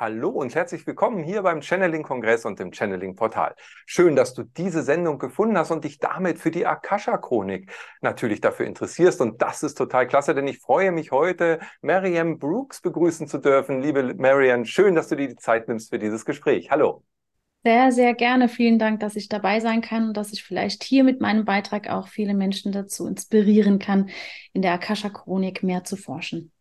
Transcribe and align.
Hallo 0.00 0.28
und 0.28 0.54
herzlich 0.54 0.86
willkommen 0.86 1.24
hier 1.24 1.42
beim 1.42 1.60
Channeling-Kongress 1.60 2.44
und 2.44 2.60
dem 2.60 2.70
Channeling-Portal. 2.70 3.56
Schön, 3.84 4.14
dass 4.14 4.32
du 4.32 4.44
diese 4.44 4.84
Sendung 4.84 5.18
gefunden 5.18 5.58
hast 5.58 5.72
und 5.72 5.82
dich 5.82 5.98
damit 5.98 6.38
für 6.38 6.52
die 6.52 6.66
Akasha-Chronik 6.66 7.72
natürlich 8.00 8.40
dafür 8.40 8.66
interessierst. 8.66 9.20
Und 9.20 9.42
das 9.42 9.64
ist 9.64 9.74
total 9.74 10.06
klasse, 10.06 10.36
denn 10.36 10.46
ich 10.46 10.60
freue 10.60 10.92
mich 10.92 11.10
heute, 11.10 11.58
Marianne 11.82 12.36
Brooks 12.36 12.80
begrüßen 12.80 13.26
zu 13.26 13.38
dürfen. 13.38 13.82
Liebe 13.82 14.14
Marianne, 14.14 14.66
schön, 14.66 14.94
dass 14.94 15.08
du 15.08 15.16
dir 15.16 15.26
die 15.26 15.34
Zeit 15.34 15.66
nimmst 15.66 15.90
für 15.90 15.98
dieses 15.98 16.24
Gespräch. 16.24 16.70
Hallo. 16.70 17.02
Sehr, 17.64 17.90
sehr 17.90 18.14
gerne. 18.14 18.48
Vielen 18.48 18.78
Dank, 18.78 19.00
dass 19.00 19.16
ich 19.16 19.28
dabei 19.28 19.58
sein 19.58 19.80
kann 19.80 20.06
und 20.06 20.16
dass 20.16 20.32
ich 20.32 20.44
vielleicht 20.44 20.84
hier 20.84 21.02
mit 21.02 21.20
meinem 21.20 21.44
Beitrag 21.44 21.90
auch 21.90 22.06
viele 22.06 22.34
Menschen 22.34 22.70
dazu 22.70 23.08
inspirieren 23.08 23.80
kann, 23.80 24.10
in 24.52 24.62
der 24.62 24.74
Akasha-Chronik 24.74 25.64
mehr 25.64 25.82
zu 25.82 25.96
forschen. 25.96 26.52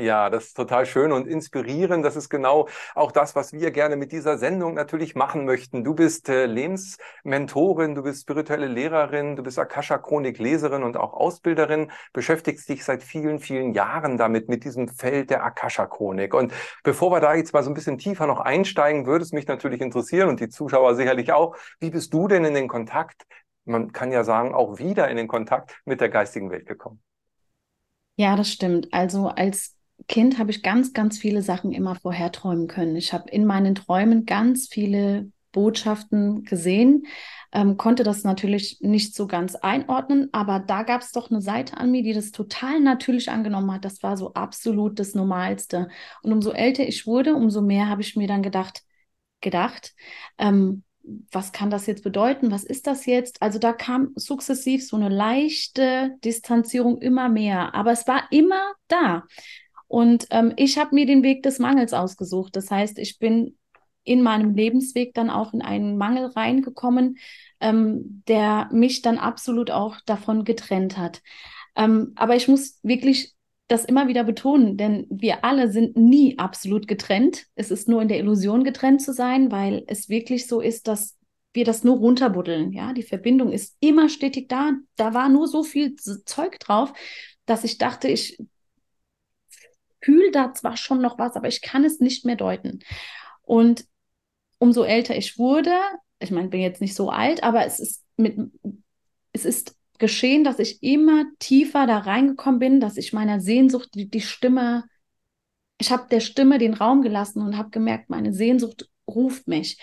Ja, 0.00 0.30
das 0.30 0.46
ist 0.46 0.56
total 0.56 0.86
schön 0.86 1.12
und 1.12 1.26
inspirierend. 1.26 2.02
Das 2.06 2.16
ist 2.16 2.30
genau 2.30 2.68
auch 2.94 3.12
das, 3.12 3.36
was 3.36 3.52
wir 3.52 3.70
gerne 3.70 3.96
mit 3.96 4.12
dieser 4.12 4.38
Sendung 4.38 4.72
natürlich 4.72 5.14
machen 5.14 5.44
möchten. 5.44 5.84
Du 5.84 5.94
bist 5.94 6.30
äh, 6.30 6.46
Lebensmentorin, 6.46 7.94
du 7.94 8.02
bist 8.02 8.22
spirituelle 8.22 8.66
Lehrerin, 8.66 9.36
du 9.36 9.42
bist 9.42 9.58
Akasha-Chronik-Leserin 9.58 10.84
und 10.84 10.96
auch 10.96 11.12
Ausbilderin, 11.12 11.92
beschäftigst 12.14 12.66
dich 12.70 12.82
seit 12.82 13.02
vielen, 13.02 13.40
vielen 13.40 13.74
Jahren 13.74 14.16
damit, 14.16 14.48
mit 14.48 14.64
diesem 14.64 14.88
Feld 14.88 15.28
der 15.28 15.44
Akasha-Chronik. 15.44 16.32
Und 16.32 16.54
bevor 16.82 17.12
wir 17.12 17.20
da 17.20 17.34
jetzt 17.34 17.52
mal 17.52 17.62
so 17.62 17.70
ein 17.70 17.74
bisschen 17.74 17.98
tiefer 17.98 18.26
noch 18.26 18.40
einsteigen, 18.40 19.04
würde 19.04 19.22
es 19.22 19.32
mich 19.32 19.46
natürlich 19.48 19.82
interessieren 19.82 20.30
und 20.30 20.40
die 20.40 20.48
Zuschauer 20.48 20.94
sicherlich 20.94 21.30
auch, 21.32 21.56
wie 21.78 21.90
bist 21.90 22.14
du 22.14 22.26
denn 22.26 22.46
in 22.46 22.54
den 22.54 22.68
Kontakt, 22.68 23.26
man 23.66 23.92
kann 23.92 24.12
ja 24.12 24.24
sagen, 24.24 24.54
auch 24.54 24.78
wieder 24.78 25.10
in 25.10 25.18
den 25.18 25.28
Kontakt 25.28 25.78
mit 25.84 26.00
der 26.00 26.08
geistigen 26.08 26.50
Welt 26.50 26.64
gekommen? 26.64 27.02
Ja, 28.16 28.36
das 28.36 28.50
stimmt. 28.50 28.88
Also 28.92 29.28
als 29.28 29.76
Kind 30.10 30.40
habe 30.40 30.50
ich 30.50 30.64
ganz, 30.64 30.92
ganz 30.92 31.18
viele 31.18 31.40
Sachen 31.40 31.70
immer 31.70 31.94
vorher 31.94 32.32
träumen 32.32 32.66
können. 32.66 32.96
Ich 32.96 33.12
habe 33.12 33.30
in 33.30 33.46
meinen 33.46 33.76
Träumen 33.76 34.26
ganz 34.26 34.66
viele 34.66 35.30
Botschaften 35.52 36.42
gesehen, 36.42 37.04
ähm, 37.52 37.76
konnte 37.76 38.02
das 38.02 38.24
natürlich 38.24 38.78
nicht 38.80 39.14
so 39.14 39.28
ganz 39.28 39.54
einordnen, 39.54 40.28
aber 40.32 40.58
da 40.58 40.82
gab 40.82 41.02
es 41.02 41.12
doch 41.12 41.30
eine 41.30 41.40
Seite 41.40 41.76
an 41.76 41.92
mir, 41.92 42.02
die 42.02 42.12
das 42.12 42.32
total 42.32 42.80
natürlich 42.80 43.30
angenommen 43.30 43.72
hat. 43.72 43.84
Das 43.84 44.02
war 44.02 44.16
so 44.16 44.34
absolut 44.34 44.98
das 44.98 45.14
Normalste. 45.14 45.86
Und 46.24 46.32
umso 46.32 46.50
älter 46.50 46.82
ich 46.82 47.06
wurde, 47.06 47.36
umso 47.36 47.62
mehr 47.62 47.88
habe 47.88 48.02
ich 48.02 48.16
mir 48.16 48.26
dann 48.26 48.42
gedacht, 48.42 48.82
gedacht, 49.40 49.94
ähm, 50.38 50.82
was 51.30 51.52
kann 51.52 51.70
das 51.70 51.86
jetzt 51.86 52.02
bedeuten? 52.02 52.50
Was 52.50 52.64
ist 52.64 52.88
das 52.88 53.06
jetzt? 53.06 53.40
Also 53.42 53.60
da 53.60 53.72
kam 53.72 54.10
sukzessiv 54.16 54.84
so 54.84 54.96
eine 54.96 55.08
leichte 55.08 56.16
Distanzierung 56.24 57.00
immer 57.00 57.28
mehr, 57.28 57.76
aber 57.76 57.92
es 57.92 58.08
war 58.08 58.24
immer 58.32 58.72
da. 58.88 59.22
Und 59.90 60.28
ähm, 60.30 60.52
ich 60.54 60.78
habe 60.78 60.94
mir 60.94 61.04
den 61.04 61.24
Weg 61.24 61.42
des 61.42 61.58
Mangels 61.58 61.92
ausgesucht. 61.94 62.54
Das 62.54 62.70
heißt, 62.70 62.96
ich 63.00 63.18
bin 63.18 63.56
in 64.04 64.22
meinem 64.22 64.54
Lebensweg 64.54 65.14
dann 65.14 65.30
auch 65.30 65.52
in 65.52 65.62
einen 65.62 65.98
Mangel 65.98 66.26
reingekommen, 66.26 67.18
ähm, 67.58 68.22
der 68.28 68.68
mich 68.70 69.02
dann 69.02 69.18
absolut 69.18 69.72
auch 69.72 69.96
davon 70.06 70.44
getrennt 70.44 70.96
hat. 70.96 71.22
Ähm, 71.74 72.12
aber 72.14 72.36
ich 72.36 72.46
muss 72.46 72.78
wirklich 72.84 73.34
das 73.66 73.84
immer 73.84 74.06
wieder 74.06 74.22
betonen, 74.22 74.76
denn 74.76 75.08
wir 75.10 75.44
alle 75.44 75.72
sind 75.72 75.96
nie 75.96 76.38
absolut 76.38 76.86
getrennt. 76.86 77.46
Es 77.56 77.72
ist 77.72 77.88
nur 77.88 78.00
in 78.00 78.06
der 78.06 78.20
Illusion 78.20 78.62
getrennt 78.62 79.02
zu 79.02 79.12
sein, 79.12 79.50
weil 79.50 79.82
es 79.88 80.08
wirklich 80.08 80.46
so 80.46 80.60
ist, 80.60 80.86
dass 80.86 81.16
wir 81.52 81.64
das 81.64 81.82
nur 81.82 81.96
runterbuddeln. 81.96 82.72
Ja, 82.72 82.92
die 82.92 83.02
Verbindung 83.02 83.50
ist 83.50 83.76
immer 83.80 84.08
stetig 84.08 84.48
da. 84.48 84.70
Da 84.94 85.14
war 85.14 85.28
nur 85.28 85.48
so 85.48 85.64
viel 85.64 85.96
Zeug 85.96 86.60
drauf, 86.60 86.92
dass 87.44 87.64
ich 87.64 87.76
dachte, 87.76 88.06
ich 88.06 88.38
fühle 90.02 90.30
da 90.30 90.52
zwar 90.54 90.76
schon 90.76 91.00
noch 91.00 91.18
was, 91.18 91.36
aber 91.36 91.48
ich 91.48 91.62
kann 91.62 91.84
es 91.84 92.00
nicht 92.00 92.24
mehr 92.24 92.36
deuten. 92.36 92.80
Und 93.42 93.84
umso 94.58 94.84
älter 94.84 95.16
ich 95.16 95.38
wurde, 95.38 95.74
ich 96.20 96.30
meine, 96.30 96.48
bin 96.48 96.60
jetzt 96.60 96.80
nicht 96.80 96.94
so 96.94 97.10
alt, 97.10 97.42
aber 97.42 97.64
es 97.64 97.80
ist 97.80 98.04
mit, 98.16 98.38
es 99.32 99.44
ist 99.44 99.76
geschehen, 99.98 100.44
dass 100.44 100.58
ich 100.58 100.82
immer 100.82 101.24
tiefer 101.38 101.86
da 101.86 101.98
reingekommen 101.98 102.58
bin, 102.58 102.80
dass 102.80 102.96
ich 102.96 103.12
meiner 103.12 103.40
Sehnsucht 103.40 103.90
die, 103.94 104.08
die 104.10 104.20
Stimme, 104.20 104.84
ich 105.78 105.92
habe 105.92 106.08
der 106.10 106.20
Stimme 106.20 106.58
den 106.58 106.74
Raum 106.74 107.02
gelassen 107.02 107.42
und 107.42 107.56
habe 107.56 107.70
gemerkt, 107.70 108.10
meine 108.10 108.32
Sehnsucht 108.32 108.88
ruft 109.06 109.48
mich. 109.48 109.78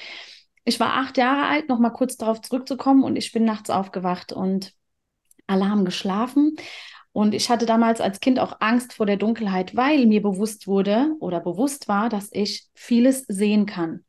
Ich 0.63 0.79
war 0.79 0.95
acht 0.95 1.17
Jahre 1.17 1.47
alt, 1.47 1.69
noch 1.69 1.79
mal 1.79 1.91
kurz 1.91 2.17
darauf 2.17 2.41
zurückzukommen 2.41 3.03
und 3.03 3.16
ich 3.16 3.31
bin 3.31 3.45
nachts 3.45 3.69
aufgewacht 3.69 4.33
und 4.33 4.73
haben 5.50 5.85
geschlafen 5.85 6.56
und 7.17 7.33
ich 7.33 7.50
hatte 7.50 7.66
damals 7.66 8.00
als 8.00 8.19
Kind 8.19 8.38
auch 8.38 8.57
Angst 8.59 8.94
vor 8.94 9.07
der 9.07 9.17
Dunkelheit, 9.17 9.75
weil 9.75 10.05
mir 10.05 10.22
bewusst 10.22 10.67
wurde 10.67 11.16
oder 11.19 11.39
bewusst 11.39 11.88
war, 11.88 12.09
dass 12.09 12.29
ich 12.31 12.67
vieles 12.75 13.25
sehen 13.28 13.66
kann. 13.66 14.05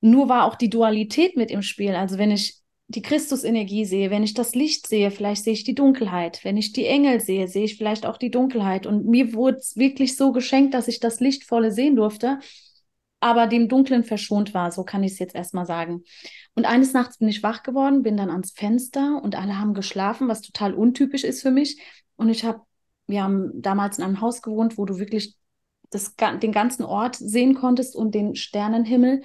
Nur 0.00 0.30
war 0.30 0.46
auch 0.46 0.54
die 0.54 0.70
Dualität 0.70 1.36
mit 1.36 1.50
im 1.50 1.60
Spiel. 1.60 1.94
Also 1.94 2.16
wenn 2.16 2.30
ich 2.30 2.56
die 2.88 3.02
Christusenergie 3.02 3.84
sehe, 3.84 4.10
wenn 4.10 4.22
ich 4.22 4.32
das 4.32 4.54
Licht 4.54 4.86
sehe, 4.86 5.10
vielleicht 5.10 5.44
sehe 5.44 5.52
ich 5.52 5.64
die 5.64 5.74
Dunkelheit. 5.74 6.42
Wenn 6.42 6.56
ich 6.56 6.72
die 6.72 6.86
Engel 6.86 7.20
sehe, 7.20 7.48
sehe 7.48 7.64
ich 7.64 7.76
vielleicht 7.76 8.06
auch 8.06 8.16
die 8.16 8.30
Dunkelheit. 8.30 8.86
Und 8.86 9.04
mir 9.04 9.34
wurde 9.34 9.58
es 9.58 9.76
wirklich 9.76 10.16
so 10.16 10.32
geschenkt, 10.32 10.72
dass 10.72 10.88
ich 10.88 11.00
das 11.00 11.20
Lichtvolle 11.20 11.70
sehen 11.70 11.96
durfte, 11.96 12.38
aber 13.20 13.46
dem 13.46 13.68
Dunklen 13.68 14.04
verschont 14.04 14.54
war. 14.54 14.72
So 14.72 14.84
kann 14.84 15.04
ich 15.04 15.12
es 15.12 15.18
jetzt 15.18 15.34
erstmal 15.34 15.66
sagen. 15.66 16.02
Und 16.54 16.64
eines 16.64 16.94
Nachts 16.94 17.18
bin 17.18 17.28
ich 17.28 17.42
wach 17.42 17.62
geworden, 17.62 18.02
bin 18.02 18.16
dann 18.16 18.30
ans 18.30 18.52
Fenster 18.52 19.20
und 19.22 19.36
alle 19.36 19.58
haben 19.58 19.74
geschlafen, 19.74 20.28
was 20.28 20.40
total 20.40 20.72
untypisch 20.72 21.24
ist 21.24 21.42
für 21.42 21.50
mich. 21.50 21.76
Und 22.22 22.30
ich 22.30 22.44
habe, 22.44 22.60
wir 23.08 23.22
haben 23.24 23.60
damals 23.60 23.98
in 23.98 24.04
einem 24.04 24.20
Haus 24.20 24.42
gewohnt, 24.42 24.78
wo 24.78 24.84
du 24.84 24.98
wirklich 24.98 25.36
das, 25.90 26.14
den 26.16 26.52
ganzen 26.52 26.84
Ort 26.84 27.16
sehen 27.16 27.54
konntest 27.54 27.96
und 27.96 28.14
den 28.14 28.36
Sternenhimmel. 28.36 29.22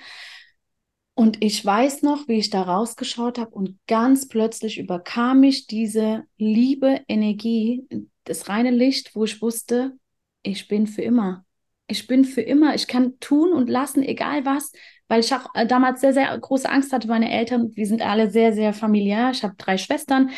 Und 1.13 1.44
ich 1.44 1.63
weiß 1.63 2.02
noch, 2.02 2.28
wie 2.28 2.40
ich 2.40 2.50
da 2.50 2.63
rausgeschaut 2.63 3.38
habe 3.38 3.52
und 3.52 3.78
ganz 3.88 4.28
plötzlich 4.28 4.80
überkam 4.80 5.40
mich 5.40 5.68
diese 5.68 6.24
liebe 6.38 7.02
Energie, 7.08 7.88
das 8.24 8.50
reine 8.50 8.72
Licht, 8.72 9.16
wo 9.16 9.24
ich 9.24 9.41
wusste, 9.41 9.94
ich 10.41 10.68
bin 10.68 10.88
für 10.88 11.03
immer. 11.03 11.46
Ich 11.88 12.08
bin 12.08 12.25
für 12.25 12.41
immer. 12.41 12.74
Ich 12.74 12.88
kann 12.88 13.19
tun 13.19 13.53
und 13.53 13.69
lassen, 13.69 14.02
egal 14.02 14.44
was, 14.46 14.72
weil 15.08 15.19
ich 15.19 15.34
auch 15.34 15.53
äh, 15.53 15.68
damals 15.68 16.02
sehr, 16.02 16.14
sehr 16.14 16.38
große 16.38 16.69
Angst 16.69 16.91
hatte. 16.91 17.08
Meine 17.08 17.31
Eltern, 17.31 17.75
wir 17.75 17.85
sind 17.85 18.02
alle 18.02 18.31
sehr, 18.31 18.53
sehr 18.53 18.74
familiär. 18.74 19.29
Ich 19.31 19.44
habe 19.44 19.56
drei 19.56 19.78
Schwestern 19.78 20.31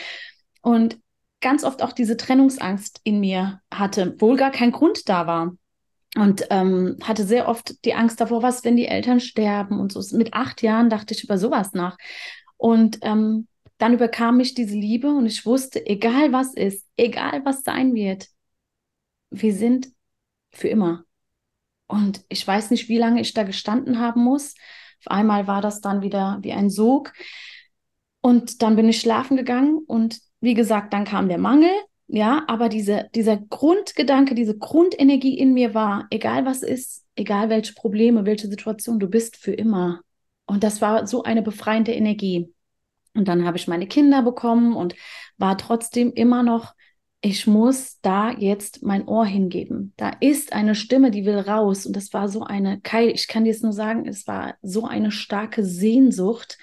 und 0.61 0.99
ganz 1.41 1.63
oft 1.63 1.81
auch 1.81 1.93
diese 1.93 2.17
Trennungsangst 2.17 3.01
in 3.03 3.19
mir 3.19 3.61
hatte, 3.73 4.13
obwohl 4.13 4.37
gar 4.37 4.51
kein 4.51 4.71
Grund 4.71 5.07
da 5.09 5.27
war. 5.27 5.55
Und 6.15 6.47
ähm, 6.49 6.97
hatte 7.03 7.23
sehr 7.23 7.47
oft 7.47 7.85
die 7.85 7.93
Angst 7.93 8.19
davor, 8.19 8.41
was, 8.41 8.63
wenn 8.63 8.75
die 8.75 8.87
Eltern 8.87 9.19
sterben 9.19 9.79
und 9.79 9.91
so. 9.91 10.17
Mit 10.17 10.33
acht 10.33 10.63
Jahren 10.63 10.89
dachte 10.89 11.13
ich 11.13 11.23
über 11.23 11.37
sowas 11.37 11.73
nach. 11.73 11.97
Und 12.57 12.97
ähm, 13.03 13.47
dann 13.77 13.93
überkam 13.93 14.37
mich 14.37 14.55
diese 14.55 14.75
Liebe 14.75 15.07
und 15.09 15.25
ich 15.25 15.45
wusste, 15.45 15.85
egal 15.85 16.33
was 16.33 16.53
ist, 16.53 16.85
egal 16.97 17.45
was 17.45 17.63
sein 17.63 17.93
wird, 17.93 18.27
wir 19.29 19.53
sind 19.53 19.89
für 20.51 20.67
immer. 20.67 21.05
Und 21.87 22.23
ich 22.27 22.45
weiß 22.45 22.71
nicht, 22.71 22.89
wie 22.89 22.97
lange 22.97 23.21
ich 23.21 23.33
da 23.33 23.43
gestanden 23.43 23.99
haben 23.99 24.23
muss. 24.23 24.55
Auf 24.99 25.11
einmal 25.11 25.47
war 25.47 25.61
das 25.61 25.79
dann 25.79 26.01
wieder 26.01 26.39
wie 26.41 26.53
ein 26.53 26.69
Sog. 26.69 27.13
Und 28.21 28.61
dann 28.61 28.75
bin 28.75 28.89
ich 28.89 28.99
schlafen 28.99 29.37
gegangen 29.37 29.79
und 29.87 30.19
wie 30.41 30.53
gesagt, 30.53 30.93
dann 30.93 31.05
kam 31.05 31.27
der 31.27 31.37
Mangel, 31.37 31.71
ja, 32.07 32.43
aber 32.47 32.69
diese, 32.69 33.09
dieser 33.13 33.37
Grundgedanke, 33.37 34.33
diese 34.33 34.57
Grundenergie 34.57 35.37
in 35.37 35.53
mir 35.53 35.73
war, 35.75 36.07
egal 36.09 36.45
was 36.45 36.63
ist, 36.63 37.05
egal 37.15 37.49
welche 37.49 37.73
Probleme, 37.73 38.25
welche 38.25 38.47
Situation, 38.47 38.99
du 38.99 39.07
bist 39.07 39.37
für 39.37 39.53
immer. 39.53 40.01
Und 40.47 40.63
das 40.63 40.81
war 40.81 41.05
so 41.05 41.21
eine 41.23 41.43
befreiende 41.43 41.93
Energie. 41.93 42.51
Und 43.13 43.27
dann 43.27 43.45
habe 43.45 43.57
ich 43.57 43.67
meine 43.67 43.85
Kinder 43.85 44.23
bekommen 44.23 44.75
und 44.75 44.95
war 45.37 45.57
trotzdem 45.57 46.11
immer 46.13 46.41
noch, 46.41 46.73
ich 47.21 47.47
muss 47.47 47.99
da 48.01 48.31
jetzt 48.31 48.81
mein 48.81 49.07
Ohr 49.07 49.25
hingeben. 49.25 49.93
Da 49.97 50.09
ist 50.21 50.53
eine 50.53 50.73
Stimme, 50.73 51.11
die 51.11 51.25
will 51.25 51.37
raus. 51.37 51.85
Und 51.85 51.95
das 51.95 52.13
war 52.13 52.29
so 52.29 52.43
eine, 52.43 52.81
ich 53.13 53.27
kann 53.27 53.43
dir 53.43 53.51
es 53.51 53.61
nur 53.61 53.73
sagen, 53.73 54.07
es 54.07 54.25
war 54.25 54.55
so 54.61 54.85
eine 54.85 55.11
starke 55.11 55.63
Sehnsucht, 55.63 56.57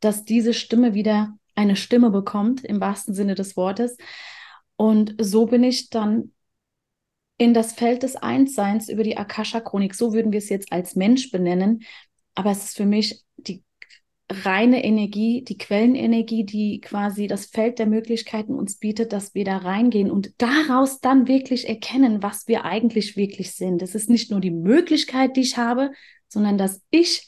dass 0.00 0.24
diese 0.24 0.54
Stimme 0.54 0.94
wieder 0.94 1.36
eine 1.58 1.74
Stimme 1.74 2.10
bekommt, 2.10 2.64
im 2.64 2.80
wahrsten 2.80 3.14
Sinne 3.14 3.34
des 3.34 3.56
Wortes. 3.56 3.96
Und 4.76 5.16
so 5.20 5.46
bin 5.46 5.64
ich 5.64 5.90
dann 5.90 6.32
in 7.36 7.52
das 7.52 7.72
Feld 7.72 8.04
des 8.04 8.14
Einsseins 8.14 8.88
über 8.88 9.02
die 9.02 9.16
Akasha-Chronik, 9.16 9.94
so 9.94 10.12
würden 10.12 10.30
wir 10.30 10.38
es 10.38 10.48
jetzt 10.48 10.72
als 10.72 10.94
Mensch 10.94 11.32
benennen. 11.32 11.82
Aber 12.36 12.52
es 12.52 12.64
ist 12.64 12.76
für 12.76 12.86
mich 12.86 13.24
die 13.36 13.64
reine 14.30 14.84
Energie, 14.84 15.42
die 15.42 15.58
Quellenenergie, 15.58 16.44
die 16.44 16.80
quasi 16.80 17.26
das 17.26 17.46
Feld 17.46 17.80
der 17.80 17.86
Möglichkeiten 17.86 18.54
uns 18.54 18.76
bietet, 18.76 19.12
dass 19.12 19.34
wir 19.34 19.44
da 19.44 19.56
reingehen 19.56 20.12
und 20.12 20.34
daraus 20.38 21.00
dann 21.00 21.26
wirklich 21.26 21.68
erkennen, 21.68 22.22
was 22.22 22.46
wir 22.46 22.64
eigentlich 22.64 23.16
wirklich 23.16 23.52
sind. 23.52 23.82
Es 23.82 23.96
ist 23.96 24.10
nicht 24.10 24.30
nur 24.30 24.40
die 24.40 24.52
Möglichkeit, 24.52 25.36
die 25.36 25.40
ich 25.40 25.56
habe, 25.56 25.90
sondern 26.28 26.56
dass 26.56 26.82
ich 26.90 27.26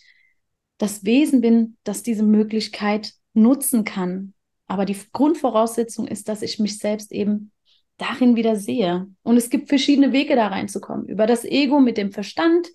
das 0.79 1.05
Wesen 1.05 1.41
bin, 1.41 1.79
das 1.83 2.05
diese 2.05 2.23
Möglichkeit 2.23 3.15
nutzen 3.41 3.85
kann. 3.85 4.35
Aber 4.67 4.85
die 4.85 4.97
Grundvoraussetzung 5.13 6.07
ist, 6.07 6.29
dass 6.29 6.43
ich 6.43 6.59
mich 6.59 6.79
selbst 6.79 7.13
eben 7.13 7.51
darin 7.97 8.37
wieder 8.37 8.57
sehe. 8.57 9.09
Und 9.23 9.37
es 9.37 9.51
gibt 9.51 9.69
verschiedene 9.69 10.13
Wege, 10.13 10.37
da 10.37 10.49
reinzukommen. 10.49 11.07
Über 11.07 11.27
das 11.27 11.45
Ego 11.45 11.81
mit 11.81 11.99
dem 11.99 12.13
Verstand, 12.13 12.69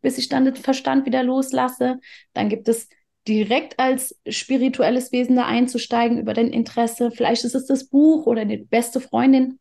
bis 0.00 0.16
ich 0.16 0.28
dann 0.28 0.44
den 0.44 0.56
Verstand 0.56 1.06
wieder 1.06 1.22
loslasse. 1.22 1.98
Dann 2.32 2.48
gibt 2.48 2.68
es 2.68 2.88
direkt 3.28 3.78
als 3.78 4.18
spirituelles 4.28 5.12
Wesen 5.12 5.36
da 5.36 5.46
einzusteigen 5.46 6.18
über 6.18 6.34
dein 6.34 6.48
Interesse. 6.48 7.10
Vielleicht 7.10 7.44
ist 7.44 7.54
es 7.54 7.66
das 7.66 7.88
Buch 7.88 8.26
oder 8.26 8.44
die 8.44 8.58
beste 8.58 9.00
Freundin, 9.00 9.58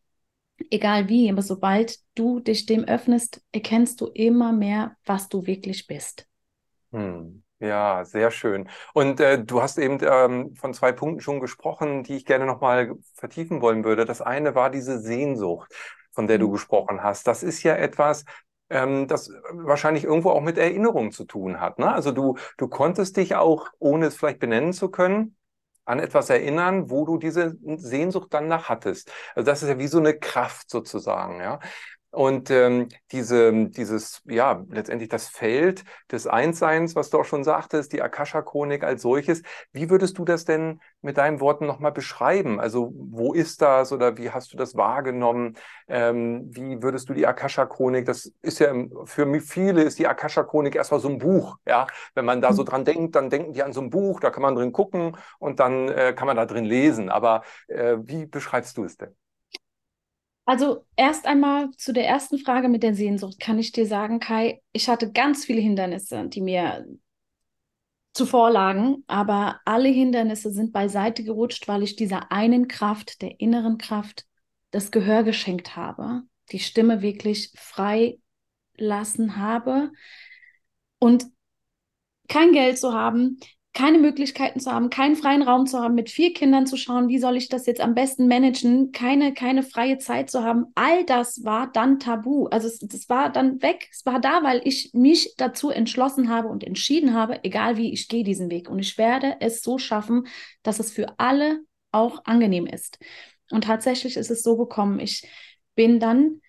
egal 0.70 1.10
wie, 1.10 1.30
aber 1.30 1.42
sobald 1.42 2.00
du 2.16 2.40
dich 2.40 2.66
dem 2.66 2.86
öffnest, 2.86 3.42
erkennst 3.52 4.00
du 4.02 4.08
immer 4.08 4.54
mehr, 4.54 4.96
was 5.06 5.28
du 5.30 5.46
wirklich 5.46 5.88
bist. 5.88 6.26
Hm. 6.92 7.44
Ja, 7.62 8.06
sehr 8.06 8.32
schön. 8.32 8.70
Und 8.94 9.20
äh, 9.20 9.44
du 9.44 9.62
hast 9.62 9.78
eben 9.78 9.98
ähm, 10.02 10.56
von 10.56 10.74
zwei 10.74 10.94
Punkten 10.94 11.20
schon 11.20 11.42
gesprochen, 11.42 12.04
die 12.04 12.16
ich 12.16 12.26
gerne 12.26 12.46
nochmal 12.46 12.94
vertiefen 13.16 13.62
wollen 13.62 13.84
würde. 13.84 14.06
Das 14.06 14.22
eine 14.22 14.56
war 14.56 14.70
diese 14.70 15.00
Sehnsucht, 15.00 15.74
von 16.12 16.28
der 16.28 16.38
du 16.38 16.48
mhm. 16.48 16.54
gesprochen 16.54 17.04
hast. 17.04 17.28
Das 17.28 17.44
ist 17.44 17.62
ja 17.64 17.76
etwas, 17.76 18.24
ähm, 18.70 19.08
das 19.08 19.30
wahrscheinlich 19.52 20.06
irgendwo 20.06 20.30
auch 20.30 20.42
mit 20.42 20.58
Erinnerung 20.58 21.12
zu 21.12 21.26
tun 21.26 21.60
hat. 21.60 21.80
Ne? 21.80 21.92
Also 21.92 22.14
du, 22.14 22.38
du 22.58 22.70
konntest 22.70 23.18
dich 23.18 23.36
auch, 23.36 23.68
ohne 23.78 24.06
es 24.06 24.16
vielleicht 24.16 24.40
benennen 24.40 24.72
zu 24.72 24.90
können, 24.90 25.36
an 25.84 26.00
etwas 26.00 26.30
erinnern, 26.30 26.90
wo 26.90 27.04
du 27.04 27.18
diese 27.18 27.58
Sehnsucht 27.78 28.34
dann 28.34 28.48
nach 28.48 28.70
hattest. 28.70 29.12
Also 29.36 29.46
das 29.46 29.64
ist 29.64 29.70
ja 29.70 29.80
wie 29.80 29.88
so 29.88 29.98
eine 29.98 30.18
Kraft 30.18 30.70
sozusagen, 30.70 31.42
ja. 31.42 31.60
Und 32.12 32.50
ähm, 32.50 32.90
diese, 33.12 33.68
dieses, 33.68 34.24
ja, 34.26 34.66
letztendlich 34.70 35.10
das 35.10 35.28
Feld 35.28 35.84
des 36.12 36.26
Einsseins, 36.26 36.96
was 36.96 37.12
du 37.12 37.20
auch 37.20 37.26
schon 37.26 37.44
sagtest, 37.44 37.94
die 37.94 38.02
Akasha-Chronik 38.02 38.84
als 38.84 39.04
solches, 39.04 39.44
wie 39.74 39.92
würdest 39.92 40.18
du 40.18 40.26
das 40.26 40.44
denn 40.44 40.80
mit 41.02 41.18
deinen 41.18 41.40
Worten 41.40 41.68
nochmal 41.68 41.92
beschreiben? 41.92 42.60
Also 42.60 42.92
wo 42.96 43.34
ist 43.34 43.62
das 43.62 43.92
oder 43.92 44.18
wie 44.18 44.32
hast 44.32 44.52
du 44.54 44.58
das 44.58 44.76
wahrgenommen? 44.76 45.56
Ähm, 45.88 46.48
wie 46.50 46.82
würdest 46.82 47.10
du 47.10 47.14
die 47.14 47.28
Akasha-Chronik, 47.28 48.06
das 48.06 48.34
ist 48.42 48.60
ja 48.60 48.74
für 49.06 49.40
viele 49.42 49.84
ist 49.84 50.00
die 50.00 50.08
Akasha-Chronik 50.08 50.76
erstmal 50.76 51.00
so 51.00 51.10
ein 51.10 51.20
Buch, 51.20 51.58
ja. 51.68 51.86
Wenn 52.16 52.26
man 52.26 52.42
da 52.42 52.54
so 52.54 52.64
mhm. 52.64 52.68
dran 52.68 52.86
denkt, 52.86 53.16
dann 53.16 53.30
denken 53.30 53.54
die 53.54 53.62
an 53.62 53.74
so 53.74 53.82
ein 53.82 53.92
Buch, 53.92 54.20
da 54.20 54.32
kann 54.32 54.42
man 54.42 54.56
drin 54.56 54.72
gucken 54.72 55.16
und 55.38 55.60
dann 55.60 55.90
äh, 55.90 56.14
kann 56.14 56.26
man 56.28 56.38
da 56.38 56.46
drin 56.48 56.66
lesen. 56.66 57.10
Aber 57.10 57.44
äh, 57.68 57.98
wie 58.02 58.26
beschreibst 58.26 58.78
du 58.78 58.84
es 58.84 58.98
denn? 58.98 59.16
Also 60.50 60.84
erst 60.96 61.28
einmal 61.28 61.69
zu 61.78 61.94
der 61.94 62.07
ersten 62.07 62.40
Frage 62.40 62.69
mit 62.69 62.81
der 62.81 62.96
Sehnsucht 62.96 63.40
kann 63.40 63.60
ich 63.60 63.72
dir 63.72 63.86
sagen, 63.86 64.19
Kai, 64.19 64.63
ich 64.72 64.90
hatte 64.90 65.12
ganz 65.12 65.46
viele 65.46 65.62
Hindernisse, 65.62 66.28
die 66.28 66.42
mir 66.42 66.88
zuvor 68.16 68.50
lagen, 68.50 69.04
aber 69.06 69.60
alle 69.63 69.90
Hindernisse 69.90 70.51
sind 70.51 70.74
beiseite 70.74 71.24
gerutscht, 71.24 71.68
weil 71.68 71.84
ich 71.84 71.98
dieser 71.98 72.31
einen 72.31 72.68
Kraft, 72.68 73.22
der 73.22 73.40
inneren 73.40 73.78
Kraft, 73.78 74.25
das 74.72 74.90
Gehör 74.90 75.22
geschenkt 75.22 75.75
habe, 75.75 76.24
die 76.51 76.57
Stimme 76.57 77.04
wirklich 77.04 77.51
frei 77.56 78.18
lassen 78.75 79.36
habe. 79.38 79.92
Und 80.98 81.28
kein 82.28 82.54
Geld 82.54 82.80
zu 82.80 82.92
haben, 82.92 83.40
keine 83.74 84.00
Möglichkeiten 84.00 84.60
zu 84.60 84.71
haben, 84.71 84.89
keinen 84.89 85.16
freien 85.16 85.44
Raum 85.44 85.68
zu 85.68 85.80
haben, 85.80 85.94
mit 85.94 86.10
vier 86.10 86.33
Kindern 86.33 86.66
zu 86.66 86.75
schauen, 86.75 87.07
wie 87.07 87.19
soll 87.19 87.38
ich 87.38 87.50
das 87.50 87.66
jetzt 87.66 87.81
am 87.81 87.94
besten 87.94 88.27
managen, 88.27 88.92
keine, 88.92 89.33
keine 89.33 89.63
freie 89.63 90.00
Zeit 90.00 90.31
zu 90.31 90.44
haben, 90.44 90.66
all 90.75 91.06
das 91.06 91.44
war 91.44 91.71
dann 91.71 92.00
tabu. 92.00 92.48
Also 92.48 92.68
es, 92.68 92.80
das 92.80 93.07
war 93.10 93.31
dann 93.31 93.62
weg. 93.62 93.88
Es 93.92 94.06
war 94.06 94.19
da, 94.19 94.44
weil 94.44 94.62
ich 94.63 94.92
mich 94.94 95.36
dazu 95.38 95.69
entschlossen 95.69 96.30
habe 96.30 96.48
und 96.48 96.63
entschieden 96.63 97.13
habe, 97.13 97.44
egal 97.44 97.77
wie, 97.77 97.94
ich 97.94 98.07
gehe 98.07 98.24
diesen 98.24 98.50
Weg. 98.50 98.69
Und 98.69 98.80
ich 98.80 98.98
werde 98.98 99.38
es 99.39 99.62
so 99.62 99.77
schaffen, 99.77 100.27
dass 100.63 100.80
es 100.80 100.92
für 100.92 101.19
alle 101.19 101.60
auch 101.92 102.25
angenehm 102.25 102.65
ist. 102.65 103.00
Und 103.51 103.65
tatsächlich 103.65 104.18
ist 104.18 104.31
es 104.31 104.44
so 104.44 104.57
gekommen. 104.57 105.00
Ich 105.00 105.27
bin 105.75 106.00
dann 106.00 106.42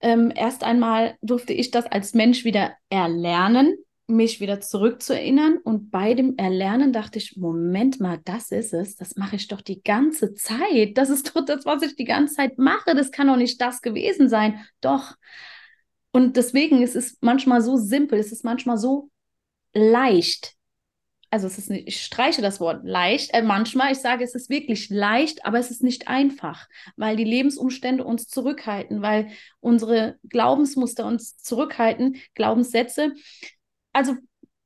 ähm, 0.00 0.32
erst 0.34 0.64
einmal 0.64 1.16
durfte 1.22 1.52
ich 1.52 1.70
das 1.70 1.86
als 1.86 2.12
Mensch 2.12 2.44
wieder 2.44 2.76
erlernen, 2.90 3.76
mich 4.06 4.40
wieder 4.40 4.60
zurückzuerinnern. 4.60 5.58
Und 5.58 5.90
bei 5.90 6.14
dem 6.14 6.36
Erlernen 6.36 6.92
dachte 6.92 7.18
ich, 7.18 7.36
Moment 7.36 8.00
mal, 8.00 8.20
das 8.24 8.50
ist 8.50 8.74
es. 8.74 8.96
Das 8.96 9.16
mache 9.16 9.36
ich 9.36 9.48
doch 9.48 9.60
die 9.60 9.82
ganze 9.82 10.34
Zeit. 10.34 10.96
Das 10.96 11.10
ist 11.10 11.34
doch 11.34 11.44
das, 11.44 11.64
was 11.64 11.82
ich 11.82 11.96
die 11.96 12.04
ganze 12.04 12.34
Zeit 12.34 12.58
mache. 12.58 12.94
Das 12.94 13.10
kann 13.10 13.28
doch 13.28 13.36
nicht 13.36 13.60
das 13.60 13.80
gewesen 13.82 14.28
sein. 14.28 14.60
Doch. 14.80 15.16
Und 16.12 16.36
deswegen 16.36 16.82
ist 16.82 16.94
es 16.94 17.16
manchmal 17.20 17.62
so 17.62 17.76
simpel, 17.76 18.18
es 18.18 18.32
ist 18.32 18.44
manchmal 18.44 18.76
so 18.76 19.10
leicht. 19.72 20.54
Also 21.30 21.46
es 21.46 21.56
ist 21.56 21.70
nicht, 21.70 21.88
ich 21.88 22.02
streiche 22.02 22.42
das 22.42 22.60
Wort 22.60 22.84
leicht, 22.84 23.32
äh, 23.32 23.40
manchmal, 23.40 23.92
ich 23.92 23.98
sage, 24.00 24.22
es 24.22 24.34
ist 24.34 24.50
wirklich 24.50 24.90
leicht, 24.90 25.46
aber 25.46 25.58
es 25.58 25.70
ist 25.70 25.82
nicht 25.82 26.06
einfach, 26.06 26.68
weil 26.96 27.16
die 27.16 27.24
Lebensumstände 27.24 28.04
uns 28.04 28.28
zurückhalten, 28.28 29.00
weil 29.00 29.28
unsere 29.60 30.18
Glaubensmuster 30.28 31.06
uns 31.06 31.38
zurückhalten, 31.38 32.16
Glaubenssätze, 32.34 33.14
also 33.92 34.16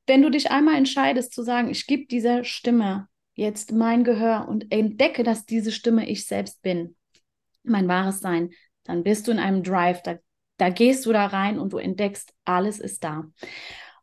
wenn 0.06 0.22
du 0.22 0.30
dich 0.30 0.50
einmal 0.50 0.76
entscheidest 0.76 1.32
zu 1.32 1.42
sagen, 1.42 1.68
ich 1.68 1.86
gebe 1.86 2.06
dieser 2.06 2.44
Stimme 2.44 3.08
jetzt 3.34 3.72
mein 3.72 4.04
Gehör 4.04 4.48
und 4.48 4.72
entdecke, 4.72 5.22
dass 5.22 5.46
diese 5.46 5.72
Stimme 5.72 6.08
ich 6.08 6.26
selbst 6.26 6.62
bin, 6.62 6.96
mein 7.62 7.88
wahres 7.88 8.20
Sein, 8.20 8.50
dann 8.84 9.02
bist 9.02 9.26
du 9.26 9.32
in 9.32 9.38
einem 9.38 9.62
Drive, 9.62 10.02
da, 10.02 10.16
da 10.58 10.70
gehst 10.70 11.06
du 11.06 11.12
da 11.12 11.26
rein 11.26 11.58
und 11.58 11.72
du 11.72 11.78
entdeckst, 11.78 12.32
alles 12.44 12.78
ist 12.78 13.04
da. 13.04 13.24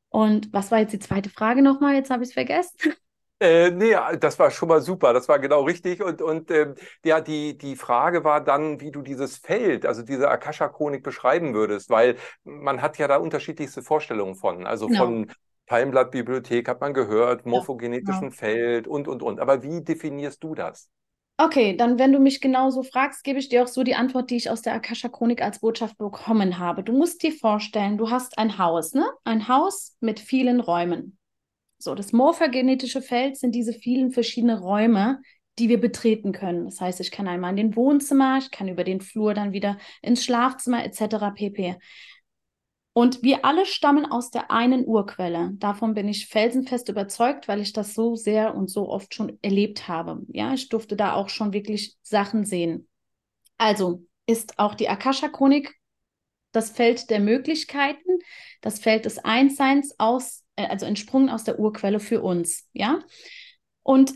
Und 0.09 0.53
was 0.53 0.69
war 0.69 0.79
jetzt 0.79 0.93
die 0.93 0.99
zweite 0.99 1.29
Frage 1.29 1.61
nochmal? 1.61 1.95
Jetzt 1.95 2.11
habe 2.11 2.23
ich 2.23 2.29
es 2.29 2.33
vergessen. 2.33 2.93
Äh, 3.39 3.71
nee, 3.71 3.95
das 4.19 4.39
war 4.39 4.51
schon 4.51 4.69
mal 4.69 4.79
super, 4.79 5.11
das 5.11 5.27
war 5.27 5.39
genau 5.39 5.63
richtig. 5.63 6.01
Und, 6.01 6.21
und 6.21 6.49
äh, 6.49 6.73
ja, 7.03 7.19
die, 7.19 7.57
die 7.57 7.75
Frage 7.75 8.23
war 8.23 8.41
dann, 8.41 8.79
wie 8.79 8.91
du 8.91 9.01
dieses 9.01 9.37
Feld, 9.37 9.85
also 9.85 10.01
diese 10.01 10.29
Akasha-Chronik 10.29 11.03
beschreiben 11.03 11.53
würdest, 11.53 11.89
weil 11.89 12.15
man 12.43 12.81
hat 12.81 12.97
ja 12.97 13.07
da 13.07 13.17
unterschiedlichste 13.17 13.81
Vorstellungen 13.81 14.35
von. 14.35 14.65
Also 14.65 14.87
genau. 14.87 14.99
von 14.99 15.31
Palmblattbibliothek 15.65 16.67
hat 16.69 16.81
man 16.81 16.93
gehört, 16.93 17.45
morphogenetischen 17.45 18.13
ja, 18.13 18.29
genau. 18.29 18.37
Feld 18.37 18.87
und, 18.87 19.07
und, 19.07 19.21
und. 19.21 19.39
Aber 19.39 19.63
wie 19.63 19.81
definierst 19.83 20.43
du 20.43 20.55
das? 20.55 20.89
Okay, 21.37 21.75
dann 21.75 21.97
wenn 21.97 22.13
du 22.13 22.19
mich 22.19 22.41
genauso 22.41 22.83
fragst, 22.83 23.23
gebe 23.23 23.39
ich 23.39 23.49
dir 23.49 23.63
auch 23.63 23.67
so 23.67 23.83
die 23.83 23.95
Antwort, 23.95 24.29
die 24.29 24.35
ich 24.37 24.49
aus 24.51 24.61
der 24.61 24.75
Akasha-Chronik 24.75 25.41
als 25.41 25.59
Botschaft 25.59 25.97
bekommen 25.97 26.59
habe. 26.59 26.83
Du 26.83 26.93
musst 26.93 27.23
dir 27.23 27.31
vorstellen, 27.31 27.97
du 27.97 28.11
hast 28.11 28.37
ein 28.37 28.57
Haus, 28.59 28.93
ne? 28.93 29.05
Ein 29.23 29.47
Haus 29.47 29.97
mit 29.99 30.19
vielen 30.19 30.59
Räumen. 30.59 31.17
So, 31.83 31.95
das 31.95 32.13
morphogenetische 32.13 33.01
Feld 33.01 33.35
sind 33.35 33.53
diese 33.53 33.73
vielen 33.73 34.11
verschiedenen 34.11 34.57
Räume, 34.57 35.21
die 35.59 35.67
wir 35.67 35.81
betreten 35.81 36.31
können. 36.31 36.63
Das 36.63 36.79
heißt, 36.79 37.01
ich 37.01 37.11
kann 37.11 37.27
einmal 37.27 37.51
in 37.51 37.57
den 37.57 37.75
Wohnzimmer, 37.75 38.37
ich 38.37 38.51
kann 38.51 38.69
über 38.69 38.85
den 38.85 39.01
Flur 39.01 39.33
dann 39.33 39.51
wieder 39.51 39.77
ins 40.01 40.23
Schlafzimmer 40.23 40.85
etc. 40.85 41.31
pp. 41.35 41.75
Und 42.93 43.21
wir 43.21 43.43
alle 43.43 43.65
stammen 43.65 44.05
aus 44.05 44.29
der 44.29 44.49
einen 44.49 44.87
Urquelle. 44.87 45.51
Davon 45.55 45.93
bin 45.93 46.07
ich 46.07 46.27
felsenfest 46.27 46.87
überzeugt, 46.87 47.49
weil 47.49 47.59
ich 47.59 47.73
das 47.73 47.93
so 47.93 48.15
sehr 48.15 48.55
und 48.55 48.69
so 48.69 48.87
oft 48.87 49.13
schon 49.13 49.37
erlebt 49.41 49.89
habe. 49.89 50.21
Ja, 50.29 50.53
ich 50.53 50.69
durfte 50.69 50.95
da 50.95 51.13
auch 51.13 51.27
schon 51.27 51.51
wirklich 51.51 51.97
Sachen 52.01 52.45
sehen. 52.45 52.87
Also 53.57 54.05
ist 54.25 54.57
auch 54.57 54.73
die 54.73 54.87
Akasha-Chronik 54.87 55.75
das 56.53 56.69
Feld 56.69 57.09
der 57.09 57.19
Möglichkeiten, 57.19 58.19
das 58.61 58.79
Feld 58.79 59.03
des 59.03 59.17
Einsseins 59.17 59.99
aus 59.99 60.42
also 60.55 60.85
entsprungen 60.85 61.29
aus 61.29 61.43
der 61.43 61.59
Urquelle 61.59 61.99
für 61.99 62.21
uns, 62.21 62.67
ja. 62.73 62.99
Und 63.81 64.13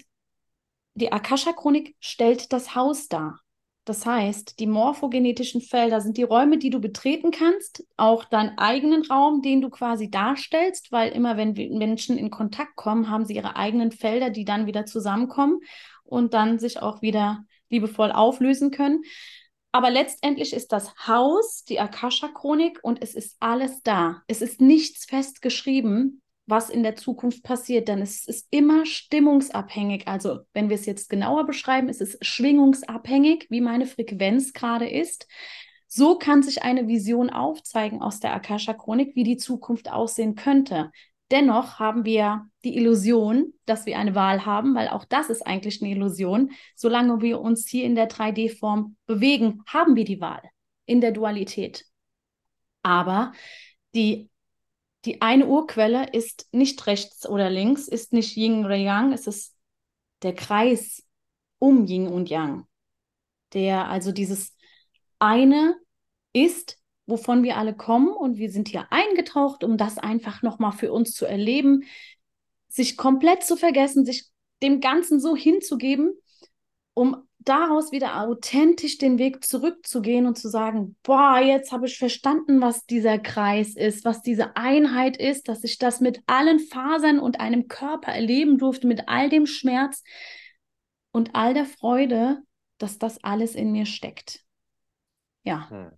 die 0.93 1.11
Akasha-Chronik 1.11 1.95
stellt 1.99 2.51
das 2.53 2.75
Haus 2.75 3.07
dar. 3.07 3.39
Das 3.85 4.05
heißt, 4.05 4.59
die 4.59 4.67
morphogenetischen 4.67 5.61
Felder 5.61 6.01
sind 6.01 6.17
die 6.17 6.23
Räume, 6.23 6.57
die 6.57 6.69
du 6.69 6.81
betreten 6.81 7.31
kannst, 7.31 7.85
auch 7.95 8.25
deinen 8.25 8.57
eigenen 8.57 9.05
Raum, 9.05 9.41
den 9.41 9.61
du 9.61 9.69
quasi 9.69 10.09
darstellst, 10.09 10.91
weil 10.91 11.13
immer 11.13 11.37
wenn 11.37 11.53
Menschen 11.77 12.17
in 12.17 12.29
Kontakt 12.29 12.75
kommen, 12.75 13.09
haben 13.09 13.23
sie 13.23 13.35
ihre 13.35 13.55
eigenen 13.55 13.93
Felder, 13.93 14.29
die 14.29 14.43
dann 14.43 14.65
wieder 14.65 14.85
zusammenkommen 14.85 15.59
und 16.03 16.33
dann 16.33 16.59
sich 16.59 16.81
auch 16.81 17.01
wieder 17.01 17.45
liebevoll 17.69 18.11
auflösen 18.11 18.71
können. 18.71 19.03
Aber 19.71 19.89
letztendlich 19.89 20.51
ist 20.51 20.73
das 20.73 20.93
Haus 21.07 21.63
die 21.63 21.79
Akasha-Chronik 21.79 22.79
und 22.81 23.01
es 23.01 23.13
ist 23.15 23.37
alles 23.39 23.83
da. 23.83 24.21
Es 24.27 24.41
ist 24.41 24.59
nichts 24.59 25.05
festgeschrieben 25.05 26.21
was 26.47 26.69
in 26.69 26.81
der 26.81 26.95
Zukunft 26.95 27.43
passiert, 27.43 27.89
denn 27.89 28.01
es 28.01 28.25
ist 28.25 28.47
immer 28.49 28.85
stimmungsabhängig. 28.85 30.07
Also 30.07 30.39
wenn 30.53 30.69
wir 30.69 30.75
es 30.75 30.85
jetzt 30.85 31.09
genauer 31.09 31.45
beschreiben, 31.45 31.89
ist 31.89 32.01
es 32.01 32.17
schwingungsabhängig, 32.21 33.47
wie 33.49 33.61
meine 33.61 33.85
Frequenz 33.85 34.53
gerade 34.53 34.89
ist. 34.89 35.27
So 35.87 36.17
kann 36.17 36.43
sich 36.43 36.63
eine 36.63 36.87
Vision 36.87 37.29
aufzeigen 37.29 38.01
aus 38.01 38.19
der 38.19 38.33
Akasha-Chronik, 38.33 39.15
wie 39.15 39.23
die 39.23 39.37
Zukunft 39.37 39.91
aussehen 39.91 40.35
könnte. 40.35 40.91
Dennoch 41.31 41.79
haben 41.79 42.05
wir 42.05 42.47
die 42.63 42.77
Illusion, 42.77 43.53
dass 43.65 43.85
wir 43.85 43.97
eine 43.97 44.15
Wahl 44.15 44.45
haben, 44.45 44.73
weil 44.75 44.87
auch 44.87 45.03
das 45.03 45.29
ist 45.29 45.45
eigentlich 45.45 45.81
eine 45.81 45.91
Illusion. 45.91 46.51
Solange 46.75 47.21
wir 47.21 47.41
uns 47.41 47.67
hier 47.67 47.83
in 47.83 47.95
der 47.95 48.09
3D-Form 48.09 48.95
bewegen, 49.05 49.63
haben 49.67 49.97
wir 49.97 50.05
die 50.05 50.21
Wahl 50.21 50.41
in 50.85 51.01
der 51.01 51.11
Dualität. 51.11 51.85
Aber 52.83 53.33
die, 53.93 54.29
die 55.07 55.21
eine 55.21 55.47
Urquelle 55.47 56.09
ist 56.11 56.49
nicht 56.51 56.85
rechts 56.85 57.27
oder 57.27 57.49
links, 57.49 57.87
ist 57.87 58.11
nicht 58.11 58.35
Yin 58.35 58.65
oder 58.65 58.75
Yang, 58.75 59.13
es 59.13 59.25
ist 59.25 59.55
der 60.21 60.35
Kreis 60.35 61.01
um 61.59 61.85
Yin 61.85 62.07
und 62.07 62.29
Yang. 62.29 62.67
Der 63.53 63.87
also 63.87 64.11
dieses 64.11 64.53
eine 65.17 65.77
ist, 66.33 66.77
wovon 67.05 67.41
wir 67.43 67.55
alle 67.55 67.73
kommen 67.73 68.09
und 68.09 68.35
wir 68.35 68.51
sind 68.51 68.67
hier 68.67 68.91
eingetaucht, 68.91 69.63
um 69.63 69.77
das 69.77 69.97
einfach 69.97 70.41
nochmal 70.41 70.73
für 70.73 70.91
uns 70.91 71.13
zu 71.13 71.25
erleben, 71.25 71.85
sich 72.67 72.97
komplett 72.97 73.45
zu 73.45 73.55
vergessen, 73.55 74.03
sich 74.03 74.25
dem 74.61 74.81
Ganzen 74.81 75.21
so 75.21 75.37
hinzugeben, 75.37 76.19
um 76.93 77.26
daraus 77.47 77.91
wieder 77.91 78.21
authentisch 78.21 78.97
den 78.97 79.17
Weg 79.17 79.43
zurückzugehen 79.43 80.25
und 80.25 80.37
zu 80.37 80.49
sagen, 80.49 80.95
boah, 81.03 81.39
jetzt 81.39 81.71
habe 81.71 81.85
ich 81.85 81.97
verstanden, 81.97 82.61
was 82.61 82.85
dieser 82.85 83.19
Kreis 83.19 83.75
ist, 83.75 84.05
was 84.05 84.21
diese 84.21 84.55
Einheit 84.55 85.17
ist, 85.17 85.47
dass 85.47 85.63
ich 85.63 85.77
das 85.77 85.99
mit 86.01 86.21
allen 86.27 86.59
Fasern 86.59 87.19
und 87.19 87.39
einem 87.39 87.67
Körper 87.67 88.11
erleben 88.11 88.57
durfte, 88.57 88.87
mit 88.87 89.07
all 89.07 89.29
dem 89.29 89.45
Schmerz 89.45 90.03
und 91.11 91.35
all 91.35 91.53
der 91.53 91.65
Freude, 91.65 92.41
dass 92.77 92.97
das 92.97 93.23
alles 93.23 93.55
in 93.55 93.71
mir 93.71 93.85
steckt. 93.85 94.43
Ja. 95.43 95.69
Hm. 95.69 95.91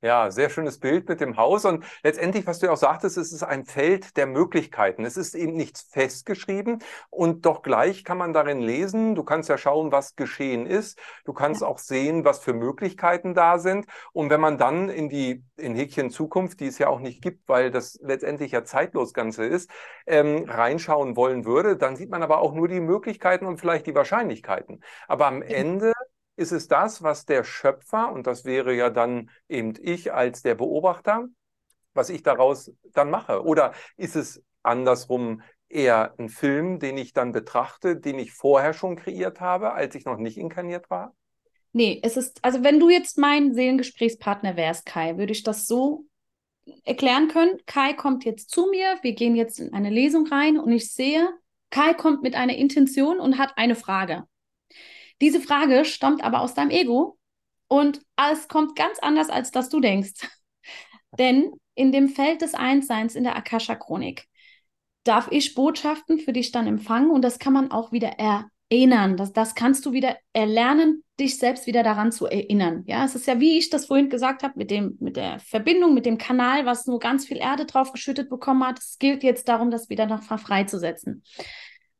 Ja, 0.00 0.30
sehr 0.30 0.48
schönes 0.48 0.78
Bild 0.78 1.08
mit 1.08 1.20
dem 1.20 1.36
Haus. 1.36 1.64
Und 1.64 1.84
letztendlich, 2.04 2.46
was 2.46 2.60
du 2.60 2.66
ja 2.66 2.72
auch 2.72 2.76
sagtest, 2.76 3.18
es 3.18 3.32
ist 3.32 3.42
ein 3.42 3.64
Feld 3.64 4.16
der 4.16 4.26
Möglichkeiten. 4.28 5.04
Es 5.04 5.16
ist 5.16 5.34
eben 5.34 5.54
nichts 5.54 5.82
festgeschrieben 5.82 6.78
und 7.10 7.44
doch 7.46 7.62
gleich 7.62 8.04
kann 8.04 8.16
man 8.16 8.32
darin 8.32 8.60
lesen. 8.60 9.16
Du 9.16 9.24
kannst 9.24 9.48
ja 9.48 9.58
schauen, 9.58 9.90
was 9.90 10.14
geschehen 10.14 10.66
ist. 10.66 11.00
Du 11.24 11.32
kannst 11.32 11.62
ja. 11.62 11.66
auch 11.66 11.78
sehen, 11.78 12.24
was 12.24 12.38
für 12.38 12.52
Möglichkeiten 12.52 13.34
da 13.34 13.58
sind. 13.58 13.86
Und 14.12 14.30
wenn 14.30 14.40
man 14.40 14.56
dann 14.56 14.88
in 14.88 15.08
die, 15.08 15.42
in 15.56 15.74
Häkchen 15.74 16.10
Zukunft, 16.10 16.60
die 16.60 16.68
es 16.68 16.78
ja 16.78 16.86
auch 16.86 17.00
nicht 17.00 17.20
gibt, 17.20 17.48
weil 17.48 17.72
das 17.72 17.98
letztendlich 18.00 18.52
ja 18.52 18.62
zeitlos 18.62 19.12
Ganze 19.12 19.46
ist, 19.46 19.68
ähm, 20.06 20.44
reinschauen 20.48 21.16
wollen 21.16 21.44
würde, 21.44 21.76
dann 21.76 21.96
sieht 21.96 22.10
man 22.10 22.22
aber 22.22 22.38
auch 22.38 22.54
nur 22.54 22.68
die 22.68 22.78
Möglichkeiten 22.78 23.46
und 23.46 23.58
vielleicht 23.58 23.86
die 23.88 23.96
Wahrscheinlichkeiten. 23.96 24.84
Aber 25.08 25.26
am 25.26 25.42
Ende 25.42 25.92
ist 26.38 26.52
es 26.52 26.68
das, 26.68 27.02
was 27.02 27.26
der 27.26 27.42
Schöpfer, 27.42 28.12
und 28.12 28.28
das 28.28 28.44
wäre 28.44 28.72
ja 28.72 28.90
dann 28.90 29.28
eben 29.48 29.74
ich 29.80 30.12
als 30.12 30.40
der 30.42 30.54
Beobachter, 30.54 31.26
was 31.94 32.10
ich 32.10 32.22
daraus 32.22 32.72
dann 32.92 33.10
mache? 33.10 33.44
Oder 33.44 33.72
ist 33.96 34.14
es 34.14 34.40
andersrum 34.62 35.42
eher 35.68 36.14
ein 36.16 36.28
Film, 36.28 36.78
den 36.78 36.96
ich 36.96 37.12
dann 37.12 37.32
betrachte, 37.32 37.96
den 37.96 38.20
ich 38.20 38.32
vorher 38.32 38.72
schon 38.72 38.94
kreiert 38.94 39.40
habe, 39.40 39.72
als 39.72 39.96
ich 39.96 40.04
noch 40.04 40.16
nicht 40.16 40.38
inkarniert 40.38 40.88
war? 40.90 41.12
Nee, 41.72 41.98
es 42.04 42.16
ist, 42.16 42.38
also 42.44 42.62
wenn 42.62 42.78
du 42.78 42.88
jetzt 42.88 43.18
mein 43.18 43.52
Seelengesprächspartner 43.52 44.56
wärst, 44.56 44.86
Kai, 44.86 45.18
würde 45.18 45.32
ich 45.32 45.42
das 45.42 45.66
so 45.66 46.04
erklären 46.84 47.26
können. 47.26 47.58
Kai 47.66 47.94
kommt 47.94 48.24
jetzt 48.24 48.50
zu 48.50 48.70
mir, 48.70 48.96
wir 49.02 49.12
gehen 49.12 49.34
jetzt 49.34 49.58
in 49.58 49.72
eine 49.72 49.90
Lesung 49.90 50.28
rein 50.28 50.56
und 50.56 50.70
ich 50.70 50.92
sehe, 50.92 51.28
Kai 51.70 51.94
kommt 51.94 52.22
mit 52.22 52.36
einer 52.36 52.54
Intention 52.54 53.18
und 53.18 53.38
hat 53.38 53.54
eine 53.56 53.74
Frage. 53.74 54.24
Diese 55.20 55.40
Frage 55.40 55.84
stammt 55.84 56.22
aber 56.22 56.40
aus 56.40 56.54
deinem 56.54 56.70
Ego 56.70 57.18
und 57.68 58.00
es 58.30 58.48
kommt 58.48 58.76
ganz 58.76 58.98
anders, 59.00 59.30
als 59.30 59.50
dass 59.50 59.68
du 59.68 59.80
denkst. 59.80 60.12
Denn 61.18 61.52
in 61.74 61.92
dem 61.92 62.08
Feld 62.08 62.42
des 62.42 62.54
Einsseins 62.54 63.14
in 63.14 63.24
der 63.24 63.36
Akasha-Chronik 63.36 64.26
darf 65.04 65.28
ich 65.30 65.54
Botschaften 65.54 66.18
für 66.18 66.32
dich 66.32 66.52
dann 66.52 66.66
empfangen 66.66 67.10
und 67.10 67.22
das 67.22 67.38
kann 67.38 67.52
man 67.52 67.70
auch 67.70 67.92
wieder 67.92 68.16
erinnern. 68.18 69.16
Das, 69.16 69.32
das 69.32 69.54
kannst 69.54 69.86
du 69.86 69.92
wieder 69.92 70.16
erlernen, 70.32 71.04
dich 71.18 71.38
selbst 71.38 71.66
wieder 71.66 71.82
daran 71.82 72.12
zu 72.12 72.26
erinnern. 72.26 72.84
Ja, 72.86 73.04
es 73.04 73.14
ist 73.14 73.26
ja, 73.26 73.40
wie 73.40 73.58
ich 73.58 73.70
das 73.70 73.86
vorhin 73.86 74.10
gesagt 74.10 74.42
habe, 74.42 74.54
mit, 74.56 74.70
dem, 74.70 74.96
mit 75.00 75.16
der 75.16 75.38
Verbindung, 75.40 75.94
mit 75.94 76.04
dem 76.04 76.18
Kanal, 76.18 76.66
was 76.66 76.86
nur 76.86 76.98
ganz 76.98 77.26
viel 77.26 77.38
Erde 77.38 77.64
draufgeschüttet 77.64 78.28
bekommen 78.28 78.66
hat. 78.66 78.78
Es 78.78 78.98
gilt 78.98 79.22
jetzt 79.22 79.48
darum, 79.48 79.70
das 79.70 79.88
wieder 79.88 80.06
noch 80.06 80.22
freizusetzen. 80.22 81.22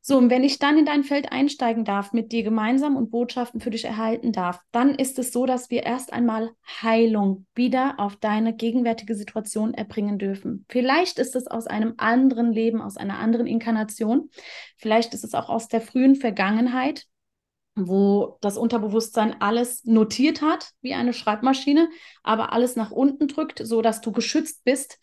So, 0.08 0.16
und 0.16 0.30
wenn 0.30 0.42
ich 0.42 0.58
dann 0.58 0.78
in 0.78 0.86
dein 0.86 1.04
Feld 1.04 1.32
einsteigen 1.32 1.84
darf, 1.84 2.14
mit 2.14 2.32
dir 2.32 2.42
gemeinsam 2.42 2.96
und 2.96 3.10
Botschaften 3.10 3.60
für 3.60 3.68
dich 3.68 3.84
erhalten 3.84 4.32
darf, 4.32 4.58
dann 4.72 4.94
ist 4.94 5.18
es 5.18 5.32
so, 5.32 5.44
dass 5.44 5.68
wir 5.68 5.82
erst 5.82 6.14
einmal 6.14 6.52
Heilung 6.80 7.44
wieder 7.54 8.00
auf 8.00 8.16
deine 8.16 8.56
gegenwärtige 8.56 9.14
Situation 9.14 9.74
erbringen 9.74 10.18
dürfen. 10.18 10.64
Vielleicht 10.70 11.18
ist 11.18 11.36
es 11.36 11.46
aus 11.46 11.66
einem 11.66 11.92
anderen 11.98 12.54
Leben, 12.54 12.80
aus 12.80 12.96
einer 12.96 13.18
anderen 13.18 13.46
Inkarnation. 13.46 14.30
Vielleicht 14.78 15.12
ist 15.12 15.24
es 15.24 15.34
auch 15.34 15.50
aus 15.50 15.68
der 15.68 15.82
frühen 15.82 16.16
Vergangenheit, 16.16 17.04
wo 17.76 18.38
das 18.40 18.56
Unterbewusstsein 18.56 19.42
alles 19.42 19.84
notiert 19.84 20.40
hat, 20.40 20.70
wie 20.80 20.94
eine 20.94 21.12
Schreibmaschine, 21.12 21.86
aber 22.22 22.54
alles 22.54 22.76
nach 22.76 22.92
unten 22.92 23.28
drückt, 23.28 23.60
so 23.62 23.82
dass 23.82 24.00
du 24.00 24.10
geschützt 24.12 24.64
bist 24.64 24.98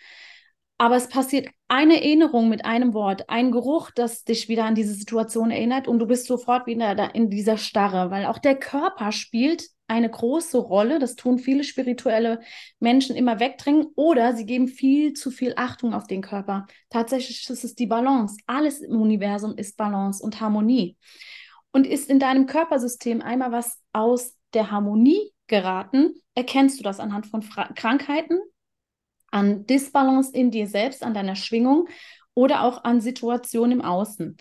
aber 0.77 0.95
es 0.95 1.07
passiert 1.07 1.49
eine 1.67 1.95
Erinnerung 1.95 2.49
mit 2.49 2.65
einem 2.65 2.93
Wort, 2.93 3.29
ein 3.29 3.51
Geruch, 3.51 3.91
das 3.91 4.23
dich 4.23 4.49
wieder 4.49 4.65
an 4.65 4.75
diese 4.75 4.93
Situation 4.93 5.49
erinnert 5.49 5.87
und 5.87 5.99
du 5.99 6.05
bist 6.05 6.27
sofort 6.27 6.67
wieder 6.67 7.15
in 7.15 7.29
dieser 7.29 7.57
Starre, 7.57 8.11
weil 8.11 8.25
auch 8.25 8.37
der 8.37 8.55
Körper 8.55 9.11
spielt 9.11 9.69
eine 9.87 10.09
große 10.09 10.57
Rolle. 10.57 10.99
Das 10.99 11.15
tun 11.15 11.39
viele 11.39 11.63
spirituelle 11.63 12.41
Menschen 12.79 13.15
immer 13.15 13.39
wegdrängen 13.39 13.87
oder 13.95 14.35
sie 14.35 14.45
geben 14.45 14.67
viel 14.67 15.13
zu 15.13 15.31
viel 15.31 15.53
Achtung 15.55 15.93
auf 15.93 16.07
den 16.07 16.21
Körper. 16.21 16.67
Tatsächlich 16.89 17.49
ist 17.49 17.63
es 17.63 17.75
die 17.75 17.87
Balance. 17.87 18.37
Alles 18.45 18.81
im 18.81 19.01
Universum 19.01 19.55
ist 19.57 19.77
Balance 19.77 20.23
und 20.23 20.41
Harmonie. 20.41 20.97
Und 21.71 21.87
ist 21.87 22.09
in 22.09 22.19
deinem 22.19 22.47
Körpersystem 22.47 23.21
einmal 23.21 23.51
was 23.51 23.81
aus 23.91 24.35
der 24.53 24.71
Harmonie 24.71 25.33
geraten, 25.47 26.13
erkennst 26.33 26.79
du 26.79 26.83
das 26.83 26.99
anhand 26.99 27.27
von 27.27 27.41
Fra 27.41 27.69
Krankheiten, 27.75 28.39
an 29.35 29.65
Disbalance 29.65 30.31
in 30.33 30.49
dir 30.49 30.65
selbst, 30.65 31.03
an 31.03 31.13
deiner 31.13 31.35
Schwingung 31.35 31.89
oder 32.33 32.63
auch 32.63 32.85
an 32.85 33.01
Situationen 33.01 33.79
im 33.79 33.81
Außen. 33.81 34.37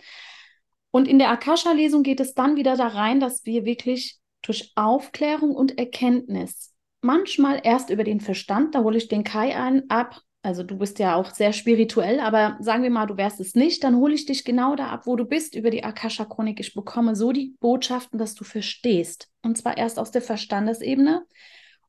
Und 0.92 1.08
in 1.08 1.18
der 1.18 1.30
Akasha-Lesung 1.30 2.04
geht 2.04 2.20
es 2.20 2.34
dann 2.34 2.54
wieder 2.54 2.76
da 2.76 2.86
rein, 2.86 3.18
dass 3.18 3.44
wir 3.44 3.64
wirklich 3.64 4.20
durch 4.42 4.72
Aufklärung 4.76 5.56
und 5.56 5.78
Erkenntnis, 5.78 6.72
manchmal 7.00 7.60
erst 7.64 7.90
über 7.90 8.04
den 8.04 8.20
Verstand, 8.20 8.76
da 8.76 8.84
hole 8.84 8.96
ich 8.96 9.08
den 9.08 9.24
Kai 9.24 9.56
ein, 9.56 9.90
ab, 9.90 10.20
also 10.42 10.62
du 10.62 10.78
bist 10.78 11.00
ja 11.00 11.16
auch 11.16 11.34
sehr 11.34 11.52
spirituell, 11.52 12.20
aber 12.20 12.56
sagen 12.60 12.84
wir 12.84 12.90
mal, 12.90 13.06
du 13.06 13.16
wärst 13.16 13.40
es 13.40 13.56
nicht, 13.56 13.82
dann 13.82 13.96
hole 13.96 14.14
ich 14.14 14.26
dich 14.26 14.44
genau 14.44 14.76
da 14.76 14.90
ab, 14.90 15.06
wo 15.06 15.16
du 15.16 15.24
bist, 15.24 15.56
über 15.56 15.70
die 15.70 15.82
Akasha-Chronik. 15.82 16.60
Ich 16.60 16.74
bekomme 16.74 17.16
so 17.16 17.32
die 17.32 17.56
Botschaften, 17.58 18.18
dass 18.18 18.34
du 18.34 18.44
verstehst. 18.44 19.28
Und 19.42 19.58
zwar 19.58 19.76
erst 19.76 19.98
aus 19.98 20.12
der 20.12 20.22
Verstandesebene. 20.22 21.24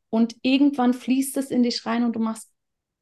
Und 0.10 0.38
irgendwann 0.42 0.94
fließt 0.94 1.38
es 1.38 1.52
in 1.52 1.62
dich 1.64 1.86
rein 1.86 2.04
und 2.04 2.16
du 2.16 2.20
machst 2.20 2.55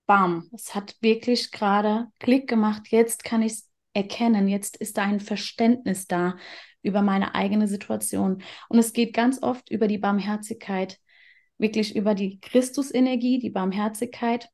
bam, 0.05 0.50
es 0.53 0.75
hat 0.75 0.95
wirklich 1.01 1.51
gerade 1.51 2.07
Klick 2.19 2.48
gemacht. 2.48 2.89
Jetzt 2.89 3.24
kann 3.24 3.41
ich 3.41 3.53
es 3.53 3.69
erkennen. 3.93 4.48
Jetzt 4.48 4.77
ist 4.77 4.98
da 4.98 5.03
ein 5.03 5.19
Verständnis 5.19 6.07
da 6.07 6.38
über 6.81 7.01
meine 7.01 7.36
eigene 7.36 7.67
Situation. 7.67 8.43
Und 8.69 8.79
es 8.79 8.93
geht 8.93 9.13
ganz 9.13 9.41
oft 9.41 9.69
über 9.72 9.88
die 9.88 9.98
Barmherzigkeit, 9.98 11.00
wirklich 11.57 11.95
über 11.95 12.15
die 12.15 12.39
Christusenergie, 12.39 13.39
die 13.39 13.50
Barmherzigkeit, 13.51 14.50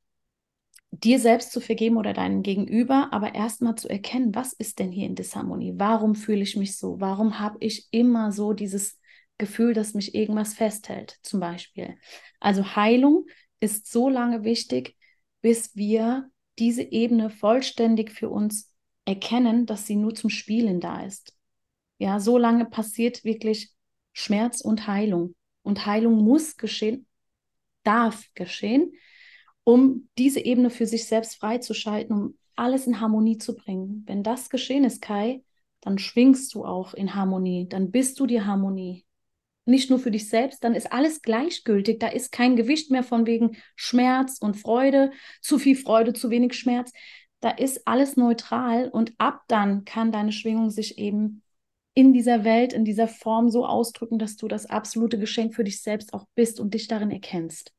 dir 0.91 1.19
selbst 1.19 1.51
zu 1.51 1.61
vergeben 1.61 1.97
oder 1.97 2.13
deinem 2.13 2.43
Gegenüber, 2.43 3.09
aber 3.11 3.35
erstmal 3.35 3.75
zu 3.75 3.87
erkennen, 3.87 4.33
was 4.33 4.53
ist 4.53 4.79
denn 4.79 4.91
hier 4.91 5.05
in 5.05 5.15
Disharmonie? 5.15 5.73
Warum 5.77 6.15
fühle 6.15 6.41
ich 6.41 6.55
mich 6.55 6.77
so? 6.77 6.99
Warum 6.99 7.39
habe 7.39 7.57
ich 7.59 7.87
immer 7.91 8.31
so 8.31 8.53
dieses 8.53 8.99
Gefühl, 9.37 9.73
dass 9.73 9.93
mich 9.93 10.15
irgendwas 10.15 10.55
festhält, 10.55 11.17
zum 11.21 11.39
Beispiel? 11.39 11.95
Also 12.39 12.75
Heilung 12.75 13.25
ist 13.59 13.91
so 13.91 14.09
lange 14.09 14.43
wichtig, 14.43 14.95
bis 15.41 15.75
wir 15.75 16.29
diese 16.57 16.83
Ebene 16.83 17.29
vollständig 17.29 18.11
für 18.11 18.29
uns 18.29 18.73
erkennen, 19.05 19.65
dass 19.65 19.87
sie 19.87 19.95
nur 19.95 20.13
zum 20.13 20.29
Spielen 20.29 20.79
da 20.79 21.03
ist. 21.03 21.35
Ja, 21.97 22.19
so 22.19 22.37
lange 22.37 22.65
passiert 22.65 23.23
wirklich 23.23 23.71
Schmerz 24.13 24.61
und 24.61 24.87
Heilung. 24.87 25.35
Und 25.63 25.85
Heilung 25.85 26.23
muss 26.23 26.57
geschehen, 26.57 27.05
darf 27.83 28.25
geschehen, 28.33 28.93
um 29.63 30.09
diese 30.17 30.39
Ebene 30.39 30.69
für 30.69 30.85
sich 30.85 31.05
selbst 31.05 31.35
freizuschalten, 31.35 32.15
um 32.15 32.37
alles 32.55 32.87
in 32.87 32.99
Harmonie 32.99 33.37
zu 33.37 33.55
bringen. 33.55 34.03
Wenn 34.05 34.23
das 34.23 34.49
geschehen 34.49 34.83
ist, 34.83 35.01
Kai, 35.01 35.43
dann 35.81 35.97
schwingst 35.97 36.53
du 36.53 36.65
auch 36.65 36.93
in 36.93 37.15
Harmonie, 37.15 37.67
dann 37.69 37.91
bist 37.91 38.19
du 38.19 38.25
die 38.25 38.41
Harmonie 38.41 39.05
nicht 39.69 39.89
nur 39.89 39.99
für 39.99 40.11
dich 40.11 40.29
selbst, 40.29 40.63
dann 40.63 40.75
ist 40.75 40.91
alles 40.91 41.21
gleichgültig. 41.21 41.99
Da 41.99 42.07
ist 42.07 42.31
kein 42.31 42.55
Gewicht 42.55 42.91
mehr 42.91 43.03
von 43.03 43.25
wegen 43.25 43.57
Schmerz 43.75 44.37
und 44.39 44.55
Freude, 44.55 45.11
zu 45.41 45.59
viel 45.59 45.75
Freude, 45.75 46.13
zu 46.13 46.29
wenig 46.29 46.53
Schmerz. 46.53 46.91
Da 47.39 47.51
ist 47.51 47.87
alles 47.87 48.17
neutral 48.17 48.89
und 48.89 49.13
ab 49.17 49.43
dann 49.47 49.85
kann 49.85 50.11
deine 50.11 50.31
Schwingung 50.31 50.69
sich 50.69 50.97
eben 50.97 51.41
in 51.93 52.13
dieser 52.13 52.43
Welt, 52.43 52.73
in 52.73 52.85
dieser 52.85 53.07
Form 53.07 53.49
so 53.49 53.65
ausdrücken, 53.65 54.19
dass 54.19 54.35
du 54.35 54.47
das 54.47 54.65
absolute 54.65 55.17
Geschenk 55.17 55.55
für 55.55 55.63
dich 55.63 55.81
selbst 55.81 56.13
auch 56.13 56.25
bist 56.35 56.59
und 56.59 56.73
dich 56.73 56.87
darin 56.87 57.11
erkennst. 57.11 57.73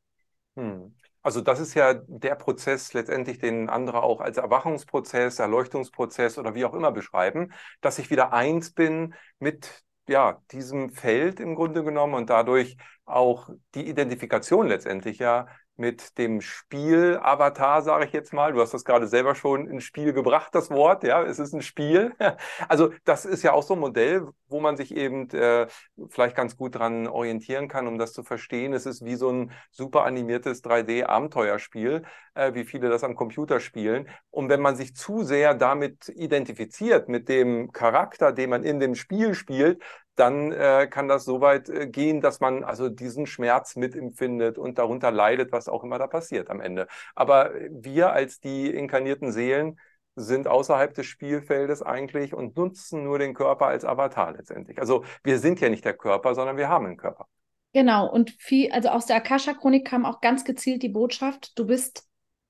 Hm. 0.56 0.94
Also 1.22 1.42
das 1.42 1.60
ist 1.60 1.74
ja 1.74 1.94
der 1.94 2.34
Prozess 2.34 2.94
letztendlich, 2.94 3.38
den 3.38 3.68
andere 3.68 4.02
auch 4.02 4.20
als 4.20 4.38
Erwachungsprozess, 4.38 5.38
Erleuchtungsprozess 5.38 6.38
oder 6.38 6.54
wie 6.54 6.64
auch 6.64 6.72
immer 6.72 6.92
beschreiben, 6.92 7.52
dass 7.82 7.98
ich 7.98 8.10
wieder 8.10 8.32
eins 8.32 8.72
bin 8.72 9.14
mit 9.38 9.84
ja, 10.10 10.42
diesem 10.52 10.90
Feld 10.90 11.40
im 11.40 11.54
Grunde 11.54 11.84
genommen 11.84 12.14
und 12.14 12.30
dadurch 12.30 12.76
auch 13.06 13.48
die 13.74 13.88
Identifikation 13.88 14.68
letztendlich 14.68 15.18
ja 15.18 15.46
mit 15.76 16.18
dem 16.18 16.40
Spiel-Avatar, 16.42 17.82
sage 17.82 18.04
ich 18.04 18.12
jetzt 18.12 18.32
mal. 18.34 18.52
Du 18.52 18.60
hast 18.60 18.74
das 18.74 18.84
gerade 18.84 19.08
selber 19.08 19.34
schon 19.34 19.66
ins 19.66 19.84
Spiel 19.84 20.12
gebracht, 20.12 20.54
das 20.54 20.70
Wort. 20.70 21.04
Ja, 21.04 21.22
es 21.22 21.38
ist 21.38 21.54
ein 21.54 21.62
Spiel. 21.62 22.14
Also 22.68 22.92
das 23.04 23.24
ist 23.24 23.42
ja 23.42 23.52
auch 23.52 23.62
so 23.62 23.74
ein 23.74 23.80
Modell, 23.80 24.28
wo 24.50 24.60
man 24.60 24.76
sich 24.76 24.94
eben 24.94 25.28
äh, 25.30 25.66
vielleicht 26.08 26.36
ganz 26.36 26.56
gut 26.56 26.74
dran 26.76 27.06
orientieren 27.06 27.68
kann, 27.68 27.86
um 27.86 27.98
das 27.98 28.12
zu 28.12 28.22
verstehen. 28.22 28.72
Es 28.72 28.86
ist 28.86 29.04
wie 29.04 29.16
so 29.16 29.30
ein 29.30 29.52
super 29.70 30.04
animiertes 30.04 30.62
3D-Abenteuerspiel, 30.64 32.02
äh, 32.34 32.54
wie 32.54 32.64
viele 32.64 32.88
das 32.88 33.04
am 33.04 33.14
Computer 33.14 33.60
spielen. 33.60 34.08
Und 34.30 34.48
wenn 34.48 34.60
man 34.60 34.76
sich 34.76 34.94
zu 34.94 35.22
sehr 35.22 35.54
damit 35.54 36.08
identifiziert, 36.08 37.08
mit 37.08 37.28
dem 37.28 37.72
Charakter, 37.72 38.32
den 38.32 38.50
man 38.50 38.64
in 38.64 38.80
dem 38.80 38.94
Spiel 38.94 39.34
spielt, 39.34 39.82
dann 40.20 40.52
äh, 40.52 40.86
kann 40.88 41.08
das 41.08 41.24
so 41.24 41.40
weit 41.40 41.68
äh, 41.70 41.86
gehen, 41.86 42.20
dass 42.20 42.40
man 42.40 42.62
also 42.62 42.88
diesen 42.90 43.26
Schmerz 43.26 43.76
mitempfindet 43.76 44.58
und 44.58 44.78
darunter 44.78 45.10
leidet, 45.10 45.50
was 45.50 45.68
auch 45.68 45.82
immer 45.82 45.98
da 45.98 46.06
passiert 46.06 46.50
am 46.50 46.60
Ende. 46.60 46.88
Aber 47.14 47.52
wir 47.70 48.12
als 48.12 48.38
die 48.38 48.70
inkarnierten 48.70 49.32
Seelen 49.32 49.78
sind 50.16 50.48
außerhalb 50.48 50.94
des 50.94 51.06
Spielfeldes 51.06 51.82
eigentlich 51.82 52.34
und 52.34 52.56
nutzen 52.56 53.04
nur 53.04 53.18
den 53.18 53.34
Körper 53.34 53.66
als 53.66 53.84
Avatar 53.84 54.32
letztendlich. 54.32 54.78
Also 54.78 55.04
wir 55.22 55.38
sind 55.38 55.60
ja 55.60 55.68
nicht 55.68 55.84
der 55.84 55.94
Körper, 55.94 56.34
sondern 56.34 56.56
wir 56.56 56.68
haben 56.68 56.86
einen 56.86 56.96
Körper. 56.96 57.26
Genau, 57.72 58.10
und 58.10 58.30
viel, 58.30 58.72
also 58.72 58.88
aus 58.88 59.06
der 59.06 59.16
Akasha-Chronik 59.16 59.86
kam 59.86 60.04
auch 60.04 60.20
ganz 60.20 60.44
gezielt 60.44 60.82
die 60.82 60.88
Botschaft, 60.88 61.56
du 61.58 61.66
bist 61.66 62.08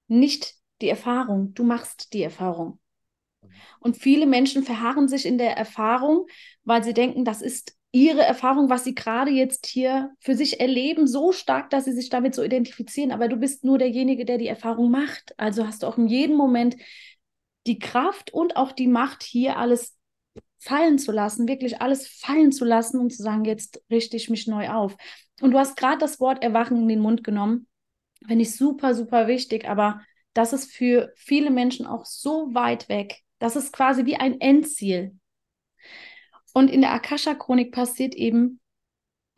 nicht 0.08 0.54
die 0.80 0.88
Erfahrung, 0.88 1.52
du 1.52 1.62
machst 1.62 2.14
die 2.14 2.22
Erfahrung. 2.22 2.80
Und 3.80 3.96
viele 3.96 4.26
Menschen 4.26 4.62
verharren 4.62 5.08
sich 5.08 5.26
in 5.26 5.38
der 5.38 5.56
Erfahrung, 5.56 6.26
weil 6.64 6.82
sie 6.82 6.94
denken, 6.94 7.24
das 7.24 7.42
ist 7.42 7.76
ihre 7.92 8.22
Erfahrung, 8.22 8.70
was 8.70 8.84
sie 8.84 8.94
gerade 8.94 9.30
jetzt 9.30 9.66
hier 9.66 10.12
für 10.20 10.34
sich 10.34 10.60
erleben, 10.60 11.06
so 11.06 11.32
stark, 11.32 11.70
dass 11.70 11.86
sie 11.86 11.92
sich 11.92 12.08
damit 12.08 12.34
so 12.34 12.42
identifizieren. 12.42 13.10
Aber 13.10 13.28
du 13.28 13.36
bist 13.36 13.64
nur 13.64 13.78
derjenige, 13.78 14.24
der 14.24 14.38
die 14.38 14.46
Erfahrung 14.46 14.90
macht. 14.90 15.34
Also 15.38 15.66
hast 15.66 15.82
du 15.82 15.86
auch 15.86 15.98
in 15.98 16.06
jedem 16.06 16.36
Moment 16.36 16.76
die 17.66 17.78
Kraft 17.78 18.32
und 18.32 18.56
auch 18.56 18.72
die 18.72 18.88
Macht, 18.88 19.22
hier 19.22 19.56
alles 19.56 19.96
fallen 20.58 20.98
zu 20.98 21.12
lassen, 21.12 21.48
wirklich 21.48 21.80
alles 21.80 22.06
fallen 22.06 22.52
zu 22.52 22.64
lassen 22.64 23.00
und 23.00 23.10
zu 23.10 23.22
sagen, 23.22 23.44
jetzt 23.44 23.82
richte 23.90 24.16
ich 24.16 24.28
mich 24.28 24.46
neu 24.46 24.68
auf. 24.68 24.96
Und 25.40 25.52
du 25.52 25.58
hast 25.58 25.76
gerade 25.76 25.98
das 25.98 26.20
Wort 26.20 26.42
Erwachen 26.42 26.76
in 26.76 26.88
den 26.88 27.00
Mund 27.00 27.24
genommen. 27.24 27.66
Finde 28.26 28.42
ich 28.42 28.54
super, 28.54 28.94
super 28.94 29.26
wichtig, 29.26 29.66
aber 29.68 30.02
das 30.34 30.52
ist 30.52 30.70
für 30.70 31.12
viele 31.16 31.50
Menschen 31.50 31.86
auch 31.86 32.04
so 32.04 32.54
weit 32.54 32.88
weg. 32.88 33.20
Das 33.38 33.56
ist 33.56 33.72
quasi 33.72 34.04
wie 34.04 34.16
ein 34.16 34.40
Endziel. 34.40 35.18
Und 36.52 36.70
in 36.70 36.82
der 36.82 36.92
Akasha-Chronik 36.92 37.72
passiert 37.72 38.14
eben 38.14 38.60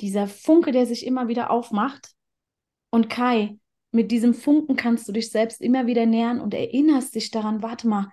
dieser 0.01 0.27
Funke, 0.27 0.73
der 0.73 0.87
sich 0.87 1.07
immer 1.07 1.29
wieder 1.29 1.51
aufmacht. 1.51 2.13
Und 2.91 3.09
Kai, 3.09 3.59
mit 3.93 4.11
diesem 4.11 4.35
Funken 4.35 4.75
kannst 4.75 5.07
du 5.07 5.13
dich 5.13 5.31
selbst 5.31 5.61
immer 5.61 5.87
wieder 5.87 6.07
nähern 6.07 6.41
und 6.41 6.55
erinnerst 6.55 7.15
dich 7.15 7.31
daran, 7.31 7.63
warte 7.63 7.87
mal, 7.87 8.11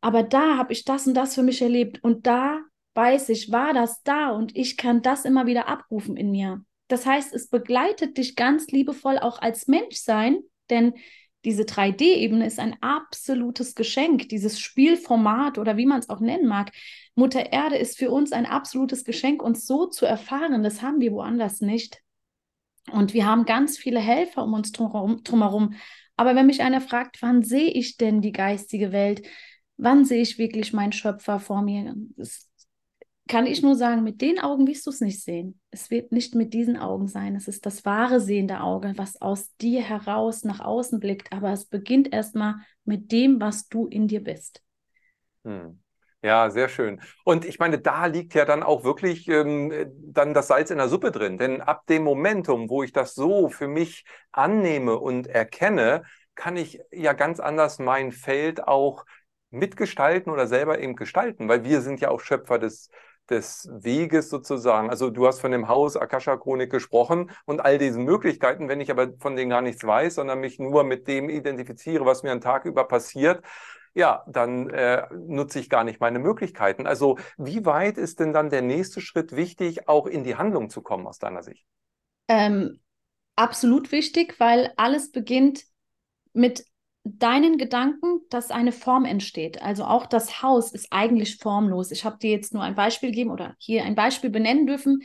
aber 0.00 0.22
da 0.22 0.56
habe 0.56 0.72
ich 0.72 0.84
das 0.84 1.06
und 1.06 1.14
das 1.14 1.34
für 1.34 1.42
mich 1.42 1.62
erlebt 1.62 2.02
und 2.02 2.26
da 2.26 2.60
weiß 2.94 3.28
ich, 3.30 3.52
war 3.52 3.72
das 3.72 4.02
da 4.02 4.30
und 4.30 4.56
ich 4.56 4.76
kann 4.76 5.02
das 5.02 5.24
immer 5.24 5.46
wieder 5.46 5.68
abrufen 5.68 6.16
in 6.16 6.30
mir. 6.30 6.64
Das 6.88 7.06
heißt, 7.06 7.32
es 7.32 7.48
begleitet 7.48 8.18
dich 8.18 8.34
ganz 8.34 8.66
liebevoll 8.68 9.18
auch 9.18 9.40
als 9.40 9.68
Mensch 9.68 9.96
sein, 9.96 10.40
denn 10.70 10.94
diese 11.44 11.62
3D-Ebene 11.62 12.46
ist 12.46 12.58
ein 12.58 12.76
absolutes 12.82 13.74
Geschenk, 13.74 14.28
dieses 14.28 14.60
Spielformat 14.60 15.56
oder 15.56 15.76
wie 15.76 15.86
man 15.86 16.00
es 16.00 16.10
auch 16.10 16.20
nennen 16.20 16.46
mag. 16.46 16.72
Mutter 17.14 17.52
Erde 17.52 17.76
ist 17.76 17.96
für 17.96 18.10
uns 18.10 18.32
ein 18.32 18.44
absolutes 18.44 19.04
Geschenk, 19.04 19.42
uns 19.42 19.66
so 19.66 19.86
zu 19.86 20.04
erfahren. 20.04 20.62
Das 20.62 20.82
haben 20.82 21.00
wir 21.00 21.12
woanders 21.12 21.60
nicht. 21.60 22.02
Und 22.90 23.14
wir 23.14 23.26
haben 23.26 23.44
ganz 23.44 23.78
viele 23.78 24.00
Helfer 24.00 24.44
um 24.44 24.54
uns 24.54 24.72
drumherum. 24.72 25.22
drumherum. 25.22 25.74
Aber 26.16 26.34
wenn 26.34 26.46
mich 26.46 26.62
einer 26.62 26.80
fragt, 26.80 27.22
wann 27.22 27.42
sehe 27.42 27.70
ich 27.70 27.96
denn 27.96 28.20
die 28.20 28.32
geistige 28.32 28.92
Welt? 28.92 29.26
Wann 29.76 30.04
sehe 30.04 30.20
ich 30.20 30.38
wirklich 30.38 30.72
meinen 30.72 30.92
Schöpfer 30.92 31.40
vor 31.40 31.62
mir? 31.62 31.94
Das 32.16 32.50
kann 33.28 33.46
ich 33.46 33.62
nur 33.62 33.76
sagen, 33.76 34.02
mit 34.02 34.20
den 34.20 34.40
Augen 34.40 34.66
wirst 34.66 34.86
du 34.86 34.90
es 34.90 35.00
nicht 35.00 35.22
sehen. 35.22 35.60
Es 35.70 35.90
wird 35.90 36.10
nicht 36.10 36.34
mit 36.34 36.52
diesen 36.52 36.76
Augen 36.76 37.06
sein. 37.06 37.36
Es 37.36 37.46
ist 37.46 37.64
das 37.64 37.84
wahre 37.84 38.20
sehende 38.20 38.60
Auge, 38.60 38.92
was 38.96 39.22
aus 39.22 39.54
dir 39.58 39.82
heraus 39.82 40.42
nach 40.44 40.60
außen 40.60 40.98
blickt. 40.98 41.32
Aber 41.32 41.52
es 41.52 41.64
beginnt 41.64 42.12
erstmal 42.12 42.56
mit 42.84 43.12
dem, 43.12 43.40
was 43.40 43.68
du 43.68 43.86
in 43.86 44.08
dir 44.08 44.22
bist. 44.24 44.62
Hm. 45.44 45.80
Ja, 46.22 46.50
sehr 46.50 46.68
schön. 46.68 47.00
Und 47.24 47.46
ich 47.46 47.58
meine, 47.58 47.78
da 47.78 48.04
liegt 48.04 48.34
ja 48.34 48.44
dann 48.44 48.62
auch 48.62 48.84
wirklich 48.84 49.26
ähm, 49.28 49.72
dann 50.12 50.34
das 50.34 50.48
Salz 50.48 50.70
in 50.70 50.76
der 50.76 50.88
Suppe 50.88 51.12
drin. 51.12 51.38
Denn 51.38 51.62
ab 51.62 51.86
dem 51.86 52.02
Momentum, 52.04 52.68
wo 52.68 52.82
ich 52.82 52.92
das 52.92 53.14
so 53.14 53.48
für 53.48 53.68
mich 53.68 54.04
annehme 54.30 54.98
und 54.98 55.26
erkenne, 55.28 56.02
kann 56.34 56.56
ich 56.58 56.78
ja 56.92 57.14
ganz 57.14 57.40
anders 57.40 57.78
mein 57.78 58.12
Feld 58.12 58.66
auch 58.68 59.06
mitgestalten 59.50 60.30
oder 60.30 60.46
selber 60.46 60.78
eben 60.78 60.94
gestalten, 60.94 61.48
weil 61.48 61.64
wir 61.64 61.80
sind 61.80 62.00
ja 62.00 62.10
auch 62.10 62.20
Schöpfer 62.20 62.58
des, 62.58 62.90
des 63.30 63.68
Weges 63.72 64.28
sozusagen. 64.28 64.90
Also 64.90 65.08
du 65.08 65.26
hast 65.26 65.40
von 65.40 65.52
dem 65.52 65.68
Haus 65.68 65.96
Akasha 65.96 66.36
Chronik 66.36 66.70
gesprochen 66.70 67.30
und 67.46 67.60
all 67.60 67.78
diesen 67.78 68.04
Möglichkeiten. 68.04 68.68
Wenn 68.68 68.80
ich 68.80 68.90
aber 68.90 69.08
von 69.20 69.36
denen 69.36 69.50
gar 69.50 69.62
nichts 69.62 69.84
weiß, 69.84 70.16
sondern 70.16 70.40
mich 70.40 70.58
nur 70.58 70.84
mit 70.84 71.08
dem 71.08 71.30
identifiziere, 71.30 72.04
was 72.04 72.22
mir 72.22 72.30
einen 72.30 72.42
Tag 72.42 72.66
über 72.66 72.84
passiert, 72.86 73.42
ja, 73.94 74.24
dann 74.28 74.70
äh, 74.70 75.06
nutze 75.12 75.58
ich 75.58 75.68
gar 75.68 75.84
nicht 75.84 76.00
meine 76.00 76.18
Möglichkeiten. 76.18 76.86
Also 76.86 77.18
wie 77.36 77.64
weit 77.64 77.98
ist 77.98 78.20
denn 78.20 78.32
dann 78.32 78.50
der 78.50 78.62
nächste 78.62 79.00
Schritt 79.00 79.34
wichtig, 79.34 79.88
auch 79.88 80.06
in 80.06 80.24
die 80.24 80.36
Handlung 80.36 80.70
zu 80.70 80.82
kommen 80.82 81.06
aus 81.06 81.18
deiner 81.18 81.42
Sicht? 81.42 81.64
Ähm, 82.28 82.80
absolut 83.36 83.92
wichtig, 83.92 84.38
weil 84.38 84.72
alles 84.76 85.10
beginnt 85.10 85.64
mit 86.32 86.64
deinen 87.04 87.56
Gedanken, 87.58 88.20
dass 88.28 88.50
eine 88.50 88.72
Form 88.72 89.04
entsteht. 89.04 89.62
Also 89.62 89.84
auch 89.84 90.06
das 90.06 90.42
Haus 90.42 90.72
ist 90.72 90.88
eigentlich 90.90 91.36
formlos. 91.38 91.90
Ich 91.90 92.04
habe 92.04 92.18
dir 92.18 92.30
jetzt 92.30 92.52
nur 92.52 92.62
ein 92.62 92.74
Beispiel 92.74 93.10
gegeben 93.10 93.30
oder 93.30 93.54
hier 93.58 93.84
ein 93.84 93.94
Beispiel 93.94 94.30
benennen 94.30 94.66
dürfen. 94.66 95.02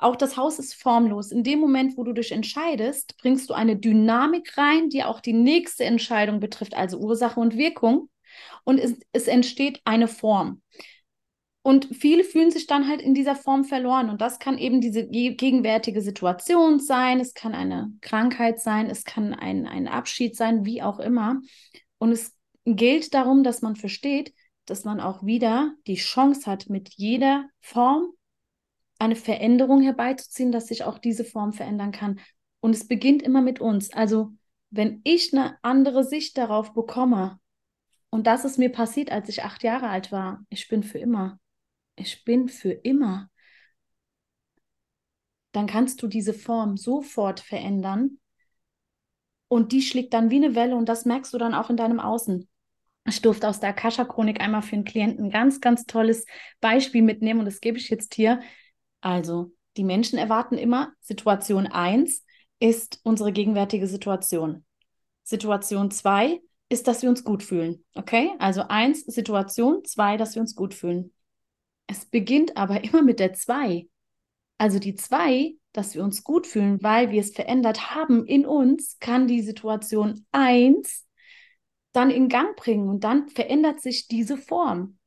Auch 0.00 0.16
das 0.16 0.38
Haus 0.38 0.58
ist 0.58 0.74
formlos. 0.74 1.30
In 1.30 1.44
dem 1.44 1.60
Moment, 1.60 1.98
wo 1.98 2.04
du 2.04 2.14
dich 2.14 2.32
entscheidest, 2.32 3.18
bringst 3.18 3.50
du 3.50 3.54
eine 3.54 3.76
Dynamik 3.76 4.56
rein, 4.56 4.88
die 4.88 5.04
auch 5.04 5.20
die 5.20 5.34
nächste 5.34 5.84
Entscheidung 5.84 6.40
betrifft, 6.40 6.74
also 6.74 6.98
Ursache 6.98 7.38
und 7.38 7.58
Wirkung. 7.58 8.08
Und 8.64 8.78
es, 8.78 8.98
es 9.12 9.28
entsteht 9.28 9.82
eine 9.84 10.08
Form. 10.08 10.62
Und 11.62 11.88
viele 11.94 12.24
fühlen 12.24 12.50
sich 12.50 12.66
dann 12.66 12.88
halt 12.88 13.02
in 13.02 13.12
dieser 13.12 13.36
Form 13.36 13.64
verloren. 13.64 14.08
Und 14.08 14.22
das 14.22 14.38
kann 14.38 14.56
eben 14.56 14.80
diese 14.80 15.06
gegenwärtige 15.06 16.00
Situation 16.00 16.80
sein, 16.80 17.20
es 17.20 17.34
kann 17.34 17.54
eine 17.54 17.92
Krankheit 18.00 18.58
sein, 18.58 18.88
es 18.88 19.04
kann 19.04 19.34
ein, 19.34 19.66
ein 19.66 19.86
Abschied 19.86 20.34
sein, 20.34 20.64
wie 20.64 20.80
auch 20.80 20.98
immer. 20.98 21.42
Und 21.98 22.12
es 22.12 22.34
gilt 22.64 23.12
darum, 23.12 23.44
dass 23.44 23.60
man 23.60 23.76
versteht, 23.76 24.32
dass 24.64 24.84
man 24.84 24.98
auch 24.98 25.26
wieder 25.26 25.74
die 25.86 25.96
Chance 25.96 26.50
hat, 26.50 26.70
mit 26.70 26.94
jeder 26.94 27.44
Form 27.60 28.14
eine 29.00 29.16
Veränderung 29.16 29.82
herbeizuziehen, 29.82 30.52
dass 30.52 30.68
sich 30.68 30.84
auch 30.84 30.98
diese 30.98 31.24
Form 31.24 31.52
verändern 31.52 31.90
kann. 31.90 32.20
Und 32.60 32.74
es 32.74 32.86
beginnt 32.86 33.22
immer 33.22 33.42
mit 33.42 33.60
uns. 33.60 33.92
Also 33.92 34.32
wenn 34.70 35.00
ich 35.02 35.32
eine 35.32 35.58
andere 35.62 36.04
Sicht 36.04 36.38
darauf 36.38 36.72
bekomme, 36.72 37.40
und 38.10 38.26
das 38.26 38.44
ist 38.44 38.58
mir 38.58 38.70
passiert, 38.70 39.10
als 39.10 39.28
ich 39.28 39.42
acht 39.42 39.62
Jahre 39.62 39.88
alt 39.88 40.12
war, 40.12 40.44
ich 40.48 40.68
bin 40.68 40.82
für 40.82 40.98
immer 40.98 41.38
ich 42.00 42.24
bin 42.24 42.48
für 42.48 42.72
immer, 42.72 43.30
dann 45.52 45.66
kannst 45.66 46.02
du 46.02 46.06
diese 46.06 46.34
Form 46.34 46.76
sofort 46.76 47.40
verändern 47.40 48.18
und 49.48 49.72
die 49.72 49.82
schlägt 49.82 50.14
dann 50.14 50.30
wie 50.30 50.36
eine 50.36 50.54
Welle 50.54 50.76
und 50.76 50.88
das 50.88 51.04
merkst 51.04 51.32
du 51.34 51.38
dann 51.38 51.54
auch 51.54 51.70
in 51.70 51.76
deinem 51.76 52.00
Außen. 52.00 52.48
Ich 53.06 53.22
durfte 53.22 53.48
aus 53.48 53.60
der 53.60 53.70
Akasha-Chronik 53.70 54.40
einmal 54.40 54.62
für 54.62 54.76
einen 54.76 54.84
Klienten 54.84 55.26
ein 55.26 55.30
ganz, 55.30 55.60
ganz 55.60 55.86
tolles 55.86 56.24
Beispiel 56.60 57.02
mitnehmen 57.02 57.40
und 57.40 57.46
das 57.46 57.60
gebe 57.60 57.78
ich 57.78 57.88
jetzt 57.88 58.14
hier. 58.14 58.40
Also, 59.00 59.52
die 59.76 59.84
Menschen 59.84 60.18
erwarten 60.18 60.58
immer, 60.58 60.92
Situation 61.00 61.66
1 61.66 62.24
ist 62.58 63.00
unsere 63.02 63.32
gegenwärtige 63.32 63.86
Situation. 63.86 64.64
Situation 65.22 65.90
2 65.90 66.40
ist, 66.68 66.86
dass 66.86 67.02
wir 67.02 67.08
uns 67.08 67.24
gut 67.24 67.42
fühlen. 67.42 67.84
Okay? 67.94 68.32
Also 68.38 68.62
1 68.68 69.06
Situation, 69.06 69.84
2, 69.84 70.16
dass 70.16 70.34
wir 70.34 70.42
uns 70.42 70.54
gut 70.54 70.74
fühlen. 70.74 71.12
Es 71.86 72.04
beginnt 72.04 72.56
aber 72.56 72.84
immer 72.84 73.02
mit 73.02 73.20
der 73.20 73.32
2. 73.32 73.88
Also 74.58 74.78
die 74.78 74.94
2, 74.94 75.54
dass 75.72 75.94
wir 75.94 76.04
uns 76.04 76.24
gut 76.24 76.46
fühlen, 76.46 76.82
weil 76.82 77.10
wir 77.10 77.20
es 77.20 77.32
verändert 77.32 77.94
haben 77.94 78.26
in 78.26 78.44
uns, 78.44 78.98
kann 78.98 79.26
die 79.26 79.42
Situation 79.42 80.26
1 80.32 81.06
dann 81.92 82.10
in 82.10 82.28
Gang 82.28 82.56
bringen 82.56 82.88
und 82.88 83.02
dann 83.02 83.28
verändert 83.28 83.80
sich 83.80 84.06
diese 84.06 84.36
Form. 84.36 84.98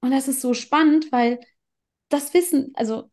Und 0.00 0.10
das 0.10 0.28
ist 0.28 0.40
so 0.40 0.54
spannend, 0.54 1.12
weil 1.12 1.40
das 2.08 2.32
Wissen, 2.34 2.72
also 2.74 3.10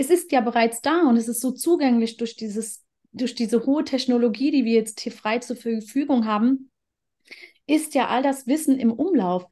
es 0.00 0.08
ist 0.08 0.32
ja 0.32 0.40
bereits 0.40 0.80
da 0.80 1.02
und 1.02 1.16
es 1.18 1.28
ist 1.28 1.40
so 1.40 1.52
zugänglich 1.52 2.16
durch 2.16 2.34
dieses 2.34 2.84
durch 3.12 3.34
diese 3.34 3.66
hohe 3.66 3.84
Technologie, 3.84 4.50
die 4.50 4.64
wir 4.64 4.74
jetzt 4.74 5.00
hier 5.00 5.12
frei 5.12 5.40
zur 5.40 5.56
Verfügung 5.56 6.26
haben, 6.26 6.70
ist 7.66 7.94
ja 7.94 8.06
all 8.06 8.22
das 8.22 8.46
Wissen 8.46 8.78
im 8.78 8.92
Umlauf. 8.92 9.46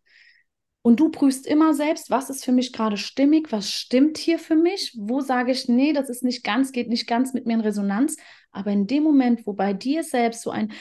Und 0.82 1.00
du 1.00 1.10
prüfst 1.10 1.44
immer 1.44 1.74
selbst, 1.74 2.08
was 2.08 2.30
ist 2.30 2.44
für 2.44 2.52
mich 2.52 2.72
gerade 2.72 2.96
stimmig, 2.96 3.50
was 3.50 3.70
stimmt 3.72 4.16
hier 4.16 4.38
für 4.38 4.54
mich, 4.54 4.94
wo 4.96 5.20
sage 5.20 5.50
ich, 5.50 5.68
nee, 5.68 5.92
das 5.92 6.08
ist 6.08 6.22
nicht 6.22 6.44
ganz, 6.44 6.70
geht 6.70 6.88
nicht 6.88 7.08
ganz 7.08 7.34
mit 7.34 7.46
mir 7.46 7.54
in 7.54 7.60
Resonanz. 7.60 8.16
Aber 8.52 8.70
in 8.70 8.86
dem 8.86 9.02
Moment, 9.02 9.44
wo 9.44 9.54
bei 9.54 9.72
dir 9.72 10.04
selbst 10.04 10.42
so 10.42 10.50
ein 10.50 10.72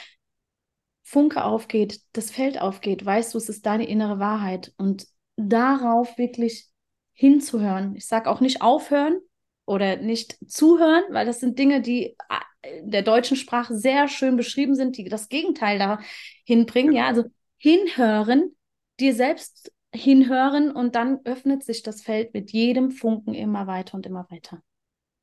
Funke 1.03 1.43
aufgeht, 1.43 1.99
das 2.13 2.29
Feld 2.29 2.61
aufgeht, 2.61 3.03
weißt 3.03 3.33
du, 3.33 3.39
es 3.39 3.49
ist 3.49 3.65
deine 3.65 3.87
innere 3.87 4.19
Wahrheit. 4.19 4.71
Und 4.77 5.07
darauf 5.35 6.17
wirklich 6.19 6.67
hinzuhören. 7.13 7.95
Ich 7.95 8.05
sage 8.05 8.29
auch 8.29 8.39
nicht 8.39 8.61
aufhören 8.61 9.19
oder 9.67 9.97
nicht 9.97 10.37
zuhören, 10.49 11.03
weil 11.11 11.25
das 11.25 11.39
sind 11.39 11.59
Dinge, 11.59 11.81
die 11.81 12.15
äh, 12.61 12.79
in 12.79 12.89
der 12.89 13.03
deutschen 13.03 13.37
Sprache 13.37 13.75
sehr 13.75 14.07
schön 14.07 14.37
beschrieben 14.37 14.73
sind, 14.73 14.97
die 14.97 15.03
das 15.03 15.29
Gegenteil 15.29 15.77
da 15.77 15.99
hinbringen. 16.45 16.93
Ja, 16.93 17.07
also 17.07 17.25
hinhören, 17.57 18.55
dir 18.99 19.13
selbst 19.13 19.71
hinhören 19.93 20.71
und 20.71 20.95
dann 20.95 21.19
öffnet 21.25 21.63
sich 21.63 21.83
das 21.83 22.01
Feld 22.01 22.33
mit 22.33 22.51
jedem 22.51 22.91
Funken 22.91 23.33
immer 23.33 23.67
weiter 23.67 23.95
und 23.95 24.05
immer 24.05 24.25
weiter. 24.29 24.61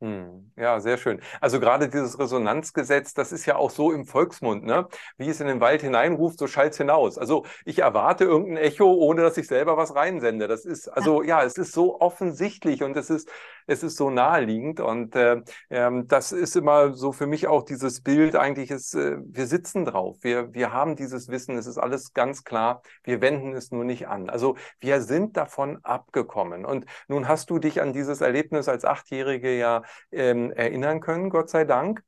Hm, 0.00 0.50
ja, 0.56 0.80
sehr 0.80 0.98
schön. 0.98 1.20
Also 1.40 1.60
gerade 1.60 1.88
dieses 1.88 2.18
Resonanzgesetz, 2.18 3.14
das 3.14 3.32
ist 3.32 3.46
ja 3.46 3.56
auch 3.56 3.70
so 3.70 3.90
im 3.92 4.04
Volksmund, 4.04 4.64
ne? 4.64 4.86
Wie 5.16 5.28
es 5.28 5.40
in 5.40 5.46
den 5.46 5.60
Wald 5.60 5.80
hineinruft, 5.80 6.38
so 6.38 6.46
schallt 6.46 6.72
es 6.72 6.78
hinaus. 6.78 7.16
Also 7.16 7.46
ich 7.64 7.78
erwarte 7.78 8.24
irgendein 8.24 8.62
Echo, 8.62 8.92
ohne 8.92 9.22
dass 9.22 9.38
ich 9.38 9.46
selber 9.46 9.76
was 9.78 9.94
reinsende. 9.94 10.46
Das 10.46 10.66
ist, 10.66 10.88
also 10.88 11.22
ja 11.22 11.42
es 11.44 11.56
ist 11.56 11.72
so 11.72 12.00
offensichtlich 12.00 12.82
und 12.82 12.96
es 12.96 13.08
ist, 13.08 13.30
es 13.66 13.82
ist 13.82 13.96
so 13.96 14.10
naheliegend. 14.10 14.80
Und 14.80 15.16
äh, 15.16 15.42
ähm, 15.70 16.06
das 16.06 16.32
ist 16.32 16.56
immer 16.56 16.92
so 16.94 17.12
für 17.12 17.26
mich 17.26 17.46
auch 17.46 17.62
dieses 17.62 18.02
Bild, 18.02 18.36
eigentlich 18.36 18.70
ist, 18.70 18.94
äh, 18.94 19.16
wir 19.24 19.46
sitzen 19.46 19.84
drauf, 19.84 20.16
wir, 20.22 20.52
wir 20.54 20.72
haben 20.72 20.96
dieses 20.96 21.28
Wissen, 21.28 21.56
es 21.56 21.66
ist 21.66 21.78
alles 21.78 22.12
ganz 22.12 22.44
klar, 22.44 22.82
wir 23.02 23.20
wenden 23.20 23.54
es 23.54 23.70
nur 23.70 23.84
nicht 23.84 24.08
an. 24.08 24.30
Also 24.30 24.56
wir 24.80 25.00
sind 25.02 25.36
davon 25.36 25.78
abgekommen. 25.84 26.64
Und 26.64 26.86
nun 27.08 27.28
hast 27.28 27.50
du 27.50 27.58
dich 27.58 27.80
an 27.80 27.92
dieses 27.92 28.20
Erlebnis 28.20 28.68
als 28.68 28.84
Achtjährige 28.84 29.56
ja 29.56 29.82
ähm, 30.10 30.52
erinnern 30.52 31.00
können, 31.00 31.30
Gott 31.30 31.50
sei 31.50 31.64
Dank. 31.64 32.02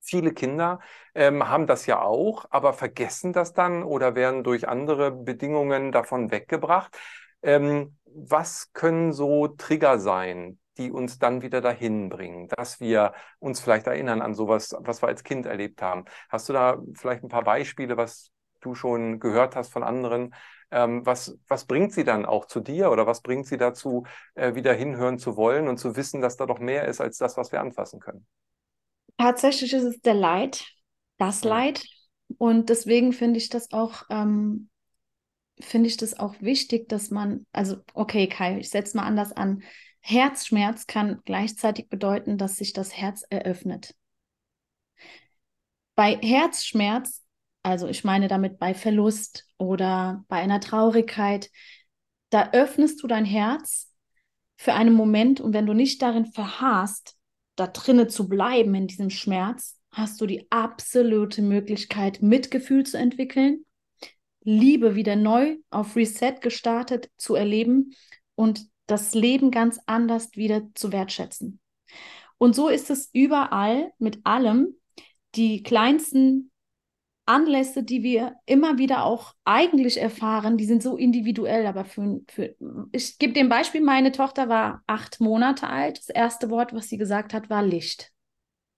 Viele 0.00 0.32
Kinder 0.32 0.78
ähm, 1.14 1.48
haben 1.48 1.66
das 1.66 1.86
ja 1.86 2.00
auch, 2.00 2.46
aber 2.50 2.72
vergessen 2.72 3.32
das 3.32 3.54
dann 3.54 3.82
oder 3.82 4.14
werden 4.14 4.44
durch 4.44 4.68
andere 4.68 5.10
Bedingungen 5.10 5.90
davon 5.90 6.30
weggebracht. 6.30 6.96
Ähm, 7.42 7.96
was 8.04 8.72
können 8.72 9.12
so 9.12 9.48
Trigger 9.48 9.98
sein, 9.98 10.58
die 10.78 10.90
uns 10.90 11.18
dann 11.18 11.42
wieder 11.42 11.60
dahin 11.60 12.08
bringen, 12.08 12.48
dass 12.48 12.80
wir 12.80 13.12
uns 13.38 13.60
vielleicht 13.60 13.86
erinnern 13.86 14.22
an 14.22 14.34
sowas, 14.34 14.74
was 14.80 15.02
wir 15.02 15.08
als 15.08 15.24
Kind 15.24 15.46
erlebt 15.46 15.82
haben. 15.82 16.04
Hast 16.28 16.48
du 16.48 16.52
da 16.52 16.82
vielleicht 16.94 17.22
ein 17.22 17.28
paar 17.28 17.44
Beispiele, 17.44 17.96
was 17.96 18.30
du 18.60 18.74
schon 18.74 19.20
gehört 19.20 19.56
hast 19.56 19.72
von 19.72 19.82
anderen? 19.82 20.34
Ähm, 20.70 21.06
was, 21.06 21.38
was 21.46 21.64
bringt 21.64 21.92
sie 21.92 22.04
dann 22.04 22.26
auch 22.26 22.46
zu 22.46 22.60
dir 22.60 22.90
oder 22.90 23.06
was 23.06 23.22
bringt 23.22 23.46
sie 23.46 23.56
dazu, 23.56 24.04
äh, 24.34 24.54
wieder 24.54 24.72
hinhören 24.74 25.18
zu 25.18 25.36
wollen 25.36 25.68
und 25.68 25.78
zu 25.78 25.94
wissen, 25.96 26.20
dass 26.20 26.36
da 26.36 26.46
doch 26.46 26.58
mehr 26.58 26.86
ist 26.86 27.00
als 27.00 27.18
das, 27.18 27.36
was 27.36 27.52
wir 27.52 27.60
anfassen 27.60 28.00
können? 28.00 28.26
Tatsächlich 29.16 29.72
ist 29.72 29.84
es 29.84 30.00
der 30.00 30.14
Leid, 30.14 30.64
das 31.18 31.42
ja. 31.42 31.50
Leid. 31.50 31.84
Und 32.38 32.68
deswegen 32.68 33.12
finde 33.12 33.38
ich 33.38 33.48
das 33.48 33.72
auch 33.72 34.02
ähm, 34.10 34.68
finde 35.58 35.88
ich 35.88 35.96
das 35.96 36.18
auch 36.18 36.34
wichtig, 36.40 36.88
dass 36.88 37.10
man, 37.10 37.46
also 37.52 37.76
okay, 37.94 38.26
Kai, 38.28 38.58
ich 38.58 38.70
setze 38.70 38.96
mal 38.96 39.04
anders 39.04 39.32
an. 39.32 39.62
Herzschmerz 40.08 40.86
kann 40.86 41.20
gleichzeitig 41.24 41.88
bedeuten, 41.88 42.38
dass 42.38 42.56
sich 42.56 42.72
das 42.72 42.96
Herz 42.96 43.24
eröffnet. 43.28 43.96
Bei 45.96 46.16
Herzschmerz, 46.22 47.24
also 47.64 47.88
ich 47.88 48.04
meine 48.04 48.28
damit 48.28 48.60
bei 48.60 48.72
Verlust 48.72 49.48
oder 49.58 50.24
bei 50.28 50.36
einer 50.36 50.60
Traurigkeit, 50.60 51.50
da 52.30 52.50
öffnest 52.52 53.02
du 53.02 53.08
dein 53.08 53.24
Herz 53.24 53.92
für 54.56 54.74
einen 54.74 54.94
Moment 54.94 55.40
und 55.40 55.52
wenn 55.52 55.66
du 55.66 55.72
nicht 55.72 56.00
darin 56.02 56.26
verharrst, 56.26 57.16
da 57.56 57.66
drinne 57.66 58.06
zu 58.06 58.28
bleiben 58.28 58.76
in 58.76 58.86
diesem 58.86 59.10
Schmerz, 59.10 59.80
hast 59.90 60.20
du 60.20 60.26
die 60.26 60.46
absolute 60.52 61.42
Möglichkeit, 61.42 62.22
Mitgefühl 62.22 62.86
zu 62.86 62.96
entwickeln, 62.96 63.64
Liebe 64.42 64.94
wieder 64.94 65.16
neu 65.16 65.56
auf 65.70 65.96
Reset 65.96 66.36
gestartet 66.40 67.10
zu 67.16 67.34
erleben 67.34 67.96
und 68.36 68.68
das 68.86 69.14
Leben 69.14 69.50
ganz 69.50 69.80
anders 69.86 70.30
wieder 70.34 70.62
zu 70.74 70.92
wertschätzen. 70.92 71.60
Und 72.38 72.54
so 72.54 72.68
ist 72.68 72.90
es 72.90 73.10
überall 73.12 73.92
mit 73.98 74.24
allem. 74.24 74.76
Die 75.34 75.62
kleinsten 75.62 76.50
Anlässe, 77.26 77.82
die 77.82 78.02
wir 78.02 78.36
immer 78.46 78.78
wieder 78.78 79.04
auch 79.04 79.34
eigentlich 79.44 80.00
erfahren, 80.00 80.56
die 80.56 80.64
sind 80.64 80.82
so 80.82 80.96
individuell, 80.96 81.66
aber 81.66 81.84
für, 81.84 82.20
für 82.28 82.54
ich 82.92 83.18
gebe 83.18 83.32
dem 83.32 83.48
Beispiel, 83.48 83.80
meine 83.80 84.12
Tochter 84.12 84.48
war 84.48 84.82
acht 84.86 85.20
Monate 85.20 85.68
alt. 85.68 85.98
Das 85.98 86.08
erste 86.08 86.50
Wort, 86.50 86.72
was 86.72 86.88
sie 86.88 86.98
gesagt 86.98 87.34
hat, 87.34 87.50
war 87.50 87.64
Licht. 87.64 88.12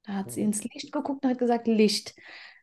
Da 0.05 0.15
hat 0.15 0.33
sie 0.33 0.41
ins 0.41 0.65
Licht 0.65 0.91
geguckt 0.91 1.25
und 1.25 1.31
hat 1.31 1.39
gesagt, 1.39 1.67
Licht. 1.67 2.15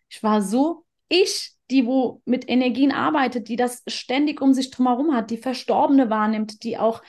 Ich 0.10 0.23
war 0.23 0.41
so, 0.41 0.86
ich, 1.08 1.53
die 1.69 1.86
wo 1.86 2.21
mit 2.25 2.49
Energien 2.49 2.91
arbeitet, 2.91 3.47
die 3.47 3.55
das 3.55 3.84
ständig 3.86 4.41
um 4.41 4.53
sich 4.53 4.71
drumherum 4.71 5.13
hat, 5.13 5.29
die 5.29 5.38
Verstorbene 5.38 6.10
wahrnimmt, 6.10 6.63
die 6.63 6.79
auch 6.79 7.03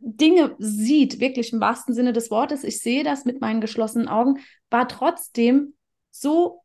Dinge 0.00 0.54
sieht, 0.58 1.20
wirklich 1.20 1.52
im 1.52 1.60
wahrsten 1.60 1.94
Sinne 1.94 2.12
des 2.12 2.30
Wortes, 2.30 2.64
ich 2.64 2.80
sehe 2.80 3.04
das 3.04 3.24
mit 3.24 3.40
meinen 3.40 3.60
geschlossenen 3.60 4.08
Augen, 4.08 4.40
war 4.70 4.88
trotzdem 4.88 5.74
so, 6.10 6.62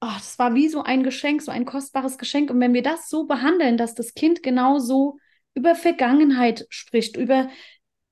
oh, 0.00 0.14
das 0.14 0.38
war 0.38 0.54
wie 0.54 0.68
so 0.68 0.82
ein 0.82 1.02
Geschenk, 1.02 1.42
so 1.42 1.50
ein 1.50 1.64
kostbares 1.64 2.18
Geschenk. 2.18 2.50
Und 2.50 2.60
wenn 2.60 2.74
wir 2.74 2.82
das 2.82 3.08
so 3.08 3.26
behandeln, 3.26 3.76
dass 3.76 3.94
das 3.94 4.14
Kind 4.14 4.42
genauso 4.42 5.18
über 5.54 5.74
Vergangenheit 5.74 6.66
spricht, 6.68 7.16
über 7.16 7.48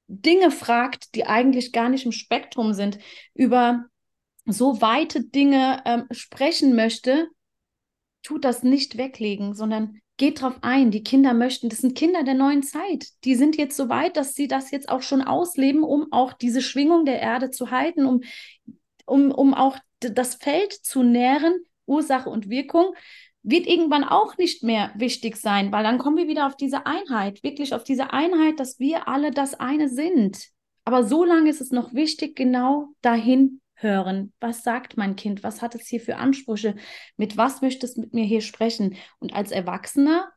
Dinge 0.07 0.51
fragt, 0.51 1.15
die 1.15 1.27
eigentlich 1.27 1.73
gar 1.73 1.89
nicht 1.89 2.05
im 2.05 2.13
Spektrum 2.13 2.73
sind, 2.73 2.99
über 3.35 3.87
so 4.47 4.81
weite 4.81 5.25
Dinge 5.25 5.83
ähm, 5.87 6.07
sprechen 6.11 6.75
möchte, 6.75 7.29
tut 8.23 8.45
das 8.45 8.63
nicht 8.63 8.97
weglegen, 8.97 9.55
sondern 9.55 10.01
geht 10.17 10.41
drauf 10.41 10.55
ein. 10.63 10.91
Die 10.91 11.03
Kinder 11.03 11.35
möchten, 11.35 11.69
das 11.69 11.79
sind 11.79 11.97
Kinder 11.97 12.23
der 12.23 12.35
neuen 12.35 12.63
Zeit. 12.63 13.09
Die 13.25 13.35
sind 13.35 13.57
jetzt 13.57 13.77
so 13.77 13.89
weit, 13.89 14.17
dass 14.17 14.35
sie 14.35 14.49
das 14.49 14.71
jetzt 14.71 14.89
auch 14.89 15.03
schon 15.03 15.23
ausleben, 15.23 15.83
um 15.83 16.13
auch 16.13 16.33
diese 16.33 16.63
Schwingung 16.63 17.05
der 17.05 17.21
Erde 17.21 17.51
zu 17.51 17.71
halten, 17.71 18.07
um, 18.07 18.23
um, 19.07 19.31
um 19.31 19.55
auch 19.55 19.79
das 20.01 20.37
Feld 20.37 20.73
zu 20.73 21.03
nähren, 21.03 21.65
Ursache 21.87 22.31
und 22.31 22.49
Wirkung, 22.49 22.95
wird 23.43 23.67
irgendwann 23.67 24.05
auch 24.05 24.39
nicht 24.39 24.63
mehr 24.63 24.91
wichtig 24.97 25.37
sein, 25.37 25.71
weil 25.71 25.85
dann 25.85 25.99
kommen 25.99 26.17
wir 26.17 26.29
wieder 26.29 26.47
auf 26.47 26.57
diese 26.57 26.87
Einheit, 26.87 27.43
wirklich 27.43 27.75
auf 27.75 27.85
diese 27.85 28.13
Einheit, 28.13 28.59
dass 28.59 28.79
wir 28.79 29.07
alle 29.07 29.31
das 29.33 29.55
eine 29.55 29.89
sind. 29.89 30.49
Aber 30.87 31.05
so 31.05 31.25
lange 31.25 31.51
ist 31.51 31.61
es 31.61 31.71
noch 31.71 31.93
wichtig, 31.93 32.37
genau 32.37 32.89
dahin 33.03 33.61
hören. 33.85 34.33
Was 34.41 34.65
sagt 34.65 34.97
mein 34.97 35.15
Kind? 35.15 35.45
Was 35.45 35.63
hat 35.63 35.77
es 35.77 35.87
hier 35.87 36.01
für 36.01 36.17
Ansprüche? 36.17 36.75
Mit 37.17 37.37
was 37.37 37.63
möchte 37.63 37.87
es 37.87 37.97
mit 37.97 38.13
mir 38.13 38.25
hier 38.25 38.41
sprechen? 38.41 38.97
Und 39.21 39.33
als 39.33 39.53
Erwachsener 39.53 40.29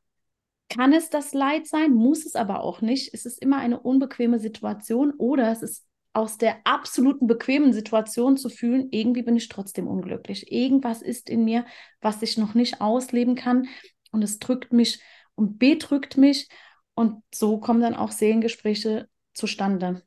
kann 0.69 0.93
es 0.93 1.09
das 1.09 1.33
Leid 1.33 1.65
sein, 1.65 1.93
muss 1.93 2.25
es 2.25 2.35
aber 2.35 2.61
auch 2.61 2.81
nicht. 2.81 3.13
Es 3.13 3.25
ist 3.25 3.41
immer 3.41 3.57
eine 3.57 3.79
unbequeme 3.79 4.37
Situation 4.37 5.13
oder 5.17 5.51
es 5.51 5.63
ist 5.63 5.87
aus 6.13 6.39
der 6.39 6.57
absoluten 6.63 7.27
bequemen 7.27 7.73
Situation 7.73 8.37
zu 8.37 8.49
fühlen, 8.49 8.87
irgendwie 8.89 9.21
bin 9.21 9.35
ich 9.35 9.49
trotzdem 9.49 9.87
unglücklich. 9.87 10.51
Irgendwas 10.51 11.03
ist 11.03 11.29
in 11.29 11.45
mir, 11.45 11.63
was 12.01 12.23
ich 12.23 12.39
noch 12.39 12.55
nicht 12.55 12.81
ausleben 12.81 13.35
kann 13.35 13.67
und 14.11 14.23
es 14.23 14.39
drückt 14.39 14.73
mich 14.73 14.99
und 15.35 15.59
bedrückt 15.59 16.17
mich 16.17 16.49
und 16.95 17.21
so 17.31 17.59
kommen 17.59 17.81
dann 17.81 17.93
auch 17.93 18.09
Seelengespräche 18.09 19.07
zustande, 19.35 20.01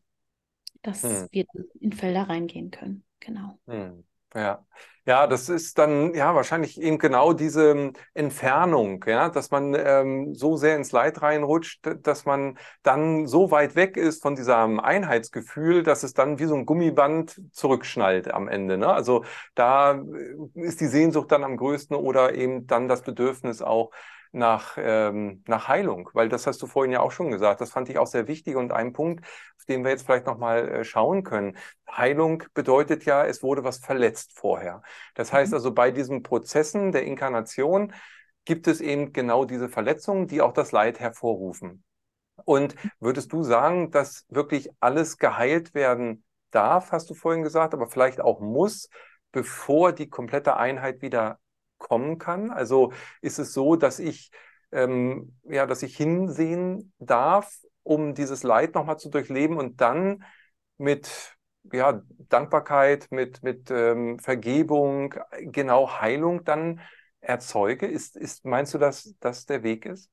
dass 0.82 1.04
hm. 1.04 1.28
wir 1.30 1.44
in 1.78 1.92
Felder 1.92 2.22
reingehen 2.22 2.72
können. 2.72 3.04
Genau. 3.20 3.58
Hm. 3.66 4.04
Ja. 4.34 4.64
Ja, 5.06 5.26
das 5.26 5.48
ist 5.48 5.78
dann 5.78 6.14
ja 6.14 6.34
wahrscheinlich 6.34 6.80
eben 6.80 6.98
genau 6.98 7.32
diese 7.32 7.70
ähm, 7.70 7.92
Entfernung, 8.14 9.02
ja, 9.08 9.28
dass 9.28 9.50
man 9.50 9.74
ähm, 9.74 10.34
so 10.34 10.56
sehr 10.56 10.76
ins 10.76 10.92
Leid 10.92 11.20
reinrutscht, 11.22 11.80
dass 12.02 12.26
man 12.26 12.58
dann 12.82 13.26
so 13.26 13.50
weit 13.50 13.74
weg 13.74 13.96
ist 13.96 14.22
von 14.22 14.36
diesem 14.36 14.78
Einheitsgefühl, 14.78 15.82
dass 15.82 16.02
es 16.04 16.12
dann 16.12 16.38
wie 16.38 16.44
so 16.44 16.54
ein 16.54 16.66
Gummiband 16.66 17.40
zurückschnallt 17.50 18.30
am 18.32 18.46
Ende. 18.46 18.76
Ne? 18.78 18.86
Also 18.92 19.24
da 19.54 19.94
äh, 19.94 20.60
ist 20.60 20.80
die 20.80 20.86
Sehnsucht 20.86 21.32
dann 21.32 21.44
am 21.44 21.56
größten 21.56 21.96
oder 21.96 22.34
eben 22.34 22.66
dann 22.66 22.86
das 22.86 23.02
Bedürfnis 23.02 23.62
auch 23.62 23.90
nach, 24.32 24.76
ähm, 24.78 25.42
nach 25.46 25.68
Heilung, 25.68 26.10
weil 26.12 26.28
das 26.28 26.46
hast 26.46 26.62
du 26.62 26.66
vorhin 26.66 26.92
ja 26.92 27.00
auch 27.00 27.12
schon 27.12 27.30
gesagt. 27.30 27.60
Das 27.60 27.70
fand 27.70 27.88
ich 27.88 27.98
auch 27.98 28.06
sehr 28.06 28.28
wichtig 28.28 28.56
und 28.56 28.72
ein 28.72 28.92
Punkt, 28.92 29.24
auf 29.58 29.64
den 29.64 29.82
wir 29.82 29.90
jetzt 29.90 30.04
vielleicht 30.04 30.26
nochmal 30.26 30.68
äh, 30.68 30.84
schauen 30.84 31.24
können. 31.24 31.56
Heilung 31.90 32.44
bedeutet 32.54 33.04
ja, 33.04 33.24
es 33.24 33.42
wurde 33.42 33.64
was 33.64 33.78
verletzt 33.78 34.38
vorher. 34.38 34.82
Das 35.14 35.32
heißt 35.32 35.52
mhm. 35.52 35.56
also, 35.56 35.72
bei 35.72 35.90
diesen 35.90 36.22
Prozessen 36.22 36.92
der 36.92 37.04
Inkarnation 37.04 37.92
gibt 38.44 38.68
es 38.68 38.80
eben 38.80 39.12
genau 39.12 39.44
diese 39.44 39.68
Verletzungen, 39.68 40.26
die 40.26 40.40
auch 40.40 40.52
das 40.52 40.72
Leid 40.72 41.00
hervorrufen. 41.00 41.84
Und 42.44 42.74
würdest 43.00 43.32
du 43.32 43.42
sagen, 43.42 43.90
dass 43.90 44.26
wirklich 44.28 44.70
alles 44.80 45.18
geheilt 45.18 45.74
werden 45.74 46.24
darf, 46.50 46.92
hast 46.92 47.10
du 47.10 47.14
vorhin 47.14 47.42
gesagt, 47.42 47.74
aber 47.74 47.86
vielleicht 47.86 48.20
auch 48.20 48.40
muss, 48.40 48.88
bevor 49.32 49.92
die 49.92 50.08
komplette 50.08 50.56
Einheit 50.56 51.02
wieder 51.02 51.38
kommen 51.80 52.18
kann? 52.18 52.52
Also 52.52 52.92
ist 53.20 53.40
es 53.40 53.52
so, 53.52 53.74
dass 53.74 53.98
ich 53.98 54.30
ähm, 54.72 55.34
ja, 55.44 55.66
dass 55.66 55.82
ich 55.82 55.96
hinsehen 55.96 56.92
darf, 56.98 57.58
um 57.82 58.14
dieses 58.14 58.42
Leid 58.42 58.74
nochmal 58.74 58.98
zu 58.98 59.08
durchleben 59.08 59.56
und 59.56 59.80
dann 59.80 60.24
mit 60.78 61.36
ja, 61.72 62.02
Dankbarkeit, 62.28 63.08
mit, 63.10 63.42
mit 63.42 63.70
ähm, 63.70 64.18
Vergebung, 64.18 65.14
genau 65.40 66.00
Heilung 66.00 66.44
dann 66.44 66.80
erzeuge? 67.20 67.86
Ist, 67.86 68.16
ist, 68.16 68.44
meinst 68.44 68.72
du, 68.74 68.78
dass 68.78 69.14
das 69.20 69.46
der 69.46 69.62
Weg 69.62 69.86
ist? 69.86 70.08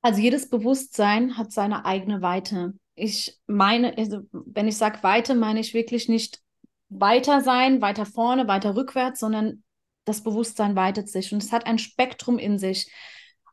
Also 0.00 0.20
jedes 0.20 0.48
Bewusstsein 0.48 1.36
hat 1.36 1.52
seine 1.52 1.84
eigene 1.84 2.22
Weite. 2.22 2.74
Ich 2.94 3.38
meine, 3.46 3.96
also 3.98 4.20
wenn 4.32 4.68
ich 4.68 4.76
sage 4.76 5.02
Weite, 5.02 5.34
meine 5.34 5.60
ich 5.60 5.74
wirklich 5.74 6.08
nicht 6.08 6.40
weiter 6.88 7.40
sein, 7.40 7.82
weiter 7.82 8.06
vorne, 8.06 8.46
weiter 8.46 8.76
rückwärts, 8.76 9.20
sondern 9.20 9.64
das 10.08 10.22
Bewusstsein 10.22 10.76
weitet 10.76 11.08
sich 11.08 11.32
und 11.32 11.42
es 11.42 11.52
hat 11.52 11.66
ein 11.66 11.78
Spektrum 11.78 12.38
in 12.38 12.58
sich. 12.58 12.90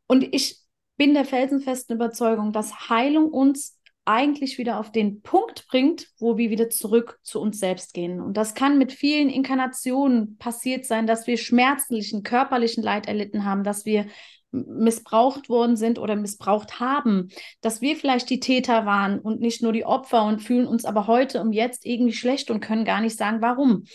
Und 0.07 0.23
ich 0.33 0.59
bin 0.97 1.13
der 1.13 1.25
felsenfesten 1.25 1.95
Überzeugung, 1.95 2.53
dass 2.53 2.89
Heilung 2.89 3.29
uns 3.29 3.77
eigentlich 4.05 4.59
wieder 4.59 4.79
auf 4.79 4.91
den 4.91 5.21
Punkt 5.21 5.67
bringt, 5.67 6.07
wo 6.19 6.37
wir 6.37 6.51
wieder 6.51 6.69
zurück 6.69 7.19
zu 7.23 7.41
uns 7.41 7.59
selbst 7.59 7.93
gehen. 7.93 8.21
Und 8.21 8.37
das 8.37 8.53
kann 8.53 8.77
mit 8.77 8.91
vielen 8.91 9.29
Inkarnationen 9.29 10.37
passiert 10.37 10.85
sein, 10.85 11.07
dass 11.07 11.25
wir 11.25 11.37
schmerzlichen, 11.37 12.21
körperlichen 12.21 12.83
Leid 12.83 13.07
erlitten 13.07 13.45
haben, 13.45 13.63
dass 13.63 13.85
wir 13.85 14.05
missbraucht 14.51 15.49
worden 15.49 15.75
sind 15.75 15.99
oder 15.99 16.15
missbraucht 16.15 16.79
haben, 16.79 17.29
dass 17.61 17.81
wir 17.81 17.95
vielleicht 17.95 18.29
die 18.29 18.39
Täter 18.39 18.85
waren 18.85 19.19
und 19.19 19.41
nicht 19.41 19.61
nur 19.61 19.73
die 19.73 19.85
Opfer 19.85 20.23
und 20.23 20.39
fühlen 20.39 20.67
uns 20.67 20.85
aber 20.85 21.07
heute 21.07 21.41
und 21.41 21.51
jetzt 21.51 21.85
irgendwie 21.85 22.13
schlecht 22.13 22.51
und 22.51 22.61
können 22.61 22.85
gar 22.85 23.01
nicht 23.01 23.17
sagen, 23.17 23.41
warum. 23.41 23.85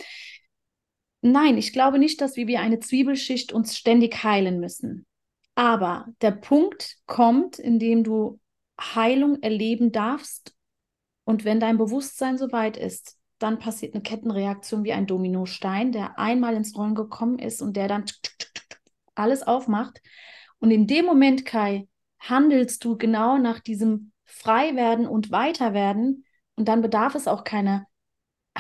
Nein, 1.23 1.59
ich 1.59 1.73
glaube 1.73 1.99
nicht, 1.99 2.21
dass 2.21 2.37
wir 2.37 2.47
wie 2.47 2.57
eine 2.57 2.81
Zwiebelschicht 2.81 3.53
uns 3.53 3.77
ständig 3.77 4.25
heilen 4.25 4.61
müssen. 4.61 5.07
Aber 5.55 6.07
der 6.23 6.31
Punkt 6.31 6.97
kommt, 7.07 7.59
in 7.59 7.79
dem 7.79 8.05
du 8.05 8.41
Heilung 8.81 9.43
erleben 9.43 9.93
darfst. 9.93 10.55
Und 11.25 11.45
wenn 11.45 11.61
dein 11.61 11.77
Bewusstsein 11.77 12.39
soweit 12.39 12.77
ist, 12.77 13.19
dann 13.39 13.59
passiert 13.59 13.95
eine 13.95 14.03
Kettenreaktion 14.03 14.85
wie 14.85 14.93
ein 14.93 15.07
Dominostein, 15.07 15.93
der 15.93 16.19
einmal 16.19 16.55
ins 16.55 16.77
Rollen 16.77 16.95
gekommen 16.95 17.39
ist 17.39 17.61
und 17.63 17.77
der 17.77 17.89
dann 17.89 18.05
alles 19.15 19.43
aufmacht. 19.43 20.01
Und 20.59 20.71
in 20.71 20.87
dem 20.87 21.07
Moment, 21.07 21.45
Kai, 21.45 21.89
handelst 22.19 22.85
du 22.85 22.97
genau 22.97 23.39
nach 23.39 23.61
diesem 23.61 24.13
Freiwerden 24.25 25.07
und 25.07 25.31
Weiterwerden. 25.31 26.25
Und 26.55 26.69
dann 26.69 26.83
bedarf 26.83 27.15
es 27.15 27.27
auch 27.27 27.45
keiner 27.45 27.87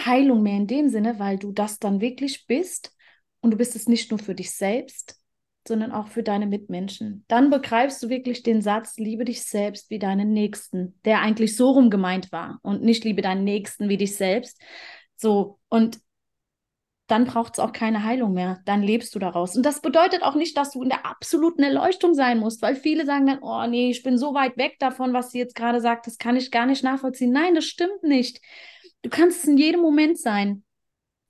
Heilung 0.06 0.42
mehr 0.42 0.56
in 0.56 0.66
dem 0.66 0.88
Sinne, 0.88 1.18
weil 1.18 1.38
du 1.38 1.52
das 1.52 1.78
dann 1.78 2.00
wirklich 2.00 2.46
bist. 2.46 2.94
Und 3.40 3.52
du 3.52 3.56
bist 3.56 3.74
es 3.74 3.88
nicht 3.88 4.10
nur 4.10 4.18
für 4.18 4.34
dich 4.34 4.50
selbst, 4.52 5.20
sondern 5.66 5.92
auch 5.92 6.08
für 6.08 6.22
deine 6.22 6.46
Mitmenschen. 6.46 7.24
Dann 7.28 7.50
begreifst 7.50 8.02
du 8.02 8.08
wirklich 8.08 8.42
den 8.42 8.62
Satz, 8.62 8.98
liebe 8.98 9.24
dich 9.24 9.44
selbst 9.44 9.90
wie 9.90 9.98
deinen 9.98 10.32
Nächsten, 10.32 10.98
der 11.04 11.20
eigentlich 11.20 11.56
so 11.56 11.70
rum 11.70 11.90
gemeint 11.90 12.32
war 12.32 12.58
und 12.62 12.82
nicht 12.82 13.04
liebe 13.04 13.22
deinen 13.22 13.44
Nächsten 13.44 13.88
wie 13.88 13.96
dich 13.96 14.16
selbst. 14.16 14.60
So, 15.16 15.58
und 15.68 16.00
dann 17.10 17.24
braucht 17.24 17.54
es 17.54 17.58
auch 17.58 17.72
keine 17.72 18.04
Heilung 18.04 18.32
mehr. 18.32 18.60
Dann 18.66 18.82
lebst 18.82 19.14
du 19.14 19.18
daraus. 19.18 19.56
Und 19.56 19.66
das 19.66 19.82
bedeutet 19.82 20.22
auch 20.22 20.36
nicht, 20.36 20.56
dass 20.56 20.70
du 20.70 20.82
in 20.82 20.88
der 20.88 21.06
absoluten 21.06 21.62
Erleuchtung 21.62 22.14
sein 22.14 22.38
musst, 22.38 22.62
weil 22.62 22.76
viele 22.76 23.04
sagen 23.04 23.26
dann, 23.26 23.40
oh 23.42 23.66
nee, 23.66 23.90
ich 23.90 24.04
bin 24.04 24.16
so 24.16 24.32
weit 24.32 24.56
weg 24.56 24.76
davon, 24.78 25.12
was 25.12 25.32
sie 25.32 25.38
jetzt 25.38 25.56
gerade 25.56 25.80
sagt, 25.80 26.06
das 26.06 26.18
kann 26.18 26.36
ich 26.36 26.52
gar 26.52 26.66
nicht 26.66 26.84
nachvollziehen. 26.84 27.32
Nein, 27.32 27.56
das 27.56 27.64
stimmt 27.64 28.04
nicht. 28.04 28.40
Du 29.02 29.10
kannst 29.10 29.42
es 29.42 29.48
in 29.48 29.58
jedem 29.58 29.80
Moment 29.80 30.18
sein. 30.18 30.64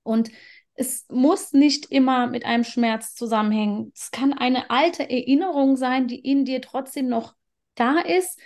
Und 0.02 0.30
es 0.74 1.06
muss 1.11 1.52
nicht 1.52 1.90
immer 1.90 2.26
mit 2.26 2.44
einem 2.44 2.64
Schmerz 2.64 3.14
zusammenhängen. 3.14 3.92
Es 3.94 4.11
kann 4.11 4.33
eine 4.33 4.70
alte 4.70 5.09
Erinnerung 5.09 5.76
sein, 5.76 6.09
die 6.09 6.18
in 6.18 6.44
dir 6.44 6.62
trotzdem 6.62 7.09
noch 7.09 7.35
da 7.74 7.98
ist, 7.98 8.40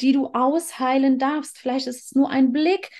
die 0.00 0.12
du 0.12 0.28
ausheilen 0.28 1.18
darfst. 1.18 1.58
Vielleicht 1.58 1.86
ist 1.86 2.06
es 2.06 2.14
nur 2.14 2.30
ein 2.30 2.52
Blick. 2.52 2.90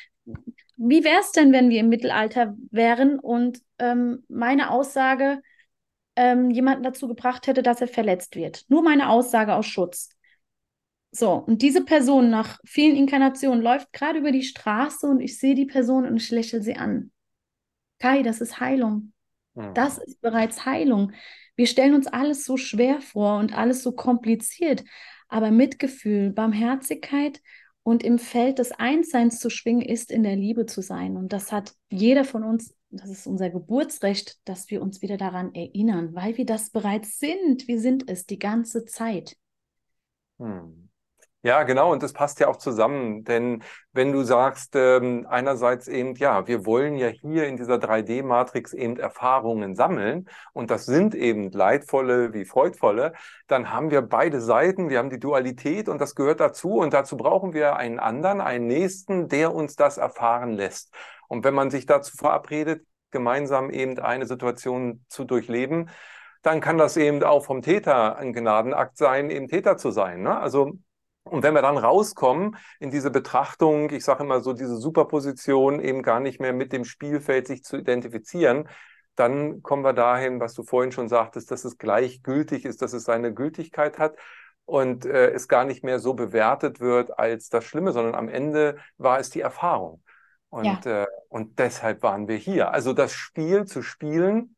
Wie 0.76 1.04
wäre 1.04 1.20
es 1.20 1.32
denn, 1.32 1.52
wenn 1.52 1.70
wir 1.70 1.80
im 1.80 1.88
Mittelalter 1.88 2.54
wären 2.70 3.18
und 3.18 3.60
ähm, 3.78 4.24
meine 4.28 4.70
Aussage 4.70 5.40
ähm, 6.16 6.50
jemanden 6.50 6.82
dazu 6.82 7.08
gebracht 7.08 7.46
hätte, 7.46 7.62
dass 7.62 7.80
er 7.80 7.88
verletzt 7.88 8.37
wird? 8.37 8.64
Nur 8.68 8.82
meine 8.82 9.08
Aussage 9.08 9.54
aus 9.54 9.66
Schutz. 9.66 10.10
So, 11.16 11.33
und 11.35 11.62
diese 11.62 11.85
Person 11.85 12.29
nach 12.29 12.59
vielen 12.64 12.96
Inkarnationen 12.96 13.62
läuft 13.62 13.92
gerade 13.92 14.18
über 14.18 14.33
die 14.33 14.42
Straße 14.42 15.07
und 15.07 15.20
ich 15.20 15.38
sehe 15.38 15.55
die 15.55 15.64
Person 15.64 16.07
und 16.07 16.16
ich 16.16 16.29
lächle 16.33 16.61
sie 16.61 16.74
an. 16.74 17.12
Kai, 18.00 18.24
das 18.24 18.40
ist 18.40 18.59
Heilung. 18.59 19.12
Das 19.74 19.98
ist 19.98 20.20
bereits 20.20 20.66
Heilung. 20.66 21.12
Wir 21.55 21.68
stellen 21.68 21.94
uns 21.94 22.09
alles 22.09 22.44
so 22.44 22.57
schwer 22.57 23.00
vor 23.00 23.38
und 23.38 23.57
alles 23.57 23.85
so 23.85 23.92
kompliziert, 23.92 24.83
aber 25.29 25.53
Mitgefühl, 25.53 26.31
Barmherzigkeit 26.31 27.40
und 27.85 28.03
im 28.03 28.18
Feld 28.18 28.59
des 28.59 28.72
Einsseins 28.72 29.38
zu 29.38 29.50
schwingen, 29.50 29.83
ist 29.83 30.11
in 30.11 30.24
der 30.24 30.35
Liebe 30.35 30.66
zu 30.66 30.83
sein. 30.83 31.16
Und 31.16 31.33
das 31.33 31.53
hat 31.53 31.74
jeder 31.90 32.24
von 32.24 32.42
uns, 32.42 32.74
das 32.90 33.09
ist 33.09 33.29
unser 33.29 33.50
Geburtsrecht, 33.50 34.40
dass 34.48 34.68
wir 34.68 34.83
uns 34.83 35.00
wieder 35.00 35.16
daran 35.16 35.55
erinnern, 35.55 36.12
weil 36.16 36.37
wir 36.37 36.44
das 36.46 36.70
bereits 36.70 37.20
sind. 37.20 37.68
Wir 37.68 37.79
sind 37.79 38.11
es 38.11 38.27
die 38.27 38.40
ganze 38.40 38.85
Zeit. 38.85 39.37
Hm. 40.40 40.84
Ja, 41.44 41.62
genau, 41.64 41.92
und 41.92 42.02
das 42.02 42.14
passt 42.14 42.40
ja 42.40 42.48
auch 42.48 42.57
zusammen, 42.57 43.22
denn 43.22 43.62
wenn 43.92 44.12
du 44.12 44.22
sagst, 44.22 44.74
ähm, 44.76 45.26
einerseits 45.28 45.88
eben, 45.88 46.14
ja, 46.14 46.46
wir 46.46 46.64
wollen 46.64 46.96
ja 46.96 47.09
hier 47.09 47.46
in 47.46 47.59
dieser 47.59 47.74
3D-Matrix 47.78 48.72
eben 48.72 48.96
Erfahrungen 48.96 49.74
sammeln 49.74 50.26
und 50.54 50.70
das 50.70 50.87
sind 50.87 51.14
eben 51.14 51.50
leidvolle 51.50 52.33
wie 52.33 52.46
freudvolle, 52.46 53.12
dann 53.46 53.70
haben 53.70 53.90
wir 53.90 54.00
beide 54.00 54.40
Seiten, 54.40 54.88
wir 54.88 54.96
haben 54.98 55.11
die 55.11 55.20
Dualität 55.20 55.90
und 55.90 56.00
das 56.00 56.14
gehört 56.14 56.40
dazu 56.40 56.78
und 56.78 56.94
dazu 56.94 57.18
brauchen 57.18 57.52
wir 57.52 57.76
einen 57.76 57.98
anderen, 57.98 58.40
einen 58.40 58.66
Nächsten, 58.66 59.28
der 59.28 59.54
uns 59.54 59.76
das 59.76 59.98
erfahren 59.98 60.54
lässt. 60.54 60.94
Und 61.28 61.44
wenn 61.44 61.52
man 61.52 61.70
sich 61.70 61.85
dazu 61.85 62.16
verabredet, 62.16 62.87
gemeinsam 63.11 63.68
eben 63.68 63.98
eine 63.98 64.24
Situation 64.24 65.04
zu 65.11 65.24
durchleben, 65.24 65.90
dann 66.40 66.62
kann 66.62 66.78
das 66.78 66.96
eben 66.96 67.22
auch 67.22 67.44
vom 67.44 67.61
Täter 67.61 68.16
ein 68.16 68.33
Gnadenakt 68.33 68.96
sein, 68.96 69.28
eben 69.28 69.46
Täter 69.48 69.76
zu 69.76 69.90
sein. 69.90 70.22
Ne? 70.22 70.38
Also 70.38 70.78
und 71.35 71.42
wenn 71.42 71.55
wir 71.55 71.62
dann 71.62 71.77
rauskommen 71.77 72.57
in 72.79 72.90
diese 72.90 73.11
Betrachtung, 73.11 73.90
ich 73.90 74.05
sage 74.05 74.23
immer 74.23 74.40
so, 74.40 74.53
diese 74.53 74.77
Superposition 74.77 75.81
eben 75.81 76.03
gar 76.03 76.20
nicht 76.20 76.40
mehr 76.40 76.53
mit 76.53 76.73
dem 76.73 76.85
Spielfeld 76.85 77.49
sich 77.49 77.64
zu 77.64 77.77
identifizieren, 77.77 78.68
dann 79.16 79.62
kommen 79.62 79.83
wir 79.85 79.92
dahin, 79.92 80.40
was 80.40 80.55
du 80.55 80.62
vorhin 80.62 80.92
schon 80.92 81.09
sagtest, 81.09 81.51
dass 81.51 81.64
es 81.64 81.77
gleichgültig 81.77 82.64
ist, 82.64 82.83
dass 82.83 82.92
es 82.92 83.05
seine 83.05 83.35
Gültigkeit 83.35 83.99
hat 83.99 84.16
und 84.64 85.07
äh, 85.07 85.31
es 85.33 85.49
gar 85.49 85.64
nicht 85.64 85.85
mehr 85.85 85.99
so 85.99 86.14
bewertet 86.14 86.81
wird 86.81 87.18
als 87.18 87.49
das 87.49 87.64
Schlimme, 87.64 87.92
sondern 87.92 88.14
am 88.14 88.29
Ende 88.29 88.79
war 88.97 89.18
es 89.18 89.31
die 89.31 89.40
Erfahrung. 89.40 90.03
Und, 90.51 90.85
ja. 90.85 91.03
äh, 91.03 91.07
und 91.29 91.59
deshalb 91.59 92.03
waren 92.03 92.29
wir 92.29 92.37
hier. 92.37 92.70
Also 92.70 92.92
das 92.92 93.12
Spiel 93.12 93.64
zu 93.64 93.83
spielen 93.83 94.55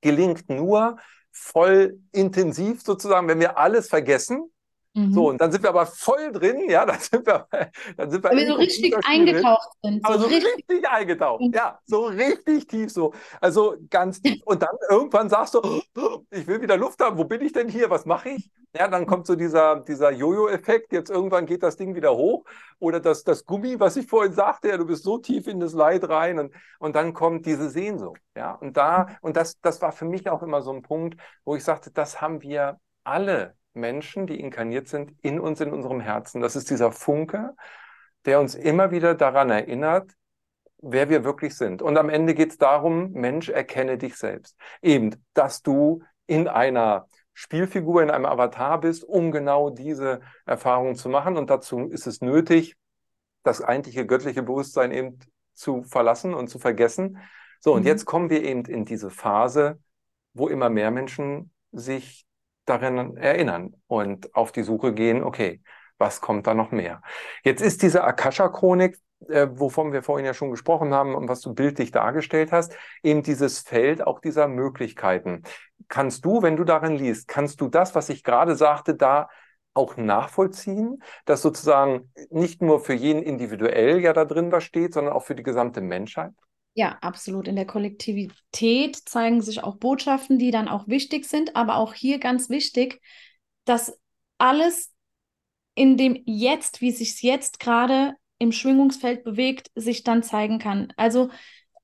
gelingt 0.00 0.48
nur 0.48 0.96
voll 1.30 1.98
intensiv 2.12 2.82
sozusagen, 2.82 3.28
wenn 3.28 3.40
wir 3.40 3.58
alles 3.58 3.88
vergessen 3.88 4.50
Mhm. 4.96 5.12
So, 5.12 5.28
und 5.28 5.38
dann 5.42 5.52
sind 5.52 5.62
wir 5.62 5.68
aber 5.68 5.84
voll 5.84 6.32
drin, 6.32 6.70
ja, 6.70 6.86
dann 6.86 6.98
sind 6.98 7.26
wir, 7.26 7.46
dann 7.98 8.10
sind 8.10 8.24
wir, 8.24 8.30
Weil 8.30 8.38
wir 8.38 8.46
so 8.46 8.54
richtig 8.54 8.96
eingetaucht 9.06 9.68
drin. 9.82 9.92
sind. 9.92 10.06
So 10.06 10.12
aber 10.12 10.22
so 10.22 10.26
richtig, 10.28 10.54
richtig 10.56 10.88
eingetaucht, 10.88 11.40
mhm. 11.42 11.52
ja, 11.54 11.78
so 11.84 12.06
richtig 12.06 12.66
tief 12.66 12.90
so. 12.90 13.12
Also 13.42 13.76
ganz 13.90 14.22
tief. 14.22 14.42
Und 14.46 14.62
dann 14.62 14.74
irgendwann 14.88 15.28
sagst 15.28 15.52
du, 15.52 15.60
ich 16.30 16.46
will 16.46 16.62
wieder 16.62 16.78
Luft 16.78 16.98
haben, 17.00 17.18
wo 17.18 17.24
bin 17.24 17.42
ich 17.42 17.52
denn 17.52 17.68
hier, 17.68 17.90
was 17.90 18.06
mache 18.06 18.30
ich? 18.30 18.50
Ja, 18.74 18.88
dann 18.88 19.06
kommt 19.06 19.26
so 19.26 19.36
dieser, 19.36 19.80
dieser 19.80 20.12
Jojo-Effekt, 20.12 20.92
jetzt 20.92 21.10
irgendwann 21.10 21.44
geht 21.44 21.62
das 21.62 21.76
Ding 21.76 21.94
wieder 21.94 22.14
hoch. 22.16 22.44
Oder 22.78 22.98
das, 22.98 23.22
das 23.22 23.44
Gummi, 23.44 23.78
was 23.78 23.96
ich 23.96 24.06
vorhin 24.06 24.32
sagte, 24.32 24.68
ja, 24.68 24.78
du 24.78 24.86
bist 24.86 25.04
so 25.04 25.18
tief 25.18 25.46
in 25.46 25.60
das 25.60 25.74
Leid 25.74 26.08
rein 26.08 26.38
und, 26.38 26.54
und 26.78 26.96
dann 26.96 27.12
kommt 27.12 27.44
diese 27.44 27.68
Sehnsucht. 27.68 28.20
Ja, 28.34 28.52
und 28.52 28.76
da, 28.76 29.08
und 29.20 29.36
das, 29.36 29.60
das 29.60 29.80
war 29.82 29.92
für 29.92 30.06
mich 30.06 30.28
auch 30.30 30.42
immer 30.42 30.62
so 30.62 30.72
ein 30.72 30.82
Punkt, 30.82 31.20
wo 31.44 31.54
ich 31.54 31.64
sagte, 31.64 31.90
das 31.90 32.20
haben 32.22 32.40
wir 32.42 32.78
alle 33.04 33.54
Menschen, 33.76 34.26
die 34.26 34.40
inkarniert 34.40 34.88
sind, 34.88 35.12
in 35.22 35.38
uns, 35.38 35.60
in 35.60 35.72
unserem 35.72 36.00
Herzen. 36.00 36.40
Das 36.40 36.56
ist 36.56 36.70
dieser 36.70 36.92
Funke, 36.92 37.54
der 38.24 38.40
uns 38.40 38.54
immer 38.54 38.90
wieder 38.90 39.14
daran 39.14 39.50
erinnert, 39.50 40.12
wer 40.78 41.08
wir 41.08 41.24
wirklich 41.24 41.54
sind. 41.56 41.82
Und 41.82 41.96
am 41.96 42.08
Ende 42.08 42.34
geht 42.34 42.50
es 42.50 42.58
darum, 42.58 43.12
Mensch, 43.12 43.48
erkenne 43.48 43.98
dich 43.98 44.16
selbst. 44.16 44.56
Eben, 44.82 45.10
dass 45.34 45.62
du 45.62 46.02
in 46.26 46.48
einer 46.48 47.06
Spielfigur, 47.32 48.02
in 48.02 48.10
einem 48.10 48.24
Avatar 48.26 48.80
bist, 48.80 49.04
um 49.04 49.30
genau 49.30 49.70
diese 49.70 50.20
Erfahrung 50.46 50.94
zu 50.94 51.08
machen. 51.08 51.36
Und 51.36 51.50
dazu 51.50 51.88
ist 51.88 52.06
es 52.06 52.20
nötig, 52.20 52.76
das 53.42 53.62
eigentliche 53.62 54.06
göttliche 54.06 54.42
Bewusstsein 54.42 54.90
eben 54.90 55.18
zu 55.54 55.82
verlassen 55.84 56.34
und 56.34 56.48
zu 56.48 56.58
vergessen. 56.58 57.18
So, 57.60 57.74
und 57.74 57.82
mhm. 57.82 57.88
jetzt 57.88 58.04
kommen 58.04 58.30
wir 58.30 58.42
eben 58.42 58.64
in 58.64 58.84
diese 58.84 59.10
Phase, 59.10 59.78
wo 60.34 60.48
immer 60.48 60.68
mehr 60.68 60.90
Menschen 60.90 61.52
sich 61.72 62.25
darin 62.66 63.16
erinnern 63.16 63.74
und 63.86 64.34
auf 64.34 64.52
die 64.52 64.62
Suche 64.62 64.92
gehen, 64.92 65.22
okay, 65.22 65.62
was 65.98 66.20
kommt 66.20 66.46
da 66.46 66.54
noch 66.54 66.72
mehr? 66.72 67.00
Jetzt 67.42 67.62
ist 67.62 67.82
diese 67.82 68.04
Akasha-Chronik 68.04 68.98
äh, 69.28 69.48
wovon 69.50 69.92
wir 69.92 70.02
vorhin 70.02 70.26
ja 70.26 70.34
schon 70.34 70.50
gesprochen 70.50 70.92
haben 70.92 71.14
und 71.14 71.28
was 71.28 71.40
du 71.40 71.54
bildlich 71.54 71.90
dargestellt 71.90 72.52
hast, 72.52 72.76
eben 73.02 73.22
dieses 73.22 73.60
Feld 73.60 74.06
auch 74.06 74.20
dieser 74.20 74.48
Möglichkeiten. 74.48 75.42
Kannst 75.88 76.24
du, 76.24 76.42
wenn 76.42 76.56
du 76.56 76.64
darin 76.64 76.96
liest, 76.96 77.28
kannst 77.28 77.60
du 77.60 77.68
das, 77.68 77.94
was 77.94 78.08
ich 78.08 78.22
gerade 78.22 78.56
sagte, 78.56 78.94
da 78.94 79.28
auch 79.74 79.96
nachvollziehen, 79.96 81.02
dass 81.24 81.42
sozusagen 81.42 82.12
nicht 82.30 82.62
nur 82.62 82.80
für 82.80 82.94
jeden 82.94 83.22
individuell 83.22 84.00
ja 84.00 84.12
da 84.12 84.24
drin 84.24 84.52
was 84.52 84.64
steht, 84.64 84.94
sondern 84.94 85.14
auch 85.14 85.24
für 85.24 85.34
die 85.34 85.42
gesamte 85.42 85.80
Menschheit? 85.80 86.32
Ja, 86.78 86.98
absolut. 87.00 87.48
In 87.48 87.56
der 87.56 87.66
Kollektivität 87.66 88.96
zeigen 88.96 89.40
sich 89.40 89.64
auch 89.64 89.76
Botschaften, 89.76 90.38
die 90.38 90.50
dann 90.50 90.68
auch 90.68 90.86
wichtig 90.88 91.24
sind, 91.24 91.56
aber 91.56 91.76
auch 91.76 91.94
hier 91.94 92.18
ganz 92.18 92.50
wichtig, 92.50 93.00
dass 93.64 93.98
alles 94.36 94.92
in 95.74 95.96
dem 95.96 96.22
Jetzt, 96.26 96.82
wie 96.82 96.90
sich 96.90 97.12
es 97.12 97.22
jetzt 97.22 97.60
gerade 97.60 98.12
im 98.38 98.52
Schwingungsfeld 98.52 99.24
bewegt, 99.24 99.70
sich 99.74 100.02
dann 100.02 100.22
zeigen 100.22 100.58
kann. 100.58 100.92
Also 100.98 101.30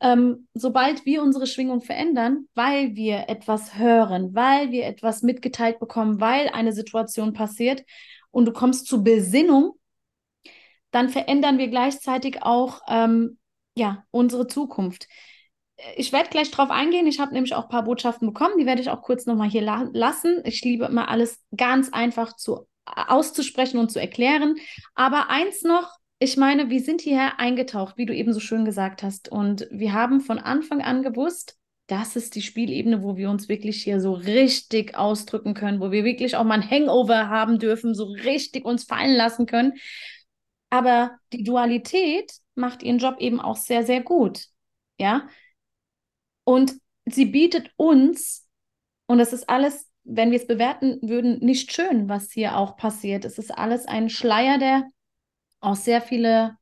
ähm, 0.02 0.46
sobald 0.52 1.06
wir 1.06 1.22
unsere 1.22 1.46
Schwingung 1.46 1.80
verändern, 1.80 2.46
weil 2.54 2.94
wir 2.94 3.30
etwas 3.30 3.78
hören, 3.78 4.34
weil 4.34 4.72
wir 4.72 4.84
etwas 4.84 5.22
mitgeteilt 5.22 5.78
bekommen, 5.80 6.20
weil 6.20 6.50
eine 6.50 6.74
Situation 6.74 7.32
passiert 7.32 7.82
und 8.30 8.44
du 8.44 8.52
kommst 8.52 8.86
zur 8.88 9.02
Besinnung, 9.02 9.72
dann 10.90 11.08
verändern 11.08 11.56
wir 11.56 11.68
gleichzeitig 11.68 12.42
auch 12.42 12.82
ähm, 12.88 13.38
ja, 13.74 14.04
unsere 14.10 14.46
Zukunft. 14.46 15.08
Ich 15.96 16.12
werde 16.12 16.30
gleich 16.30 16.50
drauf 16.50 16.70
eingehen. 16.70 17.06
Ich 17.06 17.18
habe 17.18 17.32
nämlich 17.32 17.54
auch 17.54 17.64
ein 17.64 17.68
paar 17.68 17.84
Botschaften 17.84 18.28
bekommen. 18.28 18.58
Die 18.58 18.66
werde 18.66 18.80
ich 18.80 18.90
auch 18.90 19.02
kurz 19.02 19.26
nochmal 19.26 19.48
hier 19.48 19.62
la 19.62 19.88
lassen. 19.92 20.42
Ich 20.44 20.62
liebe 20.62 20.84
immer 20.84 21.08
alles 21.08 21.40
ganz 21.56 21.92
einfach 21.92 22.36
zu, 22.36 22.66
auszusprechen 22.84 23.78
und 23.78 23.90
zu 23.90 24.00
erklären. 24.00 24.56
Aber 24.94 25.28
eins 25.30 25.62
noch, 25.62 25.90
ich 26.18 26.36
meine, 26.36 26.70
wir 26.70 26.80
sind 26.80 27.00
hierher 27.00 27.40
eingetaucht, 27.40 27.96
wie 27.96 28.06
du 28.06 28.14
eben 28.14 28.32
so 28.32 28.40
schön 28.40 28.64
gesagt 28.64 29.02
hast. 29.02 29.28
Und 29.28 29.66
wir 29.70 29.92
haben 29.92 30.20
von 30.20 30.38
Anfang 30.38 30.82
an 30.82 31.02
gewusst, 31.02 31.56
das 31.88 32.14
ist 32.14 32.36
die 32.36 32.42
Spielebene, 32.42 33.02
wo 33.02 33.16
wir 33.16 33.28
uns 33.28 33.48
wirklich 33.48 33.82
hier 33.82 34.00
so 34.00 34.12
richtig 34.12 34.96
ausdrücken 34.96 35.54
können, 35.54 35.80
wo 35.80 35.90
wir 35.90 36.04
wirklich 36.04 36.36
auch 36.36 36.44
mal 36.44 36.54
ein 36.54 36.70
Hangover 36.70 37.28
haben 37.28 37.58
dürfen, 37.58 37.94
so 37.94 38.04
richtig 38.04 38.64
uns 38.64 38.84
fallen 38.84 39.16
lassen 39.16 39.46
können. 39.46 39.74
Aber 40.70 41.18
die 41.32 41.42
Dualität 41.42 42.32
macht 42.54 42.82
ihren 42.82 42.98
Job 42.98 43.16
eben 43.18 43.40
auch 43.40 43.56
sehr, 43.56 43.84
sehr 43.84 44.02
gut. 44.02 44.46
Ja. 44.98 45.28
Und 46.44 46.74
sie 47.06 47.26
bietet 47.26 47.70
uns, 47.76 48.48
und 49.06 49.18
das 49.18 49.32
ist 49.32 49.48
alles, 49.48 49.90
wenn 50.04 50.30
wir 50.30 50.38
es 50.40 50.46
bewerten 50.46 50.98
würden, 51.02 51.38
nicht 51.38 51.72
schön, 51.72 52.08
was 52.08 52.32
hier 52.32 52.56
auch 52.56 52.76
passiert. 52.76 53.24
Es 53.24 53.38
ist 53.38 53.50
alles 53.50 53.86
ein 53.86 54.08
Schleier, 54.08 54.58
der 54.58 54.84
auch 55.60 55.76
sehr 55.76 56.00
viele 56.00 56.56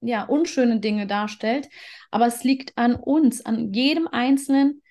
ja, 0.00 0.24
unschöne 0.24 0.80
Dinge 0.80 1.06
darstellt. 1.06 1.68
Aber 2.10 2.26
es 2.26 2.42
liegt 2.42 2.76
an 2.76 2.94
uns, 2.94 3.44
an 3.44 3.72
jedem 3.72 4.08
Einzelnen. 4.08 4.82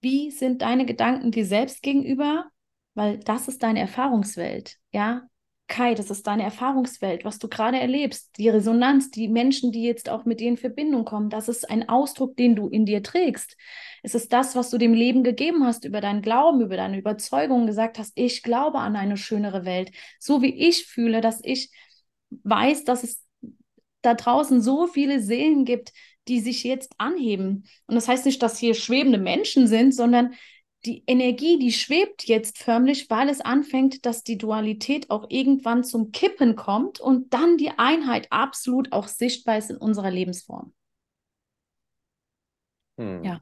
Wie 0.00 0.30
sind 0.30 0.62
deine 0.62 0.86
Gedanken 0.86 1.32
dir 1.32 1.44
selbst 1.44 1.82
gegenüber? 1.82 2.46
Weil 2.94 3.18
das 3.18 3.48
ist 3.48 3.62
deine 3.62 3.80
Erfahrungswelt. 3.80 4.76
Ja, 4.92 5.22
Kai, 5.68 5.94
das 5.94 6.10
ist 6.10 6.26
deine 6.26 6.44
Erfahrungswelt, 6.44 7.26
was 7.26 7.38
du 7.38 7.46
gerade 7.46 7.78
erlebst, 7.78 8.30
die 8.38 8.48
Resonanz, 8.48 9.10
die 9.10 9.28
Menschen, 9.28 9.70
die 9.70 9.82
jetzt 9.82 10.08
auch 10.08 10.24
mit 10.24 10.40
dir 10.40 10.48
in 10.48 10.56
Verbindung 10.56 11.04
kommen, 11.04 11.28
das 11.28 11.48
ist 11.48 11.70
ein 11.70 11.88
Ausdruck, 11.90 12.36
den 12.36 12.56
du 12.56 12.68
in 12.68 12.86
dir 12.86 13.02
trägst. 13.02 13.56
Es 14.02 14.14
ist 14.14 14.32
das, 14.32 14.56
was 14.56 14.70
du 14.70 14.78
dem 14.78 14.94
Leben 14.94 15.22
gegeben 15.22 15.64
hast, 15.64 15.84
über 15.84 16.00
deinen 16.00 16.22
Glauben, 16.22 16.62
über 16.62 16.76
deine 16.76 16.98
Überzeugung, 16.98 17.66
gesagt 17.66 17.98
hast, 17.98 18.12
ich 18.14 18.42
glaube 18.42 18.78
an 18.78 18.96
eine 18.96 19.18
schönere 19.18 19.66
Welt. 19.66 19.92
So 20.18 20.40
wie 20.40 20.54
ich 20.54 20.86
fühle, 20.86 21.20
dass 21.20 21.40
ich 21.44 21.70
weiß, 22.30 22.84
dass 22.84 23.04
es 23.04 23.22
da 24.00 24.14
draußen 24.14 24.62
so 24.62 24.86
viele 24.86 25.20
Seelen 25.20 25.66
gibt, 25.66 25.92
die 26.28 26.40
sich 26.40 26.64
jetzt 26.64 26.92
anheben. 26.96 27.64
Und 27.86 27.94
das 27.94 28.08
heißt 28.08 28.24
nicht, 28.24 28.42
dass 28.42 28.58
hier 28.58 28.74
schwebende 28.74 29.18
Menschen 29.18 29.66
sind, 29.66 29.94
sondern 29.94 30.34
die 30.84 31.02
Energie, 31.06 31.58
die 31.58 31.72
schwebt 31.72 32.24
jetzt 32.24 32.58
förmlich, 32.58 33.10
weil 33.10 33.28
es 33.28 33.40
anfängt, 33.40 34.06
dass 34.06 34.22
die 34.22 34.38
Dualität 34.38 35.10
auch 35.10 35.26
irgendwann 35.28 35.84
zum 35.84 36.12
Kippen 36.12 36.56
kommt 36.56 37.00
und 37.00 37.34
dann 37.34 37.56
die 37.56 37.72
Einheit 37.76 38.28
absolut 38.30 38.92
auch 38.92 39.08
sichtbar 39.08 39.58
ist 39.58 39.70
in 39.70 39.76
unserer 39.76 40.10
Lebensform. 40.10 40.72
Hm. 42.98 43.24
Ja. 43.24 43.40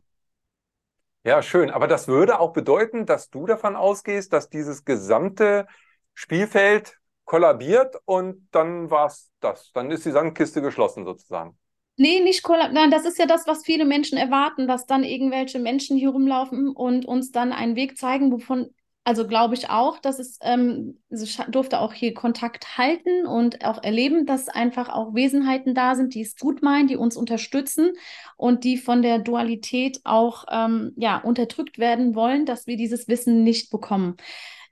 Ja, 1.25 1.42
schön. 1.42 1.70
Aber 1.70 1.88
das 1.88 2.07
würde 2.07 2.38
auch 2.38 2.53
bedeuten, 2.53 3.05
dass 3.05 3.31
du 3.31 3.46
davon 3.46 3.75
ausgehst, 3.75 4.33
dass 4.33 4.49
dieses 4.49 4.85
gesamte 4.85 5.66
Spielfeld 6.14 6.99
kollabiert 7.25 7.96
und 8.05 8.49
dann 8.53 8.90
war 8.90 9.07
es 9.07 9.33
das. 9.40 9.72
Dann 9.72 9.90
ist 9.90 10.07
die 10.07 10.12
Sandkiste 10.12 10.62
geschlossen 10.62 11.05
sozusagen. 11.05 11.59
Nee, 11.98 12.20
nicht 12.20 12.42
kollab. 12.42 12.72
Nein, 12.72 12.90
das 12.90 13.06
ist 13.06 13.18
ja 13.18 13.26
das, 13.26 13.46
was 13.46 13.64
viele 13.64 13.87
Menschen 13.87 14.18
erwarten, 14.18 14.68
dass 14.68 14.87
dann 14.87 15.02
irgendwelche 15.02 15.59
Menschen 15.59 15.96
hier 15.96 16.11
rumlaufen 16.11 16.68
und 16.68 17.06
uns 17.06 17.30
dann 17.32 17.52
einen 17.52 17.74
Weg 17.74 17.96
zeigen, 17.96 18.30
wovon, 18.30 18.68
also 19.04 19.26
glaube 19.26 19.54
ich 19.54 19.70
auch, 19.70 19.98
dass 19.98 20.18
es, 20.18 20.38
ähm, 20.42 20.98
ich 21.09 21.38
durfte 21.48 21.80
auch 21.80 21.94
hier 21.94 22.12
Kontakt 22.12 22.76
halten 22.76 23.24
und 23.26 23.64
auch 23.64 23.82
erleben, 23.82 24.26
dass 24.26 24.48
einfach 24.50 24.90
auch 24.90 25.14
Wesenheiten 25.14 25.74
da 25.74 25.94
sind, 25.94 26.14
die 26.14 26.20
es 26.20 26.37
gut 26.37 26.62
meinen, 26.62 26.87
die 26.87 26.96
uns 26.96 27.16
unterstützen 27.16 27.92
und 28.37 28.64
die 28.64 28.76
von 28.76 29.00
der 29.00 29.18
Dualität 29.18 30.00
auch 30.04 30.44
ähm, 30.50 30.92
ja, 30.96 31.16
unterdrückt 31.16 31.78
werden 31.78 32.14
wollen, 32.14 32.44
dass 32.44 32.66
wir 32.66 32.76
dieses 32.76 33.09
Wissen 33.09 33.42
nicht 33.42 33.70
bekommen 33.70 34.16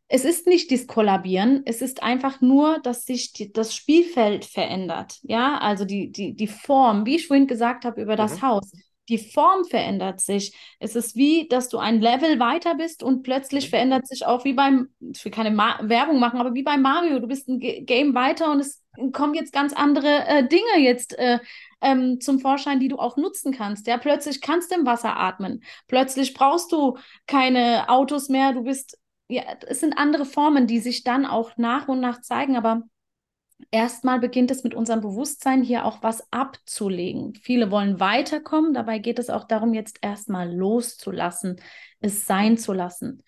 es 0.09 0.25
ist 0.25 0.47
nicht 0.47 0.71
das 0.71 0.87
Kollabieren, 0.87 1.63
es 1.65 1.81
ist 1.81 2.03
einfach 2.03 2.41
nur, 2.41 2.79
dass 2.81 3.07
sich 3.07 3.33
die, 3.33 3.53
das 3.53 3.75
Spielfeld 3.75 4.45
verändert. 4.45 5.19
Ja, 5.23 5.59
also 5.59 5.85
die, 5.85 6.13
die, 6.13 6.35
die 6.35 6.47
Form, 6.47 7.07
wie 7.07 7.17
ich 7.17 7.27
vorhin 7.27 7.47
gesagt 7.47 7.85
habe 7.85 8.03
über 8.03 8.17
das 8.17 8.37
mhm. 8.37 8.43
Haus. 8.43 8.73
Die 9.09 9.19
Form 9.19 9.65
verändert 9.65 10.21
sich. 10.21 10.57
Es 10.79 10.97
ist 10.97 11.15
wie, 11.15 11.47
dass 11.49 11.69
du 11.69 11.79
ein 11.79 12.01
Level 12.01 12.39
weiter 12.39 12.75
bist 12.75 13.03
und 13.03 13.23
plötzlich 13.23 13.67
mhm. 13.67 13.71
verändert 13.71 14.07
sich 14.07 14.25
auch 14.27 14.45
wie 14.45 14.55
beim, 14.55 14.89
ich 15.01 15.25
will 15.25 15.33
keine 15.33 15.51
Ma 15.51 15.79
Werbung 15.83 16.21
machen, 16.21 16.39
aber 16.39 16.55
wie 16.55 16.63
bei 16.63 16.77
Mario. 16.77 17.19
Du 17.19 17.27
bist 17.27 17.49
ein 17.49 17.59
G 17.59 17.83
Game 17.83 18.15
weiter 18.15 18.51
und 18.51 18.61
es 18.61 18.83
kommen 19.13 19.35
jetzt 19.35 19.53
ganz 19.53 19.73
andere 19.73 20.27
äh, 20.27 20.49
Dinge 20.49 20.79
jetzt 20.79 21.19
äh, 21.19 21.39
ähm, 21.81 22.21
zum 22.21 22.41
Vorschein, 22.41 22.81
die 22.81 22.89
du 22.89 22.99
auch 22.99 23.17
nutzen 23.17 23.53
kannst. 23.53 23.87
Ja, 23.87 23.99
plötzlich 23.99 24.41
kannst 24.41 24.71
du 24.71 24.77
im 24.77 24.87
Wasser 24.87 25.17
atmen. 25.19 25.63
Plötzlich 25.89 26.33
brauchst 26.33 26.73
du 26.73 26.97
keine 27.27 27.89
Autos 27.89 28.29
mehr. 28.29 28.53
Du 28.53 28.63
bist 28.63 28.99
ja, 29.35 29.43
es 29.67 29.81
sind 29.81 29.99
andere 29.99 30.25
Formen, 30.25 30.67
die 30.67 30.81
sich 30.81 31.05
dann 31.05 31.27
auch 31.27 31.57
nach 31.57 31.89
und 31.89 32.01
nach 32.01 32.21
zeigen, 32.21 32.57
aber 32.57 32.83
erstmal 33.71 34.21
beginnt 34.21 34.51
es 34.51 34.65
mit 34.65 34.75
unserem 34.75 35.01
Bewusstsein 35.01 35.63
hier 35.63 35.85
auch 35.85 36.03
was 36.03 36.31
abzulegen. 36.33 37.35
Viele 37.35 37.71
wollen 37.71 38.01
weiterkommen, 38.01 38.75
dabei 38.75 38.99
geht 38.99 39.19
es 39.19 39.31
auch 39.31 39.45
darum, 39.45 39.75
jetzt 39.75 39.99
erstmal 40.03 40.53
loszulassen, 40.53 41.61
es 42.01 42.27
sein 42.27 42.59
zu 42.59 42.73
lassen, 42.73 43.23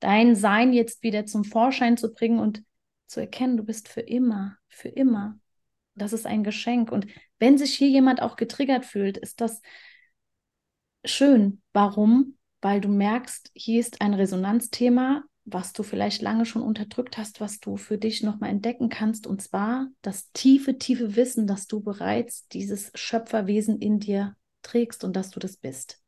dein 0.00 0.34
Sein 0.34 0.72
jetzt 0.72 1.02
wieder 1.02 1.26
zum 1.26 1.44
Vorschein 1.44 1.96
zu 1.96 2.12
bringen 2.12 2.38
und 2.38 2.62
zu 3.06 3.20
erkennen, 3.20 3.56
du 3.56 3.64
bist 3.64 3.88
für 3.88 4.00
immer, 4.00 4.56
für 4.68 4.88
immer. 4.88 5.38
Das 5.94 6.12
ist 6.12 6.26
ein 6.26 6.42
Geschenk. 6.42 6.90
Und 6.90 7.06
wenn 7.38 7.58
sich 7.58 7.74
hier 7.74 7.88
jemand 7.88 8.22
auch 8.22 8.36
getriggert 8.36 8.86
fühlt, 8.86 9.18
ist 9.18 9.40
das 9.40 9.60
schön. 11.04 11.62
Warum? 11.72 12.38
Weil 12.62 12.80
du 12.80 12.88
merkst, 12.88 13.50
hier 13.54 13.80
ist 13.80 14.00
ein 14.00 14.14
Resonanzthema, 14.14 15.24
was 15.44 15.72
du 15.72 15.82
vielleicht 15.82 16.22
lange 16.22 16.46
schon 16.46 16.62
unterdrückt 16.62 17.18
hast, 17.18 17.40
was 17.40 17.60
du 17.60 17.76
für 17.76 17.98
dich 17.98 18.22
nochmal 18.22 18.50
entdecken 18.50 18.88
kannst, 18.88 19.26
und 19.26 19.42
zwar 19.42 19.88
das 20.02 20.30
tiefe, 20.32 20.78
tiefe 20.78 21.16
Wissen, 21.16 21.46
dass 21.46 21.66
du 21.66 21.80
bereits 21.80 22.46
dieses 22.48 22.90
Schöpferwesen 22.94 23.78
in 23.78 23.98
dir 23.98 24.36
trägst 24.62 25.04
und 25.04 25.16
dass 25.16 25.30
du 25.30 25.40
das 25.40 25.56
bist. 25.56 26.00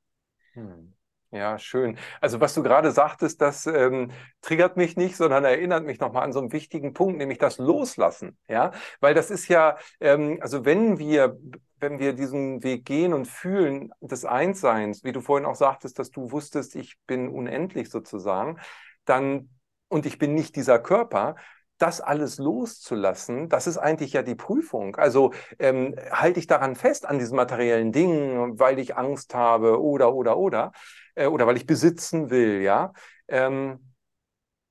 Hm. 0.52 0.92
Ja, 1.32 1.58
schön. 1.58 1.98
Also 2.20 2.40
was 2.40 2.54
du 2.54 2.62
gerade 2.62 2.92
sagtest, 2.92 3.40
das 3.40 3.66
ähm, 3.66 4.12
triggert 4.40 4.76
mich 4.76 4.96
nicht, 4.96 5.16
sondern 5.16 5.44
erinnert 5.44 5.84
mich 5.84 5.98
nochmal 5.98 6.22
an 6.22 6.32
so 6.32 6.38
einen 6.38 6.52
wichtigen 6.52 6.92
Punkt, 6.92 7.18
nämlich 7.18 7.38
das 7.38 7.58
Loslassen. 7.58 8.38
Ja, 8.46 8.70
weil 9.00 9.14
das 9.14 9.32
ist 9.32 9.48
ja, 9.48 9.76
ähm, 9.98 10.38
also 10.40 10.64
wenn 10.64 10.98
wir 11.00 11.36
wenn 11.80 11.98
wir 11.98 12.14
diesen 12.14 12.62
Weg 12.62 12.86
gehen 12.86 13.12
und 13.12 13.26
fühlen 13.26 13.90
des 14.00 14.24
Einsseins, 14.24 15.04
wie 15.04 15.12
du 15.12 15.20
vorhin 15.20 15.44
auch 15.44 15.54
sagtest, 15.54 15.98
dass 15.98 16.10
du 16.10 16.30
wusstest, 16.30 16.76
ich 16.76 16.96
bin 17.06 17.28
unendlich 17.28 17.90
sozusagen, 17.90 18.58
dann, 19.04 19.50
und 19.88 20.06
ich 20.06 20.18
bin 20.18 20.34
nicht 20.34 20.56
dieser 20.56 20.78
Körper, 20.78 21.36
das 21.78 22.00
alles 22.00 22.38
loszulassen, 22.38 23.48
das 23.48 23.66
ist 23.66 23.78
eigentlich 23.78 24.12
ja 24.12 24.22
die 24.22 24.36
Prüfung. 24.36 24.96
Also 24.96 25.32
ähm, 25.58 25.96
halte 26.10 26.38
ich 26.38 26.46
daran 26.46 26.76
fest 26.76 27.04
an 27.06 27.18
diesen 27.18 27.36
materiellen 27.36 27.92
Dingen, 27.92 28.58
weil 28.58 28.78
ich 28.78 28.96
Angst 28.96 29.34
habe 29.34 29.82
oder, 29.82 30.14
oder, 30.14 30.36
oder, 30.36 30.72
äh, 31.14 31.26
oder 31.26 31.46
weil 31.46 31.56
ich 31.56 31.66
besitzen 31.66 32.30
will, 32.30 32.62
ja. 32.62 32.92
Ähm, 33.28 33.94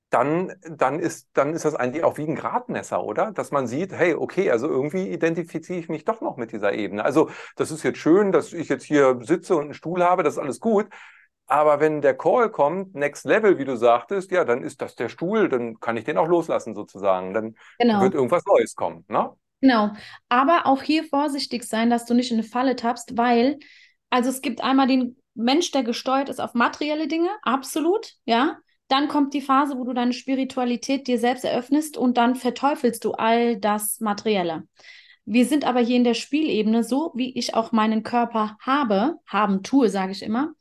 dann, 0.09 0.53
dann, 0.61 0.99
ist, 0.99 1.27
dann 1.33 1.53
ist 1.55 1.65
das 1.65 1.73
eigentlich 1.73 2.03
auch 2.03 2.17
wie 2.17 2.27
ein 2.27 2.35
Gradmesser, 2.35 3.03
oder? 3.03 3.31
Dass 3.31 3.49
man 3.49 3.65
sieht, 3.65 3.93
hey, 3.93 4.13
okay, 4.13 4.51
also 4.51 4.67
irgendwie 4.67 5.09
identifiziere 5.09 5.79
ich 5.79 5.89
mich 5.89 6.05
doch 6.05 6.21
noch 6.21 6.37
mit 6.37 6.51
dieser 6.51 6.73
Ebene. 6.73 7.03
Also 7.03 7.31
das 7.55 7.71
ist 7.71 7.81
jetzt 7.81 7.97
schön, 7.97 8.31
dass 8.31 8.53
ich 8.53 8.69
jetzt 8.69 8.83
hier 8.83 9.17
sitze 9.23 9.55
und 9.55 9.63
einen 9.63 9.73
Stuhl 9.73 10.03
habe, 10.03 10.21
das 10.21 10.35
ist 10.35 10.39
alles 10.39 10.59
gut. 10.59 10.87
Aber 11.47 11.79
wenn 11.79 12.01
der 12.01 12.17
Call 12.17 12.49
kommt, 12.49 12.95
Next 12.95 13.25
Level, 13.25 13.57
wie 13.57 13.65
du 13.65 13.75
sagtest, 13.75 14.31
ja, 14.31 14.45
dann 14.45 14.63
ist 14.63 14.81
das 14.81 14.95
der 14.95 15.09
Stuhl, 15.09 15.49
dann 15.49 15.79
kann 15.79 15.97
ich 15.97 16.05
den 16.05 16.17
auch 16.17 16.27
loslassen 16.27 16.73
sozusagen. 16.73 17.33
Dann 17.33 17.55
genau. 17.79 18.01
wird 18.01 18.13
irgendwas 18.13 18.43
Neues 18.45 18.75
kommen. 18.75 19.05
Ne? 19.07 19.29
Genau. 19.61 19.91
Aber 20.29 20.65
auch 20.65 20.81
hier 20.81 21.03
vorsichtig 21.05 21.63
sein, 21.63 21.89
dass 21.89 22.05
du 22.05 22.13
nicht 22.13 22.31
in 22.31 22.37
eine 22.39 22.47
Falle 22.47 22.75
tappst, 22.75 23.17
weil, 23.17 23.59
also 24.09 24.29
es 24.29 24.41
gibt 24.41 24.63
einmal 24.63 24.87
den 24.87 25.17
Mensch, 25.35 25.71
der 25.71 25.83
gesteuert 25.83 26.29
ist 26.29 26.39
auf 26.39 26.53
materielle 26.53 27.07
Dinge, 27.07 27.29
absolut, 27.41 28.13
ja. 28.25 28.57
Dann 28.89 29.07
kommt 29.07 29.33
die 29.33 29.41
Phase, 29.41 29.77
wo 29.77 29.85
du 29.85 29.93
deine 29.93 30.13
Spiritualität 30.13 31.07
dir 31.07 31.17
selbst 31.17 31.45
eröffnest 31.45 31.97
und 31.97 32.17
dann 32.17 32.35
verteufelst 32.35 33.03
du 33.05 33.13
all 33.13 33.57
das 33.57 33.99
Materielle. 34.01 34.63
Wir 35.25 35.45
sind 35.45 35.65
aber 35.65 35.79
hier 35.79 35.95
in 35.95 36.03
der 36.03 36.13
Spielebene, 36.13 36.83
so 36.83 37.11
wie 37.15 37.33
ich 37.37 37.55
auch 37.55 37.71
meinen 37.71 38.03
Körper 38.03 38.57
habe, 38.59 39.15
haben 39.25 39.63
tue, 39.63 39.89
sage 39.89 40.11
ich 40.11 40.21
immer, 40.21 40.53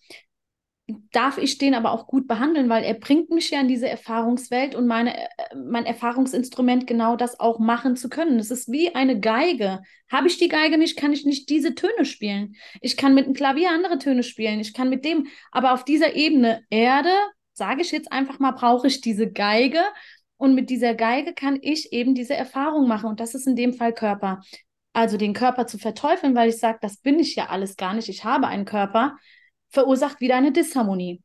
darf 1.13 1.39
ich 1.39 1.59
den 1.59 1.75
aber 1.75 1.93
auch 1.93 2.07
gut 2.07 2.27
behandeln, 2.27 2.69
weil 2.69 2.85
er 2.85 2.95
bringt 2.95 3.31
mich 3.31 3.51
ja 3.51 3.61
in 3.61 3.69
diese 3.69 3.89
Erfahrungswelt 3.89 4.75
und 4.75 4.87
meine, 4.87 5.17
äh, 5.17 5.27
mein 5.55 5.87
Erfahrungsinstrument 5.87 6.87
genau 6.87 7.17
das 7.17 7.39
auch 7.41 7.59
machen 7.59 7.97
zu 7.97 8.09
können. 8.09 8.39
Es 8.39 8.51
ist 8.51 8.71
wie 8.71 8.95
eine 8.95 9.21
Geige. 9.21 9.81
Habe 10.11 10.29
ich 10.29 10.39
die 10.39 10.49
Geige 10.49 10.79
nicht, 10.79 10.97
kann 10.97 11.13
ich 11.13 11.25
nicht 11.25 11.49
diese 11.49 11.75
Töne 11.75 12.05
spielen. 12.05 12.55
Ich 12.81 12.97
kann 12.97 13.15
mit 13.15 13.27
dem 13.27 13.35
Klavier 13.35 13.71
andere 13.71 13.99
Töne 13.99 14.23
spielen. 14.23 14.61
Ich 14.61 14.75
kann 14.75 14.89
mit 14.89 15.05
dem, 15.05 15.27
aber 15.51 15.73
auf 15.73 15.85
dieser 15.85 16.15
Ebene 16.15 16.63
Erde, 16.71 17.13
sage 17.53 17.83
ich 17.83 17.93
jetzt 17.93 18.11
einfach 18.13 18.39
mal, 18.39 18.53
brauche 18.53 18.87
ich 18.87 19.01
diese 19.01 19.31
Geige. 19.31 19.81
Und 20.37 20.55
mit 20.55 20.71
dieser 20.71 20.95
Geige 20.95 21.35
kann 21.35 21.59
ich 21.63 21.93
eben 21.93 22.15
diese 22.15 22.35
Erfahrung 22.35 22.89
machen. 22.89 23.09
Und 23.09 23.21
das 23.21 23.35
ist 23.35 23.47
in 23.47 23.57
dem 23.57 23.75
Fall 23.75 23.93
Körper. 23.93 24.41
Also 24.93 25.17
den 25.17 25.33
Körper 25.33 25.67
zu 25.67 25.79
verteufeln, 25.79 26.35
weil 26.35 26.49
ich 26.49 26.59
sage, 26.59 26.79
das 26.83 26.99
bin 26.99 27.19
ich 27.19 27.37
ja 27.37 27.47
alles 27.47 27.77
gar 27.77 27.95
nicht. 27.95 28.09
Ich 28.09 28.25
habe 28.25 28.47
einen 28.47 28.65
Körper 28.65 29.17
verursacht 29.73 30.21
wieder 30.21 30.37
eine 30.37 30.53
Disharmonie. 30.53 31.23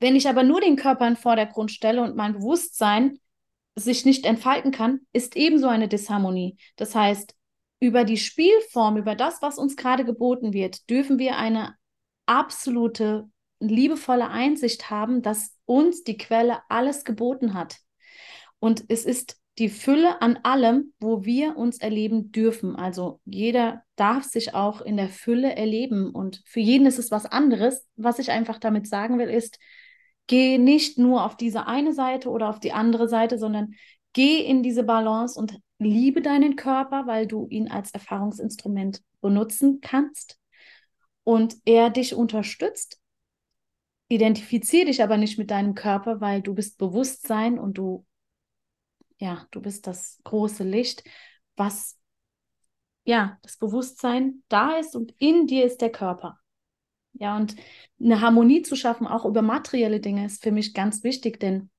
Wenn 0.00 0.16
ich 0.16 0.28
aber 0.28 0.42
nur 0.42 0.60
den 0.60 0.76
Körper 0.76 1.06
in 1.06 1.14
den 1.14 1.20
Vordergrund 1.20 1.70
stelle 1.70 2.02
und 2.02 2.16
mein 2.16 2.34
Bewusstsein 2.34 3.18
sich 3.74 4.04
nicht 4.04 4.26
entfalten 4.26 4.72
kann, 4.72 5.00
ist 5.12 5.36
ebenso 5.36 5.68
eine 5.68 5.88
Disharmonie. 5.88 6.56
Das 6.76 6.94
heißt, 6.94 7.34
über 7.80 8.04
die 8.04 8.16
Spielform, 8.16 8.96
über 8.96 9.14
das, 9.14 9.40
was 9.40 9.56
uns 9.58 9.76
gerade 9.76 10.04
geboten 10.04 10.52
wird, 10.52 10.88
dürfen 10.90 11.18
wir 11.18 11.36
eine 11.36 11.76
absolute, 12.26 13.28
liebevolle 13.60 14.28
Einsicht 14.28 14.90
haben, 14.90 15.22
dass 15.22 15.56
uns 15.64 16.04
die 16.04 16.16
Quelle 16.16 16.60
alles 16.68 17.04
geboten 17.04 17.54
hat. 17.54 17.78
Und 18.60 18.84
es 18.88 19.04
ist 19.04 19.36
die 19.58 19.68
Fülle 19.68 20.22
an 20.22 20.38
allem, 20.44 20.92
wo 21.00 21.24
wir 21.24 21.56
uns 21.56 21.78
erleben 21.78 22.30
dürfen. 22.30 22.76
Also 22.76 23.20
jeder 23.24 23.82
darf 23.96 24.22
sich 24.24 24.54
auch 24.54 24.80
in 24.80 24.96
der 24.96 25.08
Fülle 25.08 25.56
erleben 25.56 26.10
und 26.14 26.42
für 26.46 26.60
jeden 26.60 26.86
ist 26.86 26.98
es 26.98 27.10
was 27.10 27.26
anderes. 27.26 27.84
Was 27.96 28.20
ich 28.20 28.30
einfach 28.30 28.58
damit 28.58 28.86
sagen 28.86 29.18
will, 29.18 29.28
ist, 29.28 29.58
geh 30.28 30.58
nicht 30.58 30.98
nur 30.98 31.24
auf 31.24 31.36
diese 31.36 31.66
eine 31.66 31.92
Seite 31.92 32.30
oder 32.30 32.48
auf 32.48 32.60
die 32.60 32.72
andere 32.72 33.08
Seite, 33.08 33.36
sondern 33.36 33.74
geh 34.12 34.38
in 34.38 34.62
diese 34.62 34.84
Balance 34.84 35.38
und 35.38 35.58
liebe 35.80 36.22
deinen 36.22 36.54
Körper, 36.54 37.06
weil 37.06 37.26
du 37.26 37.48
ihn 37.48 37.68
als 37.68 37.90
Erfahrungsinstrument 37.90 39.02
benutzen 39.20 39.80
kannst 39.80 40.38
und 41.24 41.56
er 41.64 41.90
dich 41.90 42.14
unterstützt. 42.14 43.00
Identifiziere 44.08 44.86
dich 44.86 45.02
aber 45.02 45.16
nicht 45.16 45.36
mit 45.36 45.50
deinem 45.50 45.74
Körper, 45.74 46.20
weil 46.20 46.42
du 46.42 46.54
bist 46.54 46.78
Bewusstsein 46.78 47.58
und 47.58 47.76
du 47.76 48.06
ja, 49.18 49.46
du 49.50 49.60
bist 49.60 49.86
das 49.86 50.20
große 50.24 50.64
Licht, 50.64 51.04
was 51.56 51.98
ja, 53.08 53.38
das 53.40 53.56
Bewusstsein 53.56 54.42
da 54.48 54.76
ist 54.76 54.94
und 54.94 55.14
in 55.18 55.46
dir 55.46 55.64
ist 55.64 55.80
der 55.80 55.90
Körper. 55.90 56.38
Ja, 57.14 57.36
und 57.36 57.56
eine 57.98 58.20
Harmonie 58.20 58.60
zu 58.60 58.76
schaffen, 58.76 59.06
auch 59.06 59.24
über 59.24 59.40
materielle 59.40 59.98
Dinge, 59.98 60.26
ist 60.26 60.42
für 60.42 60.52
mich 60.52 60.74
ganz 60.74 61.02
wichtig, 61.04 61.40
denn 61.40 61.70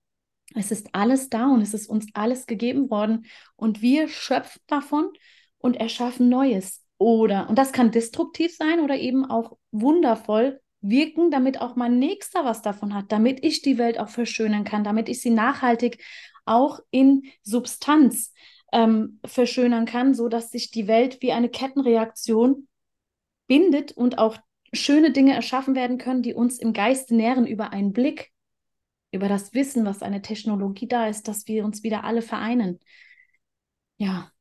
es 0.56 0.72
ist 0.72 0.90
alles 0.94 1.30
da 1.30 1.46
und 1.46 1.62
es 1.62 1.76
ist 1.76 1.88
uns 1.88 2.08
alles 2.14 2.48
gegeben 2.48 2.90
worden 2.90 3.28
und 3.56 3.82
wir 3.84 4.08
schöpfen 4.08 4.60
davon 4.66 5.12
und 5.60 5.78
erschaffen 5.78 6.30
Neues. 6.30 6.84
Oder, 6.98 7.48
und 7.48 7.60
das 7.60 7.72
kann 7.72 7.92
destruktiv 7.92 8.56
sein 8.56 8.80
oder 8.80 8.98
eben 8.98 9.24
auch 9.24 9.58
wundervoll 9.72 10.60
wirken, 10.82 11.30
damit 11.30 11.62
auch 11.62 11.76
mein 11.76 12.00
Nächster 12.00 12.44
was 12.44 12.64
davon 12.64 12.96
hat, 12.96 13.12
damit 13.12 13.44
ich 13.44 13.62
die 13.62 13.78
Welt 13.78 14.00
auch 14.00 14.10
verschönern 14.10 14.64
kann, 14.64 14.84
damit 14.84 15.10
ich 15.10 15.22
sie 15.22 15.30
nachhaltig 15.30 16.04
auch 16.50 16.80
in 16.92 17.24
Substanz 17.44 18.34
ähm, 18.72 19.20
verschönern 19.26 19.86
kann, 19.86 20.14
so 20.14 20.30
dass 20.30 20.52
sich 20.52 20.72
die 20.72 20.88
Welt 20.88 21.22
wie 21.22 21.32
eine 21.32 21.50
Kettenreaktion 21.50 22.68
bindet 23.48 23.92
und 23.92 24.18
auch 24.18 24.38
schöne 24.74 25.12
Dinge 25.12 25.34
erschaffen 25.34 25.76
werden 25.76 25.98
können, 25.98 26.22
die 26.22 26.34
uns 26.34 26.60
im 26.60 26.74
Geiste 26.74 27.16
nähren 27.16 27.48
über 27.48 27.72
einen 27.74 27.94
Blick, 27.94 28.32
über 29.12 29.28
das 29.28 29.54
Wissen, 29.54 29.86
was 29.86 30.04
eine 30.04 30.22
Technologie 30.22 30.88
da 30.88 31.08
ist, 31.08 31.28
dass 31.28 31.48
wir 31.48 31.66
uns 31.66 31.84
wieder 31.84 32.04
alle 32.04 32.22
vereinen. 32.22 32.80
Ja. 33.98 34.32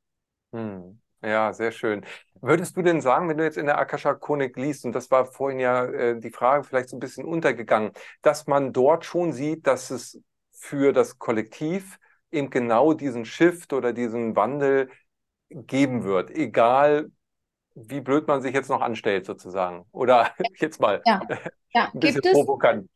Hm. 0.52 1.00
Ja, 1.22 1.52
sehr 1.52 1.72
schön. 1.72 2.04
Würdest 2.40 2.76
du 2.76 2.82
denn 2.82 3.00
sagen, 3.00 3.28
wenn 3.28 3.38
du 3.38 3.44
jetzt 3.44 3.58
in 3.58 3.66
der 3.66 3.78
Akasha 3.78 4.14
Chronik 4.14 4.56
liest, 4.56 4.84
und 4.84 4.92
das 4.92 5.10
war 5.10 5.26
vorhin 5.26 5.58
ja 5.58 5.84
äh, 5.84 6.20
die 6.20 6.30
Frage 6.30 6.62
vielleicht 6.62 6.90
so 6.90 6.96
ein 6.96 7.00
bisschen 7.00 7.24
untergegangen, 7.24 7.90
dass 8.22 8.46
man 8.46 8.72
dort 8.72 9.04
schon 9.04 9.32
sieht, 9.32 9.66
dass 9.66 9.90
es 9.90 10.22
für 10.58 10.92
das 10.92 11.18
Kollektiv 11.18 11.98
eben 12.30 12.50
genau 12.50 12.92
diesen 12.92 13.24
Shift 13.24 13.72
oder 13.72 13.92
diesen 13.92 14.36
Wandel 14.36 14.90
geben 15.50 16.04
wird, 16.04 16.30
egal 16.30 17.10
wie 17.74 18.00
blöd 18.00 18.26
man 18.26 18.42
sich 18.42 18.54
jetzt 18.54 18.68
noch 18.68 18.80
anstellt 18.80 19.24
sozusagen. 19.24 19.84
Oder 19.92 20.32
jetzt 20.60 20.80
mal 20.80 21.02
ja. 21.06 21.20
Ja. 21.74 21.90
ein 21.92 22.00
bisschen 22.00 22.22
gibt 22.22 22.34
provokant. 22.34 22.88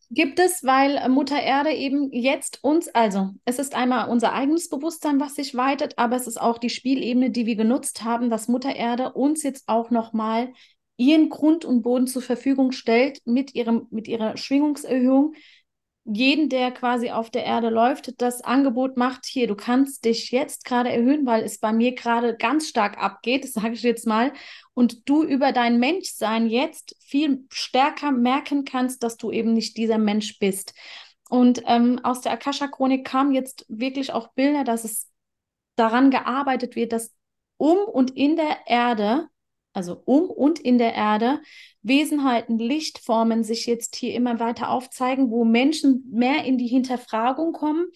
Es, 0.00 0.08
gibt 0.10 0.38
es, 0.38 0.64
weil 0.64 1.08
Mutter 1.08 1.40
Erde 1.40 1.70
eben 1.72 2.12
jetzt 2.12 2.62
uns, 2.62 2.88
also 2.88 3.30
es 3.46 3.58
ist 3.58 3.74
einmal 3.74 4.10
unser 4.10 4.32
eigenes 4.32 4.68
Bewusstsein, 4.68 5.18
was 5.18 5.34
sich 5.34 5.54
weitet, 5.54 5.98
aber 5.98 6.16
es 6.16 6.26
ist 6.26 6.40
auch 6.40 6.58
die 6.58 6.68
Spielebene, 6.68 7.30
die 7.30 7.46
wir 7.46 7.56
genutzt 7.56 8.04
haben, 8.04 8.28
dass 8.28 8.48
Mutter 8.48 8.76
Erde 8.76 9.14
uns 9.14 9.42
jetzt 9.42 9.68
auch 9.68 9.90
nochmal 9.90 10.52
ihren 10.98 11.30
Grund 11.30 11.64
und 11.64 11.82
Boden 11.82 12.06
zur 12.06 12.22
Verfügung 12.22 12.72
stellt 12.72 13.20
mit, 13.24 13.54
ihrem, 13.54 13.86
mit 13.90 14.06
ihrer 14.08 14.36
Schwingungserhöhung, 14.36 15.34
jeden, 16.04 16.48
der 16.48 16.72
quasi 16.72 17.10
auf 17.10 17.30
der 17.30 17.44
Erde 17.44 17.68
läuft, 17.68 18.20
das 18.20 18.42
Angebot 18.42 18.96
macht, 18.96 19.24
hier, 19.24 19.46
du 19.46 19.54
kannst 19.54 20.04
dich 20.04 20.32
jetzt 20.32 20.64
gerade 20.64 20.90
erhöhen, 20.90 21.26
weil 21.26 21.44
es 21.44 21.58
bei 21.58 21.72
mir 21.72 21.94
gerade 21.94 22.36
ganz 22.36 22.68
stark 22.68 22.98
abgeht, 22.98 23.44
das 23.44 23.52
sage 23.52 23.74
ich 23.74 23.82
jetzt 23.82 24.06
mal, 24.06 24.32
und 24.74 25.08
du 25.08 25.22
über 25.22 25.52
dein 25.52 25.78
Menschsein 25.78 26.48
jetzt 26.48 26.96
viel 27.00 27.44
stärker 27.52 28.10
merken 28.10 28.64
kannst, 28.64 29.02
dass 29.02 29.16
du 29.16 29.30
eben 29.30 29.52
nicht 29.52 29.76
dieser 29.76 29.98
Mensch 29.98 30.38
bist. 30.38 30.74
Und 31.28 31.62
ähm, 31.66 32.00
aus 32.02 32.20
der 32.20 32.32
Akasha-Chronik 32.32 33.06
kamen 33.06 33.32
jetzt 33.32 33.64
wirklich 33.68 34.12
auch 34.12 34.32
Bilder, 34.34 34.64
dass 34.64 34.84
es 34.84 35.08
daran 35.76 36.10
gearbeitet 36.10 36.76
wird, 36.76 36.92
dass 36.92 37.14
um 37.56 37.78
und 37.78 38.10
in 38.16 38.36
der 38.36 38.66
Erde 38.66 39.28
also 39.72 40.02
um 40.04 40.30
und 40.30 40.58
in 40.58 40.78
der 40.78 40.94
Erde, 40.94 41.40
Wesenheiten, 41.82 42.58
Lichtformen 42.58 43.44
sich 43.44 43.66
jetzt 43.66 43.96
hier 43.96 44.14
immer 44.14 44.38
weiter 44.38 44.70
aufzeigen, 44.70 45.30
wo 45.30 45.44
Menschen 45.44 46.04
mehr 46.10 46.44
in 46.44 46.58
die 46.58 46.66
Hinterfragung 46.68 47.52
kommen 47.52 47.86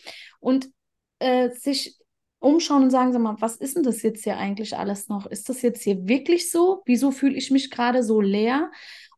und 0.40 0.70
äh, 1.18 1.50
sich 1.50 1.98
umschauen 2.38 2.84
und 2.84 2.90
sagen, 2.90 3.12
sag 3.12 3.22
mal, 3.22 3.36
was 3.40 3.56
ist 3.56 3.76
denn 3.76 3.82
das 3.82 4.02
jetzt 4.02 4.24
hier 4.24 4.36
eigentlich 4.36 4.76
alles 4.76 5.08
noch? 5.08 5.26
Ist 5.26 5.48
das 5.48 5.62
jetzt 5.62 5.82
hier 5.82 6.06
wirklich 6.06 6.50
so? 6.50 6.82
Wieso 6.84 7.10
fühle 7.10 7.34
ich 7.34 7.50
mich 7.50 7.70
gerade 7.70 8.02
so 8.02 8.20
leer? 8.20 8.70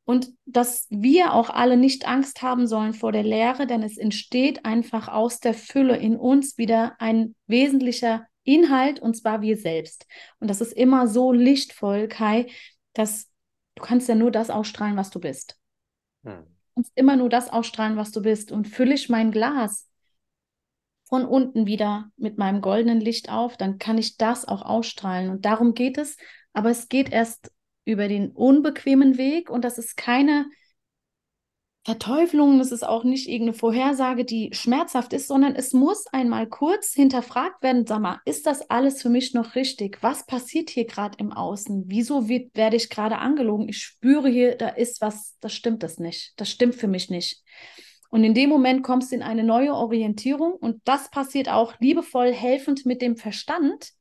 Und 0.04 0.30
dass 0.46 0.86
wir 0.88 1.34
auch 1.34 1.50
alle 1.50 1.76
nicht 1.76 2.08
Angst 2.08 2.40
haben 2.40 2.66
sollen 2.66 2.94
vor 2.94 3.12
der 3.12 3.24
Leere, 3.24 3.66
denn 3.66 3.82
es 3.82 3.98
entsteht 3.98 4.64
einfach 4.64 5.08
aus 5.08 5.40
der 5.40 5.52
Fülle 5.52 5.98
in 5.98 6.16
uns 6.16 6.56
wieder 6.56 6.96
ein 6.98 7.34
wesentlicher 7.46 8.26
Inhalt 8.48 9.00
und 9.00 9.14
zwar 9.14 9.42
wir 9.42 9.56
selbst. 9.56 10.06
Und 10.40 10.48
das 10.48 10.60
ist 10.60 10.72
immer 10.72 11.06
so 11.06 11.32
lichtvoll, 11.32 12.08
Kai, 12.08 12.46
dass 12.94 13.30
du 13.74 13.82
kannst 13.82 14.08
ja 14.08 14.14
nur 14.14 14.30
das 14.30 14.50
ausstrahlen, 14.50 14.96
was 14.96 15.10
du 15.10 15.20
bist. 15.20 15.58
Hm. 16.24 16.44
Du 16.44 16.74
kannst 16.74 16.92
immer 16.94 17.16
nur 17.16 17.28
das 17.28 17.50
ausstrahlen, 17.50 17.96
was 17.96 18.10
du 18.10 18.22
bist. 18.22 18.50
Und 18.50 18.66
fülle 18.66 18.94
ich 18.94 19.08
mein 19.08 19.30
Glas 19.30 19.88
von 21.08 21.24
unten 21.24 21.66
wieder 21.66 22.10
mit 22.16 22.38
meinem 22.38 22.60
goldenen 22.60 23.00
Licht 23.00 23.30
auf, 23.30 23.56
dann 23.56 23.78
kann 23.78 23.98
ich 23.98 24.16
das 24.18 24.46
auch 24.46 24.62
ausstrahlen. 24.62 25.30
Und 25.30 25.44
darum 25.44 25.74
geht 25.74 25.98
es. 25.98 26.16
Aber 26.52 26.70
es 26.70 26.88
geht 26.88 27.10
erst 27.10 27.50
über 27.84 28.08
den 28.08 28.30
unbequemen 28.30 29.16
Weg 29.16 29.48
und 29.48 29.64
das 29.64 29.78
ist 29.78 29.96
keine 29.96 30.46
Verteufelung, 31.88 32.58
das 32.58 32.70
ist 32.70 32.86
auch 32.86 33.02
nicht 33.02 33.28
irgendeine 33.28 33.56
Vorhersage, 33.56 34.26
die 34.26 34.50
schmerzhaft 34.52 35.14
ist, 35.14 35.26
sondern 35.26 35.56
es 35.56 35.72
muss 35.72 36.06
einmal 36.08 36.46
kurz 36.46 36.92
hinterfragt 36.92 37.62
werden, 37.62 37.86
sag 37.86 38.00
mal, 38.00 38.20
ist 38.26 38.46
das 38.46 38.68
alles 38.68 39.00
für 39.00 39.08
mich 39.08 39.32
noch 39.32 39.54
richtig? 39.54 39.96
Was 40.02 40.26
passiert 40.26 40.68
hier 40.68 40.84
gerade 40.84 41.16
im 41.16 41.32
Außen? 41.32 41.84
Wieso 41.86 42.28
wird, 42.28 42.54
werde 42.54 42.76
ich 42.76 42.90
gerade 42.90 43.16
angelogen? 43.16 43.70
Ich 43.70 43.78
spüre 43.78 44.28
hier, 44.28 44.54
da 44.54 44.68
ist 44.68 45.00
was, 45.00 45.38
das 45.40 45.54
stimmt 45.54 45.82
das 45.82 45.98
nicht. 45.98 46.34
Das 46.36 46.50
stimmt 46.50 46.74
für 46.74 46.88
mich 46.88 47.08
nicht. 47.08 47.42
Und 48.10 48.22
in 48.22 48.34
dem 48.34 48.50
Moment 48.50 48.82
kommst 48.82 49.10
du 49.10 49.16
in 49.16 49.22
eine 49.22 49.42
neue 49.42 49.72
Orientierung 49.72 50.52
und 50.52 50.82
das 50.84 51.10
passiert 51.10 51.48
auch 51.48 51.72
liebevoll 51.80 52.34
helfend 52.34 52.84
mit 52.84 53.00
dem 53.00 53.16
Verstand, 53.16 53.92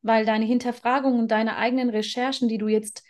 weil 0.00 0.24
deine 0.24 0.46
Hinterfragung 0.46 1.18
und 1.18 1.30
deine 1.30 1.58
eigenen 1.58 1.90
Recherchen, 1.90 2.48
die 2.48 2.56
du 2.56 2.68
jetzt 2.68 3.02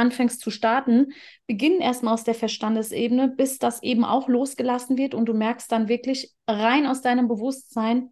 anfängst 0.00 0.40
zu 0.40 0.50
starten, 0.50 1.12
beginnen 1.46 1.80
erstmal 1.80 2.14
aus 2.14 2.24
der 2.24 2.34
Verstandesebene, 2.34 3.28
bis 3.28 3.58
das 3.58 3.82
eben 3.82 4.04
auch 4.04 4.28
losgelassen 4.28 4.96
wird 4.98 5.14
und 5.14 5.26
du 5.26 5.34
merkst 5.34 5.70
dann 5.70 5.88
wirklich 5.88 6.34
rein 6.48 6.86
aus 6.86 7.02
deinem 7.02 7.28
Bewusstsein, 7.28 8.10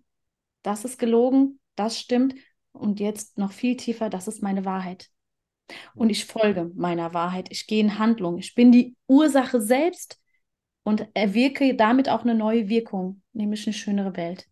das 0.63 0.85
ist 0.85 0.99
gelogen, 0.99 1.59
das 1.75 1.99
stimmt 1.99 2.35
und 2.73 3.01
jetzt 3.01 3.39
noch 3.39 3.53
viel 3.53 3.77
tiefer, 3.77 4.11
das 4.11 4.29
ist 4.29 4.43
meine 4.43 4.65
Wahrheit. 4.65 5.09
Und 5.95 6.11
ich 6.11 6.25
folge 6.25 6.71
meiner 6.75 7.13
Wahrheit. 7.13 7.49
Ich 7.51 7.67
gehe 7.67 7.81
in 7.81 7.99
Handlung. 7.99 8.39
Ich 8.39 8.55
bin 8.55 8.73
die 8.73 8.97
Ursache 9.07 9.61
selbst 9.61 10.19
und 10.83 11.07
erwirke 11.13 11.75
damit 11.75 12.09
auch 12.09 12.23
eine 12.23 12.35
neue 12.35 12.69
Wirkung, 12.69 13.23
nämlich 13.35 13.67
eine 13.67 13.75
schönere 13.75 14.17
Welt. 14.17 14.47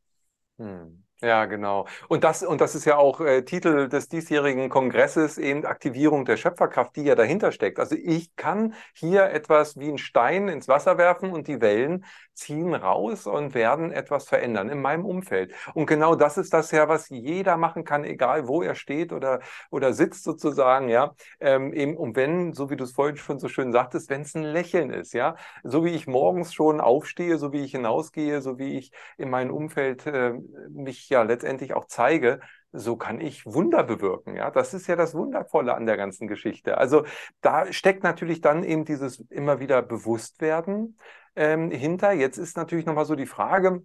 Hm. 0.59 1.06
Ja, 1.23 1.47
genau. 1.47 1.87
Und 2.09 2.25
das, 2.25 2.43
und 2.43 2.61
das 2.61 2.75
ist 2.75 2.85
ja 2.85 2.99
auch 2.99 3.23
äh, 3.23 3.43
Titel 3.43 3.89
des 3.89 4.09
diesjährigen 4.11 4.69
Kongresses, 4.69 5.39
eben 5.39 5.65
Aktivierung 5.65 6.27
der 6.27 6.37
Schöpferkraft, 6.37 6.95
die 6.95 7.05
ja 7.05 7.15
dahinter 7.15 7.53
steckt. 7.53 7.79
Also 7.81 7.97
ich 7.99 8.37
kann 8.37 8.75
hier 8.93 9.31
etwas 9.31 9.79
wie 9.79 9.89
ein 9.89 9.97
Stein 9.97 10.49
ins 10.49 10.69
Wasser 10.69 10.99
werfen 10.99 11.31
und 11.33 11.49
die 11.49 11.63
Wellen 11.63 12.05
ziehen 12.35 12.75
raus 12.75 13.27
und 13.27 13.55
werden 13.55 13.93
etwas 13.93 14.29
verändern 14.29 14.69
in 14.69 14.83
meinem 14.83 15.07
Umfeld. 15.07 15.55
Und 15.73 15.87
genau 15.87 16.17
das 16.17 16.37
ist 16.37 16.53
das 16.53 16.71
ja, 16.71 16.87
was 16.87 17.09
jeder 17.09 17.57
machen 17.57 17.85
kann, 17.85 18.05
egal 18.05 18.47
wo 18.47 18.61
er 18.63 18.75
steht 18.75 19.11
oder, 19.15 19.41
oder 19.71 19.95
sitzt 19.95 20.23
sozusagen, 20.23 20.91
ja. 20.91 21.15
Ähm, 21.41 21.73
eben, 21.73 21.97
und 21.97 22.15
wenn, 22.17 22.53
so 22.53 22.69
wie 22.69 22.77
du 22.77 22.85
es 22.85 22.93
vorhin 22.93 23.17
schon 23.17 23.39
so 23.39 23.49
schön 23.49 23.73
sagtest, 23.73 24.11
wenn 24.11 24.21
es 24.21 24.35
ein 24.35 24.43
Lächeln 24.43 24.91
ist, 24.91 25.15
ja. 25.15 25.37
So 25.65 25.83
wie 25.87 25.91
ich 25.95 26.07
morgens 26.07 26.53
schon 26.53 26.79
aufstehe, 26.79 27.39
so 27.39 27.53
wie 27.55 27.65
ich 27.65 27.71
hinausgehe, 27.73 28.43
so 28.43 28.59
wie 28.59 28.77
ich 28.77 28.93
in 29.17 29.31
meinem 29.31 29.51
Umfeld 29.51 30.07
äh, 30.07 30.35
mich 30.69 31.06
ja 31.09 31.23
letztendlich 31.23 31.75
auch 31.75 31.87
zeige, 31.87 32.41
so 32.73 32.97
kann 32.97 33.21
ich 33.21 33.47
Wunder 33.47 33.83
bewirken. 33.85 34.37
Ja, 34.37 34.51
das 34.51 34.75
ist 34.75 34.87
ja 34.87 34.97
das 34.97 35.15
Wundervolle 35.15 35.75
an 35.75 35.87
der 35.87 35.97
ganzen 35.97 36.29
Geschichte. 36.29 36.79
Also 36.79 37.05
da 37.41 37.73
steckt 37.73 38.03
natürlich 38.03 38.41
dann 38.41 38.65
eben 38.65 38.85
dieses 38.85 39.21
immer 39.31 39.61
wieder 39.61 39.83
Bewusstwerden 39.83 40.99
ähm, 41.35 41.71
hinter. 41.71 42.13
Jetzt 42.13 42.39
ist 42.39 42.57
natürlich 42.57 42.87
nochmal 42.87 43.07
so 43.07 43.15
die 43.15 43.27
Frage, 43.27 43.83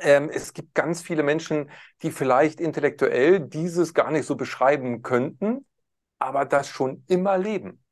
ähm, 0.00 0.30
es 0.32 0.52
gibt 0.52 0.74
ganz 0.74 1.02
viele 1.02 1.22
Menschen, 1.22 1.70
die 2.02 2.10
vielleicht 2.10 2.60
intellektuell 2.60 3.40
dieses 3.40 3.94
gar 3.94 4.10
nicht 4.10 4.26
so 4.26 4.36
beschreiben 4.36 5.02
könnten, 5.02 5.66
aber 6.18 6.44
das 6.44 6.68
schon 6.68 7.04
immer 7.08 7.38
leben. 7.38 7.82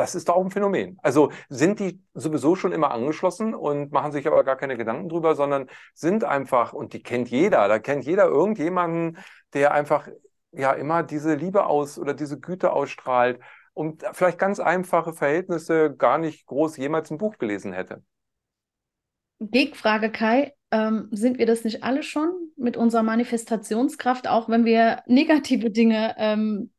Das 0.00 0.14
ist 0.14 0.30
doch 0.30 0.36
auch 0.36 0.44
ein 0.44 0.50
Phänomen. 0.50 0.98
Also 1.02 1.30
sind 1.50 1.78
die 1.78 2.00
sowieso 2.14 2.56
schon 2.56 2.72
immer 2.72 2.90
angeschlossen 2.90 3.54
und 3.54 3.92
machen 3.92 4.12
sich 4.12 4.26
aber 4.26 4.44
gar 4.44 4.56
keine 4.56 4.78
Gedanken 4.78 5.10
drüber, 5.10 5.34
sondern 5.34 5.68
sind 5.92 6.24
einfach, 6.24 6.72
und 6.72 6.94
die 6.94 7.02
kennt 7.02 7.28
jeder, 7.28 7.68
da 7.68 7.78
kennt 7.78 8.06
jeder 8.06 8.24
irgendjemanden, 8.24 9.18
der 9.52 9.72
einfach 9.72 10.08
ja 10.52 10.72
immer 10.72 11.02
diese 11.02 11.34
Liebe 11.34 11.66
aus 11.66 11.98
oder 11.98 12.14
diese 12.14 12.40
Güte 12.40 12.72
ausstrahlt 12.72 13.40
und 13.74 14.02
vielleicht 14.14 14.38
ganz 14.38 14.58
einfache 14.58 15.12
Verhältnisse 15.12 15.94
gar 15.94 16.16
nicht 16.16 16.46
groß 16.46 16.78
jemals 16.78 17.10
ein 17.10 17.18
Buch 17.18 17.36
gelesen 17.36 17.74
hätte. 17.74 18.02
Gegenfrage, 19.38 20.10
Kai. 20.10 20.54
Ähm, 20.70 21.08
sind 21.10 21.38
wir 21.38 21.44
das 21.44 21.64
nicht 21.64 21.82
alle 21.82 22.02
schon 22.02 22.30
mit 22.56 22.78
unserer 22.78 23.02
Manifestationskraft, 23.02 24.28
auch 24.28 24.48
wenn 24.48 24.64
wir 24.64 25.02
negative 25.06 25.70
Dinge 25.70 26.14
ähm, 26.16 26.70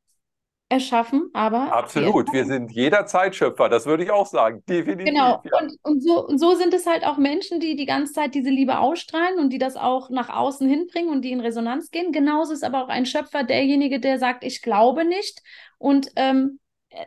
erschaffen, 0.72 1.30
aber. 1.34 1.74
Absolut, 1.74 2.32
wir 2.32 2.45
sind 2.45 2.72
jederzeit 2.72 3.36
Schöpfer, 3.36 3.67
das 3.67 3.86
würde 3.86 4.03
ich 4.03 4.11
auch 4.11 4.26
sagen, 4.26 4.63
definitiv. 4.67 5.05
Genau, 5.05 5.41
ja. 5.43 5.59
und, 5.59 5.78
und, 5.84 6.01
so, 6.01 6.26
und 6.26 6.39
so 6.39 6.55
sind 6.55 6.74
es 6.74 6.88
halt 6.88 7.05
auch 7.05 7.17
Menschen, 7.17 7.59
die 7.59 7.76
die 7.76 7.86
ganze 7.86 8.13
Zeit 8.13 8.34
diese 8.34 8.49
Liebe 8.49 8.80
ausstrahlen 8.80 9.38
und 9.38 9.51
die 9.51 9.57
das 9.57 9.76
auch 9.76 10.09
nach 10.09 10.30
außen 10.30 10.67
hinbringen 10.67 11.11
und 11.11 11.24
die 11.24 11.32
in 11.32 11.41
Resonanz 11.41 11.91
gehen. 11.91 12.13
Genauso 12.13 12.53
ist 12.53 12.63
aber 12.63 12.84
auch 12.84 12.88
ein 12.88 13.05
Schöpfer 13.05 13.43
derjenige, 13.43 13.99
der 13.99 14.17
sagt, 14.17 14.45
ich 14.45 14.61
glaube 14.61 15.03
nicht 15.03 15.41
und 15.78 16.07
ähm, 16.15 16.59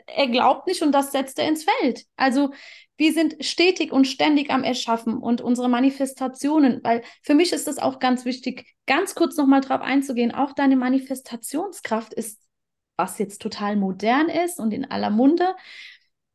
er 0.06 0.28
glaubt 0.28 0.66
nicht 0.66 0.82
und 0.82 0.92
das 0.92 1.12
setzt 1.12 1.38
er 1.38 1.48
ins 1.48 1.64
Feld. 1.64 2.04
Also 2.16 2.50
wir 2.96 3.12
sind 3.12 3.44
stetig 3.44 3.92
und 3.92 4.06
ständig 4.06 4.50
am 4.50 4.62
Erschaffen 4.62 5.18
und 5.18 5.40
unsere 5.40 5.68
Manifestationen, 5.68 6.80
weil 6.84 7.02
für 7.22 7.34
mich 7.34 7.52
ist 7.52 7.66
es 7.66 7.78
auch 7.78 7.98
ganz 7.98 8.24
wichtig, 8.24 8.74
ganz 8.86 9.14
kurz 9.14 9.36
nochmal 9.36 9.62
drauf 9.62 9.80
einzugehen, 9.80 10.32
auch 10.32 10.52
deine 10.52 10.76
Manifestationskraft 10.76 12.14
ist 12.14 12.43
was 12.96 13.18
jetzt 13.18 13.42
total 13.42 13.76
modern 13.76 14.28
ist 14.28 14.58
und 14.58 14.72
in 14.72 14.90
aller 14.90 15.10
Munde, 15.10 15.54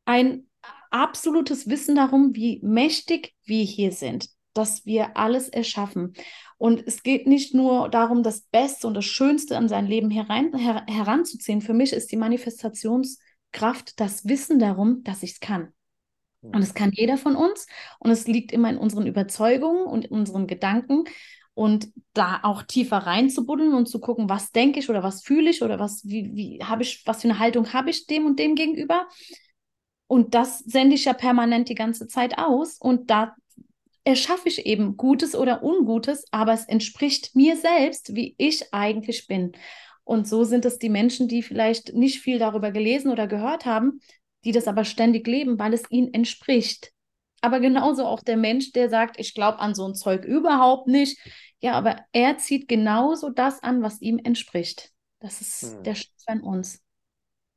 ein 0.04 0.46
absolutes 0.90 1.68
Wissen 1.68 1.94
darum, 1.94 2.34
wie 2.34 2.60
mächtig 2.62 3.34
wir 3.44 3.64
hier 3.64 3.92
sind, 3.92 4.28
dass 4.54 4.84
wir 4.84 5.16
alles 5.16 5.48
erschaffen. 5.48 6.14
Und 6.58 6.86
es 6.86 7.02
geht 7.02 7.26
nicht 7.26 7.54
nur 7.54 7.88
darum, 7.88 8.22
das 8.22 8.42
Beste 8.42 8.86
und 8.86 8.94
das 8.94 9.04
Schönste 9.04 9.56
an 9.56 9.68
sein 9.68 9.86
Leben 9.86 10.10
herein, 10.10 10.54
her, 10.54 10.84
heranzuziehen. 10.88 11.62
Für 11.62 11.74
mich 11.74 11.92
ist 11.92 12.12
die 12.12 12.16
Manifestationskraft 12.16 13.98
das 13.98 14.26
Wissen 14.26 14.58
darum, 14.58 15.02
dass 15.04 15.22
ich 15.22 15.32
es 15.32 15.40
kann. 15.40 15.72
Und 16.42 16.62
es 16.62 16.74
kann 16.74 16.90
jeder 16.92 17.18
von 17.18 17.36
uns. 17.36 17.66
Und 17.98 18.10
es 18.10 18.26
liegt 18.26 18.52
immer 18.52 18.70
in 18.70 18.78
unseren 18.78 19.06
Überzeugungen 19.06 19.84
und 19.84 20.06
in 20.06 20.12
unseren 20.12 20.46
Gedanken, 20.46 21.04
und 21.54 21.92
da 22.14 22.40
auch 22.42 22.62
tiefer 22.62 22.98
reinzubuddeln 22.98 23.74
und 23.74 23.86
zu 23.86 24.00
gucken, 24.00 24.28
was 24.28 24.52
denke 24.52 24.78
ich 24.78 24.88
oder 24.88 25.02
was 25.02 25.22
fühle 25.22 25.50
ich 25.50 25.62
oder 25.62 25.78
was, 25.78 26.02
wie, 26.04 26.34
wie 26.34 26.64
habe 26.64 26.82
ich, 26.82 27.02
was 27.06 27.22
für 27.22 27.28
eine 27.28 27.38
Haltung 27.38 27.72
habe 27.72 27.90
ich 27.90 28.06
dem 28.06 28.26
und 28.26 28.38
dem 28.38 28.54
gegenüber. 28.54 29.06
Und 30.06 30.34
das 30.34 30.60
sende 30.60 30.94
ich 30.94 31.04
ja 31.04 31.12
permanent 31.12 31.68
die 31.68 31.74
ganze 31.74 32.08
Zeit 32.08 32.38
aus. 32.38 32.78
Und 32.78 33.10
da 33.10 33.36
erschaffe 34.04 34.48
ich 34.48 34.66
eben 34.66 34.96
Gutes 34.96 35.34
oder 35.34 35.62
Ungutes, 35.62 36.24
aber 36.30 36.52
es 36.52 36.64
entspricht 36.64 37.36
mir 37.36 37.56
selbst, 37.56 38.14
wie 38.14 38.34
ich 38.38 38.72
eigentlich 38.72 39.26
bin. 39.26 39.52
Und 40.04 40.26
so 40.26 40.44
sind 40.44 40.64
es 40.64 40.78
die 40.78 40.88
Menschen, 40.88 41.28
die 41.28 41.42
vielleicht 41.42 41.94
nicht 41.94 42.20
viel 42.20 42.38
darüber 42.38 42.72
gelesen 42.72 43.12
oder 43.12 43.26
gehört 43.26 43.66
haben, 43.66 44.00
die 44.44 44.52
das 44.52 44.66
aber 44.66 44.84
ständig 44.84 45.26
leben, 45.26 45.58
weil 45.58 45.74
es 45.74 45.82
ihnen 45.90 46.12
entspricht. 46.12 46.92
Aber 47.40 47.60
genauso 47.60 48.04
auch 48.04 48.22
der 48.22 48.36
Mensch, 48.36 48.72
der 48.72 48.90
sagt, 48.90 49.18
ich 49.18 49.34
glaube 49.34 49.58
an 49.58 49.74
so 49.74 49.86
ein 49.86 49.94
Zeug 49.94 50.24
überhaupt 50.24 50.86
nicht. 50.86 51.18
Ja, 51.60 51.72
aber 51.72 51.96
er 52.12 52.38
zieht 52.38 52.68
genauso 52.68 53.30
das 53.30 53.62
an, 53.62 53.82
was 53.82 54.00
ihm 54.00 54.18
entspricht. 54.22 54.90
Das 55.20 55.40
ist 55.40 55.74
hm. 55.74 55.82
der 55.84 55.94
Schatz 55.94 56.24
an 56.26 56.40
uns. 56.40 56.80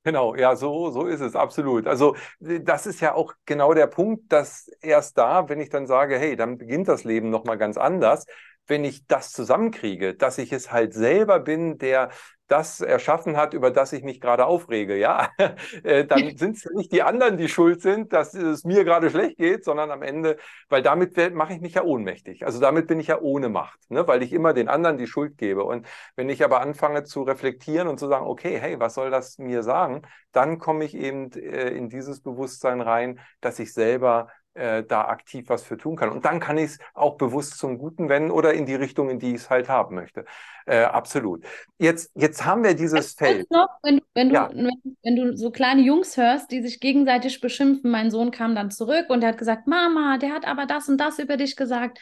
Genau, 0.06 0.36
ja, 0.36 0.58
so, 0.58 0.92
so 0.92 1.06
ist 1.06 1.22
es, 1.22 1.34
absolut. 1.34 1.88
Also 1.88 2.16
das 2.40 2.86
ist 2.86 3.00
ja 3.00 3.14
auch 3.14 3.34
genau 3.46 3.74
der 3.74 3.88
Punkt, 3.88 4.34
dass 4.34 4.70
erst 4.82 5.18
da, 5.18 5.48
wenn 5.48 5.62
ich 5.62 5.70
dann 5.70 5.88
sage, 5.88 6.20
hey, 6.20 6.36
dann 6.36 6.58
beginnt 6.58 6.90
das 6.90 7.06
Leben 7.06 7.30
nochmal 7.30 7.58
ganz 7.58 7.78
anders, 7.78 8.26
wenn 8.68 8.84
ich 8.84 9.08
das 9.08 9.32
zusammenkriege, 9.32 10.14
dass 10.14 10.38
ich 10.38 10.52
es 10.52 10.72
halt 10.74 10.94
selber 10.94 11.40
bin, 11.40 11.78
der 11.78 12.10
das 12.54 12.82
erschaffen 12.82 13.36
hat, 13.36 13.56
über 13.56 13.72
das 13.72 13.94
ich 13.94 14.04
mich 14.04 14.22
gerade 14.22 14.46
aufrege, 14.46 14.96
ja, 14.96 15.30
äh, 15.84 16.06
dann 16.06 16.20
sind 16.38 16.56
es 16.58 16.70
nicht 16.76 16.92
die 16.92 17.02
anderen, 17.02 17.38
die 17.38 17.50
schuld 17.50 17.82
sind, 17.82 18.14
dass 18.14 18.36
es 18.36 18.64
mir 18.64 18.84
gerade 18.84 19.10
schlecht 19.10 19.38
geht, 19.38 19.64
sondern 19.66 19.90
am 19.90 20.04
Ende, 20.04 20.38
weil 20.70 20.84
damit 20.84 21.18
mache 21.34 21.54
ich 21.54 21.62
mich 21.62 21.74
ja 21.74 21.84
ohnmächtig. 21.84 22.46
Also 22.46 22.60
damit 22.60 22.86
bin 22.86 23.00
ich 23.00 23.08
ja 23.08 23.20
ohne 23.20 23.50
Macht, 23.50 23.90
ne? 23.90 24.08
weil 24.08 24.22
ich 24.22 24.32
immer 24.34 24.54
den 24.54 24.70
anderen 24.70 25.00
die 25.00 25.08
Schuld 25.08 25.40
gebe. 25.40 25.64
Und 25.64 25.88
wenn 26.16 26.30
ich 26.30 26.44
aber 26.44 26.62
anfange 26.62 27.04
zu 27.04 27.24
reflektieren 27.24 27.88
und 27.88 28.00
zu 28.00 28.08
sagen, 28.08 28.28
okay, 28.28 28.60
hey, 28.60 28.80
was 28.80 28.94
soll 28.94 29.10
das 29.10 29.40
mir 29.40 29.64
sagen, 29.64 30.04
dann 30.32 30.60
komme 30.60 30.86
ich 30.86 30.96
eben 30.96 31.32
äh, 31.32 31.70
in 31.70 31.90
dieses 31.90 32.22
Bewusstsein 32.22 32.82
rein, 32.82 33.20
dass 33.42 33.58
ich 33.58 33.74
selber 33.74 34.28
äh, 34.54 34.84
da 34.84 35.06
aktiv 35.06 35.50
was 35.50 35.64
für 35.64 35.78
tun 35.78 35.96
kann. 35.96 36.10
Und 36.10 36.26
dann 36.26 36.40
kann 36.40 36.58
ich 36.58 36.66
es 36.66 36.80
auch 36.94 37.18
bewusst 37.18 37.58
zum 37.58 37.78
Guten 37.78 38.10
wenden 38.10 38.32
oder 38.32 38.54
in 38.54 38.66
die 38.66 38.76
Richtung, 38.76 39.10
in 39.10 39.20
die 39.20 39.30
ich 39.30 39.42
es 39.42 39.50
halt 39.50 39.70
haben 39.70 39.96
möchte. 39.96 40.26
Äh, 40.66 40.84
absolut. 40.84 41.44
Jetzt, 41.78 42.12
jetzt 42.16 42.46
haben 42.46 42.64
wir 42.64 42.74
dieses 42.74 43.14
Feld. 43.14 43.50
Noch, 43.52 43.70
wenn, 43.84 44.02
wenn, 44.14 44.30
du, 44.30 44.36
ja. 44.36 44.50
wenn, 44.54 44.70
wenn, 45.04 45.16
du 45.16 45.36
so 45.36 45.52
kleine 45.52 45.82
Jungs 45.82 46.18
hörst, 46.18 46.52
die 46.52 46.62
sich 46.62 46.80
gegenseitig 46.80 47.42
beschimpfen, 47.42 47.92
mein 47.92 48.12
Sohn 48.12 48.32
kam 48.32 48.56
dann 48.56 48.72
zurück 48.72 49.10
und 49.10 49.24
er 49.24 49.30
hat 49.30 49.38
gesagt, 49.38 49.68
Mama, 49.68 50.18
der 50.18 50.32
hat 50.32 50.48
aber 50.48 50.66
das 50.66 50.88
und 50.88 50.98
das 50.98 51.20
über 51.20 51.38
dich 51.38 51.56
gesagt. 51.56 52.00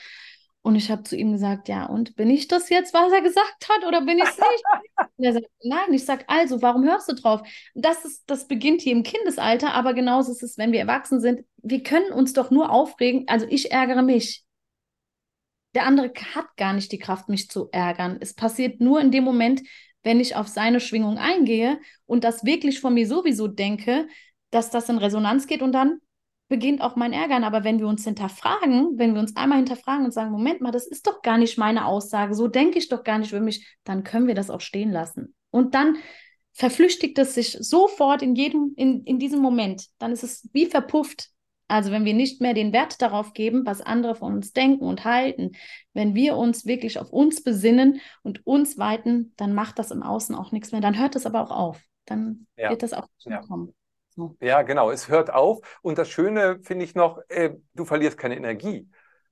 Und 0.64 0.76
ich 0.76 0.92
habe 0.92 1.04
zu 1.04 1.18
ihm 1.18 1.32
gesagt, 1.32 1.70
ja, 1.70 1.86
und 1.86 2.16
bin 2.16 2.30
ich 2.30 2.48
das 2.48 2.70
jetzt, 2.70 2.94
was 2.94 3.12
er 3.12 3.22
gesagt 3.22 3.68
hat, 3.68 3.86
oder 3.88 4.02
bin 4.02 4.20
ich 4.20 4.26
es 4.26 4.38
nicht? 4.38 4.64
und 5.18 5.26
er 5.26 5.34
sagt, 5.34 5.48
nein, 5.64 5.94
ich 5.94 6.06
sage, 6.06 6.24
also, 6.28 6.62
warum 6.62 6.84
hörst 6.84 7.10
du 7.10 7.16
drauf? 7.16 7.42
Das, 7.74 8.06
ist, 8.06 8.24
das 8.28 8.48
beginnt 8.48 8.82
hier 8.82 8.92
im 8.92 9.04
Kindesalter, 9.04 9.74
aber 9.74 9.94
genauso 9.94 10.32
ist 10.32 10.44
es, 10.44 10.58
wenn 10.60 10.72
wir 10.72 10.80
erwachsen 10.80 11.20
sind. 11.20 11.44
Wir 11.58 11.82
können 11.82 12.12
uns 12.12 12.34
doch 12.34 12.52
nur 12.52 12.70
aufregen, 12.72 13.26
also 13.28 13.48
ich 13.50 13.72
ärgere 13.72 14.04
mich. 14.04 14.44
Der 15.74 15.86
andere 15.86 16.12
hat 16.36 16.56
gar 16.58 16.74
nicht 16.74 16.92
die 16.92 17.00
Kraft, 17.00 17.28
mich 17.28 17.50
zu 17.50 17.70
ärgern. 17.72 18.18
Es 18.20 18.36
passiert 18.36 18.82
nur 18.82 19.00
in 19.00 19.10
dem 19.10 19.24
Moment, 19.24 19.62
wenn 20.04 20.20
ich 20.20 20.36
auf 20.36 20.48
seine 20.48 20.80
Schwingung 20.80 21.18
eingehe 21.18 21.80
und 22.06 22.24
das 22.24 22.44
wirklich 22.44 22.82
von 22.82 22.94
mir 22.94 23.08
sowieso 23.08 23.48
denke, 23.48 24.08
dass 24.52 24.70
das 24.70 24.90
in 24.90 24.98
Resonanz 24.98 25.48
geht 25.48 25.62
und 25.62 25.72
dann 25.72 26.02
beginnt 26.52 26.82
auch 26.82 26.98
mein 26.98 27.14
Ärgern. 27.14 27.46
Aber 27.46 27.64
wenn 27.64 27.80
wir 27.80 27.88
uns 27.88 28.04
hinterfragen, 28.04 29.00
wenn 29.00 29.14
wir 29.14 29.22
uns 29.22 29.38
einmal 29.38 29.58
hinterfragen 29.58 30.04
und 30.04 30.12
sagen, 30.12 30.32
Moment 30.32 30.60
mal, 30.60 30.72
das 30.72 30.86
ist 30.86 31.08
doch 31.08 31.22
gar 31.22 31.38
nicht 31.38 31.58
meine 31.58 31.86
Aussage, 31.86 32.36
so 32.36 32.50
denke 32.50 32.78
ich 32.78 32.90
doch 32.90 33.04
gar 33.04 33.18
nicht 33.18 33.32
über 33.32 33.40
mich, 33.40 33.66
dann 33.86 34.04
können 34.04 34.28
wir 34.28 34.36
das 34.36 34.50
auch 34.50 34.60
stehen 34.60 34.92
lassen. 34.92 35.34
Und 35.50 35.74
dann 35.74 35.96
verflüchtigt 36.52 37.18
es 37.18 37.36
sich 37.36 37.58
sofort 37.62 38.22
in 38.22 38.36
jedem, 38.36 38.74
in, 38.76 39.06
in 39.06 39.18
diesem 39.18 39.40
Moment. 39.40 39.88
Dann 39.98 40.12
ist 40.12 40.24
es 40.24 40.50
wie 40.52 40.66
verpufft. 40.66 41.30
Also 41.70 41.90
wenn 41.90 42.04
wir 42.04 42.14
nicht 42.14 42.42
mehr 42.42 42.54
den 42.54 42.74
Wert 42.74 43.02
darauf 43.02 43.32
geben, 43.32 43.66
was 43.66 43.80
andere 43.80 44.16
von 44.16 44.34
uns 44.34 44.52
denken 44.52 44.84
und 44.84 45.06
halten, 45.06 45.54
wenn 45.94 46.16
wir 46.16 46.36
uns 46.36 46.66
wirklich 46.66 47.00
auf 47.00 47.14
uns 47.14 47.44
besinnen 47.44 48.02
und 48.24 48.46
uns 48.46 48.78
weiten, 48.78 49.32
dann 49.38 49.54
macht 49.54 49.80
das 49.80 49.92
im 49.92 50.04
Außen 50.04 50.36
auch 50.36 50.52
nichts 50.52 50.74
mehr. 50.74 50.82
Dann 50.82 51.00
hört 51.00 51.16
es 51.16 51.26
aber 51.26 51.42
auch 51.42 51.52
auf. 51.52 51.82
Dann 52.04 52.46
ja. 52.58 52.72
wird 52.72 52.84
das 52.84 52.92
auch 52.92 53.08
ja. 53.24 53.40
kommen. 53.40 53.74
Ja, 54.40 54.62
genau. 54.62 54.92
Es 54.92 55.10
hört 55.10 55.32
auf. 55.34 55.60
Und 55.82 55.98
das 55.98 56.10
Schöne 56.10 56.60
finde 56.64 56.86
ich 56.86 56.96
noch, 56.96 57.20
äh, 57.30 57.52
du 57.74 57.86
verlierst 57.86 58.18
keine 58.18 58.36
Energie. 58.36 58.88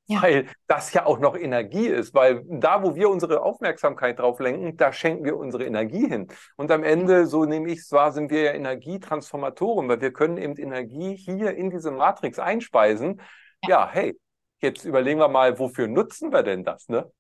ja. 0.10 0.22
weil 0.24 0.48
das 0.68 0.92
ja 0.94 1.06
auch 1.06 1.20
noch 1.20 1.36
Energie 1.38 1.88
ist, 1.88 2.14
weil 2.16 2.44
da, 2.48 2.82
wo 2.84 2.96
wir 2.96 3.10
unsere 3.10 3.44
Aufmerksamkeit 3.44 4.18
drauf 4.20 4.40
lenken, 4.40 4.76
da 4.76 4.92
schenken 4.92 5.24
wir 5.24 5.38
unsere 5.38 5.66
Energie 5.66 6.08
hin. 6.08 6.28
Und 6.58 6.72
am 6.72 6.84
Ende, 6.84 7.28
so 7.28 7.46
nehme 7.46 7.70
ich 7.70 7.80
es 7.80 7.92
wahr, 7.92 8.12
sind 8.12 8.32
wir 8.32 8.42
ja 8.42 8.52
Energietransformatoren, 8.54 9.88
weil 9.88 10.02
wir 10.02 10.12
können 10.12 10.38
eben 10.38 10.58
Energie 10.58 11.16
hier 11.16 11.56
in 11.56 11.70
diese 11.70 11.92
Matrix 11.92 12.40
einspeisen. 12.40 13.22
Ja, 13.64 13.70
ja 13.70 13.90
hey, 13.92 14.20
jetzt 14.62 14.84
überlegen 14.84 15.20
wir 15.20 15.28
mal, 15.30 15.60
wofür 15.60 15.88
nutzen 15.88 16.32
wir 16.32 16.44
denn 16.44 16.64
das, 16.64 16.90
ne? 16.90 17.12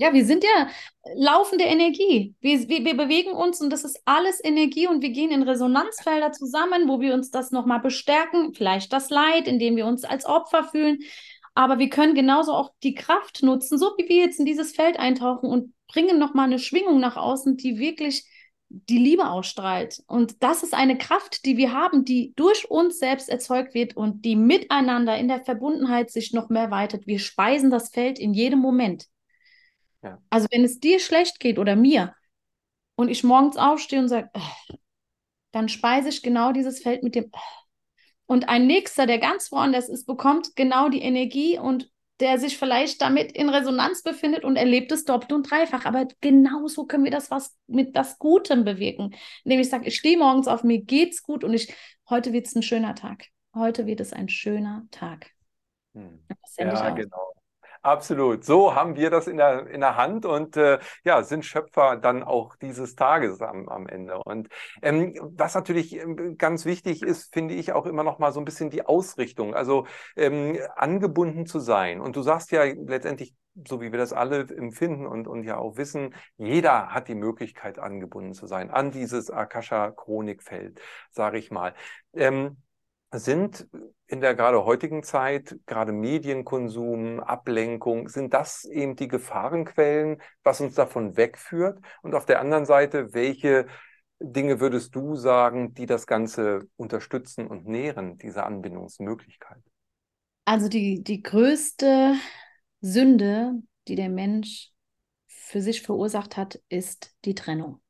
Ja, 0.00 0.12
wir 0.12 0.24
sind 0.24 0.44
ja 0.44 0.68
laufende 1.16 1.64
Energie. 1.64 2.36
Wir, 2.40 2.68
wir, 2.68 2.84
wir, 2.84 2.96
bewegen 2.96 3.32
uns 3.32 3.60
und 3.60 3.70
das 3.70 3.82
ist 3.82 4.00
alles 4.04 4.40
Energie 4.44 4.86
und 4.86 5.02
wir 5.02 5.10
gehen 5.10 5.32
in 5.32 5.42
Resonanzfelder 5.42 6.30
zusammen, 6.30 6.88
wo 6.88 7.00
wir 7.00 7.14
uns 7.14 7.32
das 7.32 7.50
nochmal 7.50 7.80
bestärken, 7.80 8.54
vielleicht 8.54 8.92
das 8.92 9.10
Leid, 9.10 9.48
indem 9.48 9.74
wir 9.74 9.86
uns 9.86 10.04
als 10.04 10.24
Opfer 10.24 10.62
fühlen. 10.62 11.00
Aber 11.56 11.80
wir 11.80 11.88
können 11.88 12.14
genauso 12.14 12.52
auch 12.52 12.70
die 12.84 12.94
Kraft 12.94 13.42
nutzen, 13.42 13.76
so 13.76 13.86
wie 13.98 14.08
wir 14.08 14.18
jetzt 14.18 14.38
in 14.38 14.46
dieses 14.46 14.70
Feld 14.70 15.00
eintauchen 15.00 15.50
und 15.50 15.74
bringen 15.88 16.16
nochmal 16.16 16.46
eine 16.46 16.60
Schwingung 16.60 17.00
nach 17.00 17.16
außen, 17.16 17.56
die 17.56 17.80
wirklich 17.80 18.24
die 18.68 18.98
Liebe 18.98 19.28
ausstrahlt. 19.28 20.04
Und 20.06 20.44
das 20.44 20.62
ist 20.62 20.74
eine 20.74 20.96
Kraft, 20.96 21.44
die 21.44 21.56
wir 21.56 21.72
haben, 21.72 22.04
die 22.04 22.34
durch 22.36 22.70
uns 22.70 23.00
selbst 23.00 23.28
erzeugt 23.28 23.74
wird 23.74 23.96
und 23.96 24.24
die 24.24 24.36
miteinander 24.36 25.18
in 25.18 25.26
der 25.26 25.42
Verbundenheit 25.42 26.12
sich 26.12 26.32
noch 26.32 26.50
mehr 26.50 26.70
weitet. 26.70 27.08
Wir 27.08 27.18
speisen 27.18 27.72
das 27.72 27.88
Feld 27.88 28.20
in 28.20 28.32
jedem 28.32 28.60
Moment. 28.60 29.08
Ja. 30.02 30.22
Also 30.30 30.46
wenn 30.50 30.64
es 30.64 30.80
dir 30.80 31.00
schlecht 31.00 31.40
geht 31.40 31.58
oder 31.58 31.76
mir 31.76 32.14
und 32.96 33.08
ich 33.08 33.24
morgens 33.24 33.56
aufstehe 33.56 33.98
und 33.98 34.08
sage, 34.08 34.30
dann 35.52 35.68
speise 35.68 36.08
ich 36.08 36.22
genau 36.22 36.52
dieses 36.52 36.80
Feld 36.80 37.02
mit 37.02 37.14
dem 37.14 37.30
und 38.26 38.48
ein 38.50 38.66
Nächster, 38.66 39.06
der 39.06 39.18
ganz 39.18 39.50
woanders 39.50 39.88
ist, 39.88 40.04
bekommt 40.04 40.54
genau 40.54 40.90
die 40.90 41.00
Energie 41.00 41.58
und 41.58 41.90
der 42.20 42.38
sich 42.38 42.58
vielleicht 42.58 43.00
damit 43.00 43.32
in 43.32 43.48
Resonanz 43.48 44.02
befindet 44.02 44.44
und 44.44 44.56
erlebt 44.56 44.92
es 44.92 45.04
doppelt 45.04 45.32
und 45.32 45.50
dreifach. 45.50 45.86
Aber 45.86 46.06
genauso 46.20 46.84
können 46.84 47.04
wir 47.04 47.10
das 47.10 47.30
was 47.30 47.56
mit 47.66 47.94
was 47.94 48.18
Gutem 48.18 48.64
bewirken. 48.64 49.14
Indem 49.44 49.60
ich 49.60 49.70
sage, 49.70 49.86
ich 49.86 49.96
stehe 49.96 50.18
morgens 50.18 50.48
auf, 50.48 50.62
mir 50.62 50.82
geht's 50.82 51.22
gut 51.22 51.42
und 51.42 51.54
ich, 51.54 51.72
heute 52.10 52.32
wird 52.32 52.46
es 52.46 52.54
ein 52.54 52.62
schöner 52.62 52.94
Tag. 52.94 53.26
Heute 53.54 53.86
wird 53.86 54.00
es 54.00 54.12
ein 54.12 54.28
schöner 54.28 54.86
Tag. 54.90 55.30
Hm. 55.94 56.20
Ja, 56.58 56.90
genau. 56.90 57.32
Absolut. 57.82 58.44
So 58.44 58.74
haben 58.74 58.96
wir 58.96 59.08
das 59.10 59.26
in 59.28 59.36
der, 59.36 59.66
in 59.68 59.80
der 59.80 59.96
Hand 59.96 60.26
und 60.26 60.56
äh, 60.56 60.78
ja, 61.04 61.22
sind 61.22 61.44
Schöpfer 61.44 61.96
dann 61.96 62.22
auch 62.22 62.56
dieses 62.56 62.96
Tages 62.96 63.40
am, 63.40 63.68
am 63.68 63.86
Ende. 63.86 64.18
Und 64.18 64.48
ähm, 64.82 65.14
was 65.36 65.54
natürlich 65.54 65.94
ähm, 65.96 66.36
ganz 66.36 66.64
wichtig 66.64 67.02
ist, 67.02 67.32
finde 67.32 67.54
ich 67.54 67.72
auch 67.72 67.86
immer 67.86 68.02
noch 68.02 68.18
mal 68.18 68.32
so 68.32 68.40
ein 68.40 68.44
bisschen 68.44 68.70
die 68.70 68.84
Ausrichtung, 68.84 69.54
also 69.54 69.86
ähm, 70.16 70.58
angebunden 70.76 71.46
zu 71.46 71.60
sein. 71.60 72.00
Und 72.00 72.16
du 72.16 72.22
sagst 72.22 72.50
ja 72.50 72.64
letztendlich, 72.64 73.34
so 73.66 73.80
wie 73.80 73.92
wir 73.92 73.98
das 73.98 74.12
alle 74.12 74.40
empfinden 74.40 75.06
und, 75.06 75.28
und 75.28 75.44
ja 75.44 75.56
auch 75.56 75.76
wissen, 75.76 76.14
jeder 76.36 76.88
hat 76.88 77.08
die 77.08 77.14
Möglichkeit, 77.14 77.78
angebunden 77.78 78.34
zu 78.34 78.46
sein 78.46 78.70
an 78.70 78.90
dieses 78.90 79.30
Akasha-Chronikfeld, 79.30 80.80
sage 81.10 81.38
ich 81.38 81.50
mal. 81.50 81.74
Ähm, 82.12 82.56
sind 83.12 83.66
in 84.06 84.20
der 84.20 84.34
gerade 84.34 84.64
heutigen 84.64 85.02
Zeit, 85.02 85.58
gerade 85.66 85.92
Medienkonsum, 85.92 87.20
Ablenkung, 87.20 88.08
sind 88.08 88.34
das 88.34 88.64
eben 88.64 88.96
die 88.96 89.08
Gefahrenquellen, 89.08 90.20
was 90.42 90.60
uns 90.60 90.74
davon 90.74 91.16
wegführt? 91.16 91.80
Und 92.02 92.14
auf 92.14 92.26
der 92.26 92.40
anderen 92.40 92.66
Seite, 92.66 93.12
welche 93.14 93.66
Dinge 94.20 94.60
würdest 94.60 94.94
du 94.94 95.14
sagen, 95.14 95.74
die 95.74 95.86
das 95.86 96.06
Ganze 96.06 96.68
unterstützen 96.76 97.46
und 97.46 97.66
nähren, 97.66 98.18
diese 98.18 98.44
Anbindungsmöglichkeit? 98.44 99.62
Also 100.44 100.68
die, 100.68 101.02
die 101.02 101.22
größte 101.22 102.14
Sünde, 102.80 103.54
die 103.86 103.94
der 103.94 104.08
Mensch 104.08 104.70
für 105.26 105.60
sich 105.60 105.82
verursacht 105.82 106.36
hat, 106.36 106.60
ist 106.68 107.14
die 107.24 107.34
Trennung. 107.34 107.80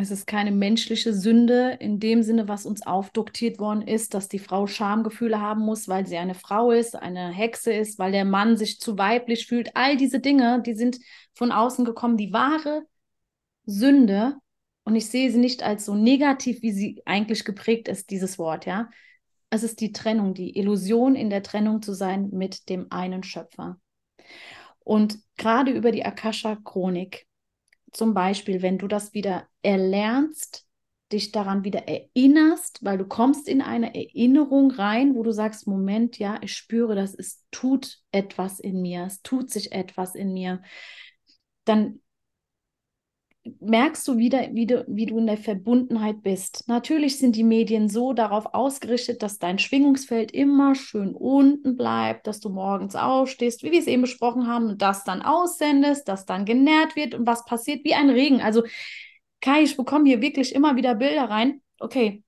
Es 0.00 0.12
ist 0.12 0.28
keine 0.28 0.52
menschliche 0.52 1.12
Sünde 1.12 1.76
in 1.80 1.98
dem 1.98 2.22
Sinne, 2.22 2.46
was 2.46 2.66
uns 2.66 2.86
aufdoktiert 2.86 3.58
worden 3.58 3.82
ist, 3.82 4.14
dass 4.14 4.28
die 4.28 4.38
Frau 4.38 4.68
Schamgefühle 4.68 5.40
haben 5.40 5.62
muss, 5.62 5.88
weil 5.88 6.06
sie 6.06 6.16
eine 6.18 6.34
Frau 6.34 6.70
ist, 6.70 6.94
eine 6.94 7.30
Hexe 7.30 7.72
ist, 7.72 7.98
weil 7.98 8.12
der 8.12 8.24
Mann 8.24 8.56
sich 8.56 8.78
zu 8.78 8.96
weiblich 8.96 9.48
fühlt. 9.48 9.74
All 9.74 9.96
diese 9.96 10.20
Dinge, 10.20 10.62
die 10.64 10.74
sind 10.74 11.00
von 11.34 11.50
außen 11.50 11.84
gekommen. 11.84 12.16
Die 12.16 12.32
wahre 12.32 12.84
Sünde, 13.66 14.36
und 14.84 14.94
ich 14.94 15.08
sehe 15.08 15.32
sie 15.32 15.38
nicht 15.38 15.64
als 15.64 15.84
so 15.84 15.96
negativ, 15.96 16.62
wie 16.62 16.72
sie 16.72 17.02
eigentlich 17.04 17.44
geprägt 17.44 17.88
ist, 17.88 18.10
dieses 18.10 18.38
Wort, 18.38 18.66
ja. 18.66 18.88
Es 19.50 19.64
ist 19.64 19.80
die 19.80 19.90
Trennung, 19.90 20.32
die 20.32 20.56
Illusion 20.56 21.16
in 21.16 21.28
der 21.28 21.42
Trennung 21.42 21.82
zu 21.82 21.92
sein 21.92 22.28
mit 22.30 22.68
dem 22.68 22.86
einen 22.90 23.24
Schöpfer. 23.24 23.80
Und 24.78 25.18
gerade 25.36 25.72
über 25.72 25.90
die 25.90 26.04
Akasha-Chronik 26.04 27.27
zum 27.92 28.14
Beispiel, 28.14 28.62
wenn 28.62 28.78
du 28.78 28.88
das 28.88 29.14
wieder 29.14 29.46
erlernst, 29.62 30.66
dich 31.12 31.32
daran 31.32 31.64
wieder 31.64 31.88
erinnerst, 31.88 32.84
weil 32.84 32.98
du 32.98 33.06
kommst 33.06 33.48
in 33.48 33.62
eine 33.62 33.94
Erinnerung 33.94 34.70
rein, 34.70 35.14
wo 35.14 35.22
du 35.22 35.32
sagst, 35.32 35.66
Moment, 35.66 36.18
ja, 36.18 36.38
ich 36.42 36.54
spüre 36.54 36.94
das, 36.94 37.14
es 37.14 37.44
tut 37.50 38.00
etwas 38.12 38.60
in 38.60 38.82
mir, 38.82 39.04
es 39.06 39.22
tut 39.22 39.50
sich 39.50 39.72
etwas 39.72 40.14
in 40.14 40.34
mir, 40.34 40.62
dann 41.64 42.00
merkst 43.60 44.06
du 44.06 44.18
wieder, 44.18 44.48
wie 44.52 44.66
du, 44.66 44.84
wie 44.88 45.06
du 45.06 45.18
in 45.18 45.26
der 45.26 45.36
Verbundenheit 45.36 46.22
bist. 46.22 46.64
Natürlich 46.68 47.18
sind 47.18 47.36
die 47.36 47.44
Medien 47.44 47.88
so 47.88 48.12
darauf 48.12 48.54
ausgerichtet, 48.54 49.22
dass 49.22 49.38
dein 49.38 49.58
Schwingungsfeld 49.58 50.32
immer 50.32 50.74
schön 50.74 51.14
unten 51.14 51.76
bleibt, 51.76 52.26
dass 52.26 52.40
du 52.40 52.48
morgens 52.50 52.96
aufstehst, 52.96 53.62
wie 53.62 53.72
wir 53.72 53.80
es 53.80 53.86
eben 53.86 54.02
besprochen 54.02 54.46
haben, 54.46 54.66
und 54.66 54.82
das 54.82 55.04
dann 55.04 55.22
aussendest, 55.22 56.08
das 56.08 56.26
dann 56.26 56.44
genährt 56.44 56.96
wird 56.96 57.14
und 57.14 57.26
was 57.26 57.44
passiert 57.44 57.84
wie 57.84 57.94
ein 57.94 58.10
Regen. 58.10 58.40
Also 58.40 58.62
Kai, 59.40 59.62
ich 59.62 59.76
bekomme 59.76 60.08
hier 60.08 60.20
wirklich 60.20 60.54
immer 60.54 60.76
wieder 60.76 60.94
Bilder 60.94 61.30
rein. 61.30 61.62
Okay, 61.78 62.22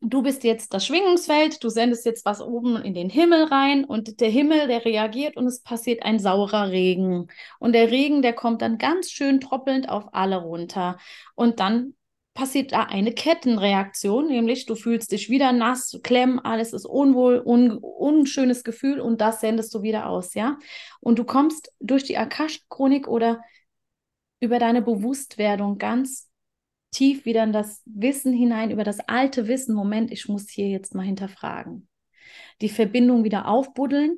du 0.00 0.22
bist 0.22 0.44
jetzt 0.44 0.74
das 0.74 0.86
Schwingungsfeld, 0.86 1.62
du 1.62 1.68
sendest 1.68 2.04
jetzt 2.04 2.24
was 2.24 2.40
oben 2.40 2.76
in 2.76 2.94
den 2.94 3.10
Himmel 3.10 3.44
rein 3.44 3.84
und 3.84 4.20
der 4.20 4.28
Himmel, 4.28 4.68
der 4.68 4.84
reagiert 4.84 5.36
und 5.36 5.46
es 5.46 5.62
passiert 5.62 6.02
ein 6.02 6.18
saurer 6.18 6.70
Regen. 6.70 7.28
Und 7.58 7.72
der 7.72 7.90
Regen, 7.90 8.22
der 8.22 8.32
kommt 8.32 8.62
dann 8.62 8.78
ganz 8.78 9.10
schön 9.10 9.40
tropelnd 9.40 9.88
auf 9.88 10.12
alle 10.12 10.36
runter. 10.36 10.98
Und 11.34 11.60
dann 11.60 11.94
passiert 12.34 12.72
da 12.72 12.82
eine 12.84 13.12
Kettenreaktion, 13.12 14.26
nämlich 14.26 14.66
du 14.66 14.74
fühlst 14.74 15.12
dich 15.12 15.30
wieder 15.30 15.52
nass, 15.52 15.98
klemmen, 16.02 16.40
alles 16.40 16.72
ist 16.72 16.84
unwohl, 16.84 17.40
un, 17.44 17.78
unschönes 17.78 18.64
Gefühl 18.64 19.00
und 19.00 19.20
das 19.20 19.40
sendest 19.40 19.72
du 19.74 19.82
wieder 19.82 20.08
aus, 20.08 20.34
ja? 20.34 20.58
Und 21.00 21.18
du 21.18 21.24
kommst 21.24 21.72
durch 21.78 22.02
die 22.02 22.18
Akash-Chronik 22.18 23.06
oder 23.06 23.40
über 24.40 24.58
deine 24.58 24.82
Bewusstwerdung 24.82 25.78
ganz 25.78 26.28
tief 26.94 27.24
wieder 27.24 27.44
in 27.44 27.52
das 27.52 27.82
Wissen 27.84 28.32
hinein, 28.32 28.70
über 28.70 28.84
das 28.84 29.00
alte 29.00 29.48
Wissen, 29.48 29.74
Moment, 29.74 30.10
ich 30.10 30.28
muss 30.28 30.48
hier 30.48 30.68
jetzt 30.68 30.94
mal 30.94 31.04
hinterfragen. 31.04 31.88
Die 32.60 32.68
Verbindung 32.68 33.24
wieder 33.24 33.48
aufbuddeln 33.48 34.16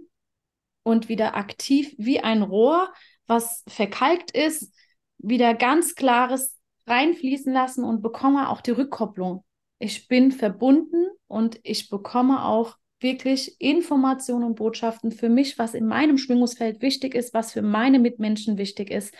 und 0.82 1.08
wieder 1.08 1.34
aktiv 1.36 1.94
wie 1.98 2.20
ein 2.20 2.42
Rohr, 2.42 2.92
was 3.26 3.64
verkalkt 3.66 4.30
ist, 4.30 4.72
wieder 5.18 5.54
ganz 5.54 5.94
klares 5.94 6.56
reinfließen 6.86 7.52
lassen 7.52 7.84
und 7.84 8.02
bekomme 8.02 8.48
auch 8.48 8.60
die 8.60 8.70
Rückkopplung. 8.70 9.44
Ich 9.78 10.06
bin 10.06 10.30
verbunden 10.30 11.08
und 11.26 11.58
ich 11.62 11.90
bekomme 11.90 12.44
auch 12.44 12.76
wirklich 13.00 13.60
Informationen 13.60 14.44
und 14.44 14.54
Botschaften 14.54 15.12
für 15.12 15.28
mich, 15.28 15.58
was 15.58 15.74
in 15.74 15.86
meinem 15.86 16.18
Schwingungsfeld 16.18 16.80
wichtig 16.80 17.14
ist, 17.14 17.34
was 17.34 17.52
für 17.52 17.62
meine 17.62 17.98
Mitmenschen 17.98 18.56
wichtig 18.56 18.90
ist. 18.90 19.14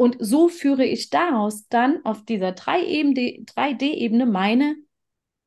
Und 0.00 0.16
so 0.20 0.48
führe 0.48 0.84
ich 0.84 1.10
daraus 1.10 1.66
dann 1.66 2.04
auf 2.04 2.24
dieser 2.24 2.50
3D-Ebene 2.50 4.26
meine 4.26 4.76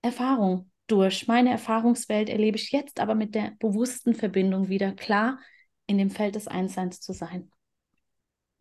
Erfahrung 0.01 0.69
durch. 0.87 1.25
Meine 1.25 1.51
Erfahrungswelt 1.51 2.27
erlebe 2.27 2.57
ich 2.57 2.73
jetzt 2.73 2.99
aber 2.99 3.15
mit 3.15 3.33
der 3.33 3.53
bewussten 3.59 4.13
Verbindung 4.13 4.67
wieder 4.67 4.91
klar 4.91 5.39
in 5.87 5.97
dem 5.97 6.09
Feld 6.09 6.35
des 6.35 6.49
Einsseins 6.49 6.99
zu 6.99 7.13
sein. 7.13 7.49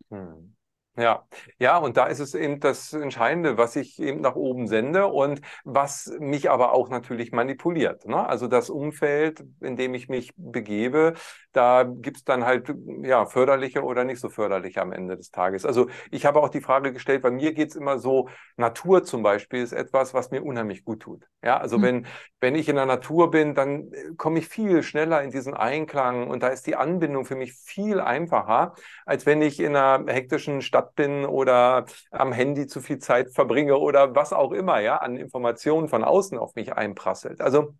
Hm. 0.09 0.55
Ja, 0.97 1.25
ja, 1.57 1.77
und 1.77 1.95
da 1.95 2.07
ist 2.07 2.19
es 2.19 2.35
eben 2.35 2.59
das 2.59 2.91
Entscheidende, 2.91 3.57
was 3.57 3.77
ich 3.77 3.97
eben 4.01 4.19
nach 4.19 4.35
oben 4.35 4.67
sende 4.67 5.07
und 5.07 5.39
was 5.63 6.11
mich 6.19 6.51
aber 6.51 6.73
auch 6.73 6.89
natürlich 6.89 7.31
manipuliert. 7.31 8.05
Ne? 8.05 8.27
Also 8.27 8.47
das 8.47 8.69
Umfeld, 8.69 9.41
in 9.61 9.77
dem 9.77 9.93
ich 9.93 10.09
mich 10.09 10.33
begebe, 10.35 11.13
da 11.53 11.83
gibt 11.83 12.17
es 12.17 12.23
dann 12.25 12.45
halt 12.45 12.73
ja 13.03 13.25
förderliche 13.25 13.83
oder 13.83 14.03
nicht 14.03 14.19
so 14.19 14.27
förderliche 14.27 14.81
am 14.81 14.91
Ende 14.91 15.15
des 15.15 15.31
Tages. 15.31 15.65
Also 15.65 15.87
ich 16.11 16.25
habe 16.25 16.41
auch 16.41 16.49
die 16.49 16.61
Frage 16.61 16.91
gestellt, 16.91 17.21
bei 17.21 17.31
mir 17.31 17.53
geht 17.53 17.69
es 17.69 17.77
immer 17.77 17.97
so, 17.97 18.27
Natur 18.57 19.05
zum 19.05 19.23
Beispiel 19.23 19.61
ist 19.61 19.71
etwas, 19.71 20.13
was 20.13 20.29
mir 20.29 20.43
unheimlich 20.43 20.83
gut 20.83 21.01
tut. 21.01 21.25
Ja, 21.41 21.57
also 21.57 21.77
mhm. 21.77 21.83
wenn, 21.83 22.07
wenn 22.41 22.55
ich 22.55 22.67
in 22.67 22.75
der 22.75 22.85
Natur 22.85 23.31
bin, 23.31 23.55
dann 23.55 23.93
äh, 23.93 24.13
komme 24.17 24.39
ich 24.39 24.47
viel 24.47 24.83
schneller 24.83 25.23
in 25.23 25.31
diesen 25.31 25.53
Einklang 25.53 26.27
und 26.27 26.43
da 26.43 26.49
ist 26.49 26.67
die 26.67 26.75
Anbindung 26.75 27.23
für 27.23 27.35
mich 27.35 27.53
viel 27.53 28.01
einfacher, 28.01 28.75
als 29.05 29.25
wenn 29.25 29.41
ich 29.41 29.61
in 29.61 29.75
einer 29.75 30.11
hektischen 30.11 30.61
Stadt 30.61 30.80
Stadt 30.81 30.95
bin 30.95 31.25
oder 31.25 31.85
am 32.11 32.31
Handy 32.33 32.67
zu 32.67 32.81
viel 32.81 32.99
Zeit 32.99 33.31
verbringe 33.33 33.77
oder 33.77 34.15
was 34.15 34.33
auch 34.33 34.51
immer, 34.51 34.79
ja, 34.79 34.97
an 34.97 35.15
Informationen 35.17 35.87
von 35.87 36.03
außen 36.03 36.37
auf 36.37 36.55
mich 36.55 36.73
einprasselt. 36.73 37.41
Also 37.41 37.73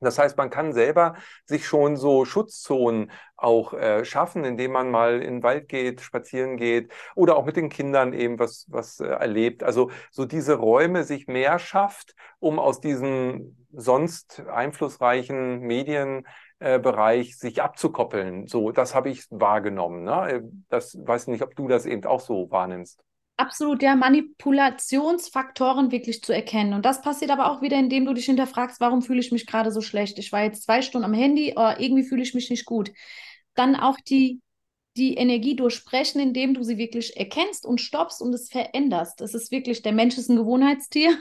Das 0.00 0.18
heißt, 0.18 0.36
man 0.36 0.50
kann 0.50 0.74
selber 0.74 1.14
sich 1.46 1.66
schon 1.66 1.96
so 1.96 2.26
Schutzzonen 2.26 3.10
auch 3.36 3.72
äh, 3.72 4.04
schaffen, 4.04 4.44
indem 4.44 4.72
man 4.72 4.90
mal 4.90 5.22
in 5.22 5.36
den 5.36 5.42
Wald 5.42 5.68
geht, 5.68 6.02
spazieren 6.02 6.58
geht 6.58 6.92
oder 7.14 7.36
auch 7.36 7.46
mit 7.46 7.56
den 7.56 7.70
Kindern 7.70 8.12
eben 8.12 8.38
was, 8.38 8.66
was 8.68 9.00
äh, 9.00 9.06
erlebt. 9.06 9.62
Also 9.62 9.90
so 10.10 10.26
diese 10.26 10.54
Räume 10.54 11.04
sich 11.04 11.28
mehr 11.28 11.58
schafft, 11.58 12.14
um 12.40 12.58
aus 12.58 12.80
diesem 12.80 13.56
sonst 13.72 14.42
einflussreichen 14.48 15.60
Medienbereich 15.60 16.24
äh, 16.58 17.22
sich 17.24 17.62
abzukoppeln. 17.62 18.46
So, 18.46 18.72
das 18.72 18.94
habe 18.94 19.10
ich 19.10 19.26
wahrgenommen. 19.30 20.04
Ne? 20.04 20.30
Äh, 20.30 20.42
das 20.68 20.96
weiß 20.98 21.26
nicht, 21.28 21.42
ob 21.42 21.54
du 21.56 21.68
das 21.68 21.86
eben 21.86 22.04
auch 22.04 22.20
so 22.20 22.50
wahrnimmst 22.50 23.02
absolut 23.36 23.82
ja 23.82 23.94
Manipulationsfaktoren 23.96 25.92
wirklich 25.92 26.22
zu 26.22 26.32
erkennen. 26.32 26.72
Und 26.74 26.84
das 26.84 27.02
passiert 27.02 27.30
aber 27.30 27.50
auch 27.50 27.62
wieder, 27.62 27.78
indem 27.78 28.06
du 28.06 28.14
dich 28.14 28.26
hinterfragst, 28.26 28.80
warum 28.80 29.02
fühle 29.02 29.20
ich 29.20 29.32
mich 29.32 29.46
gerade 29.46 29.70
so 29.70 29.80
schlecht? 29.80 30.18
Ich 30.18 30.32
war 30.32 30.42
jetzt 30.42 30.64
zwei 30.64 30.82
Stunden 30.82 31.04
am 31.04 31.14
Handy, 31.14 31.52
aber 31.54 31.80
irgendwie 31.80 32.04
fühle 32.04 32.22
ich 32.22 32.34
mich 32.34 32.50
nicht 32.50 32.64
gut. 32.64 32.92
Dann 33.54 33.76
auch 33.76 33.98
die, 34.00 34.40
die 34.96 35.14
Energie 35.14 35.56
durchsprechen, 35.56 36.20
indem 36.20 36.54
du 36.54 36.62
sie 36.62 36.78
wirklich 36.78 37.16
erkennst 37.16 37.66
und 37.66 37.80
stoppst 37.80 38.22
und 38.22 38.34
es 38.34 38.48
veränderst. 38.48 39.20
Das 39.20 39.34
ist 39.34 39.50
wirklich, 39.50 39.82
der 39.82 39.92
Mensch 39.92 40.16
ist 40.16 40.30
ein 40.30 40.36
Gewohnheitstier. 40.36 41.16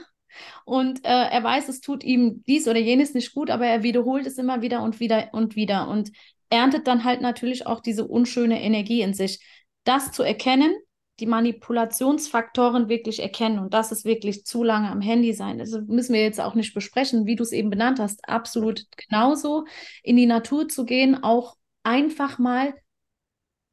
Und 0.65 1.05
äh, 1.05 1.09
er 1.09 1.43
weiß, 1.43 1.69
es 1.69 1.81
tut 1.81 2.03
ihm 2.03 2.43
dies 2.47 2.67
oder 2.67 2.79
jenes 2.79 3.13
nicht 3.13 3.33
gut, 3.33 3.49
aber 3.49 3.65
er 3.65 3.83
wiederholt 3.83 4.25
es 4.25 4.37
immer 4.37 4.61
wieder 4.61 4.81
und 4.81 4.99
wieder 4.99 5.29
und 5.33 5.55
wieder 5.55 5.87
und 5.87 6.11
erntet 6.49 6.87
dann 6.87 7.03
halt 7.03 7.21
natürlich 7.21 7.67
auch 7.67 7.81
diese 7.81 8.07
unschöne 8.07 8.61
Energie 8.61 9.01
in 9.01 9.13
sich. 9.13 9.39
Das 9.83 10.11
zu 10.11 10.23
erkennen, 10.23 10.73
die 11.19 11.25
Manipulationsfaktoren 11.25 12.89
wirklich 12.89 13.21
erkennen. 13.21 13.59
Und 13.59 13.73
das 13.73 13.91
ist 13.91 14.05
wirklich 14.05 14.45
zu 14.45 14.63
lange 14.63 14.89
am 14.89 15.01
Handy 15.01 15.33
sein. 15.33 15.59
Also 15.59 15.81
müssen 15.81 16.13
wir 16.13 16.21
jetzt 16.21 16.41
auch 16.41 16.55
nicht 16.55 16.73
besprechen, 16.73 17.25
wie 17.25 17.35
du 17.35 17.43
es 17.43 17.51
eben 17.51 17.69
benannt 17.69 17.99
hast. 17.99 18.27
Absolut 18.27 18.85
genauso. 18.97 19.65
In 20.03 20.17
die 20.17 20.25
Natur 20.25 20.67
zu 20.67 20.85
gehen, 20.85 21.23
auch 21.23 21.55
einfach 21.83 22.37
mal 22.37 22.73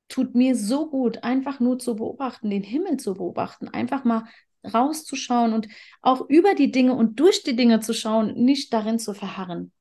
tut 0.09 0.35
mir 0.35 0.55
so 0.55 0.91
gut, 0.91 1.25
einfach 1.25 1.59
nur 1.59 1.79
zu 1.79 1.97
beobachten, 1.97 2.51
den 2.51 2.63
Himmel 2.63 2.99
zu 2.99 3.15
beobachten, 3.15 3.69
einfach 3.69 4.05
mal 4.05 4.25
rauszuschauen 4.65 5.53
und 5.53 5.69
auch 6.01 6.29
über 6.29 6.55
die 6.55 6.71
Dinge 6.71 6.95
und 6.95 7.19
durch 7.21 7.43
die 7.43 7.57
Dinge 7.57 7.81
zu 7.81 7.95
schauen, 7.95 8.35
nicht 8.35 8.73
darin 8.73 8.99
zu 8.99 9.15
verharren. 9.15 9.73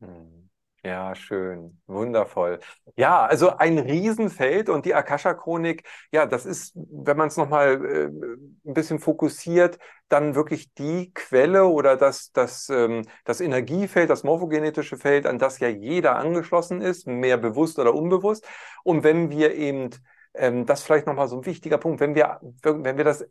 Hm. 0.00 0.40
Ja, 0.82 1.14
schön, 1.14 1.78
wundervoll. 1.86 2.58
Ja, 2.96 3.26
also 3.26 3.50
ein 3.58 3.78
Riesenfeld 3.78 4.70
und 4.70 4.86
die 4.86 4.94
Akasha-Chronik, 4.94 5.86
ja, 6.10 6.24
das 6.24 6.46
ist, 6.46 6.72
wenn 6.74 7.18
man 7.18 7.28
es 7.28 7.36
nochmal 7.36 7.84
äh, 7.84 8.06
ein 8.06 8.74
bisschen 8.74 8.98
fokussiert, 8.98 9.78
dann 10.08 10.34
wirklich 10.34 10.72
die 10.72 11.12
Quelle 11.12 11.66
oder 11.66 11.96
das, 11.98 12.32
das, 12.32 12.70
ähm, 12.70 13.02
das 13.26 13.42
Energiefeld, 13.42 14.08
das 14.08 14.24
morphogenetische 14.24 14.96
Feld, 14.96 15.26
an 15.26 15.38
das 15.38 15.58
ja 15.58 15.68
jeder 15.68 16.16
angeschlossen 16.16 16.80
ist, 16.80 17.06
mehr 17.06 17.36
bewusst 17.36 17.78
oder 17.78 17.94
unbewusst. 17.94 18.48
Und 18.82 19.04
wenn 19.04 19.28
wir 19.28 19.54
eben 19.54 19.90
ähm, 20.32 20.64
das 20.64 20.82
vielleicht 20.82 21.06
nochmal 21.06 21.28
so 21.28 21.36
ein 21.36 21.46
wichtiger 21.46 21.76
Punkt, 21.76 22.00
wenn 22.00 22.14
wir, 22.14 22.40
wenn 22.62 22.96
wir 22.96 23.04
das 23.04 23.26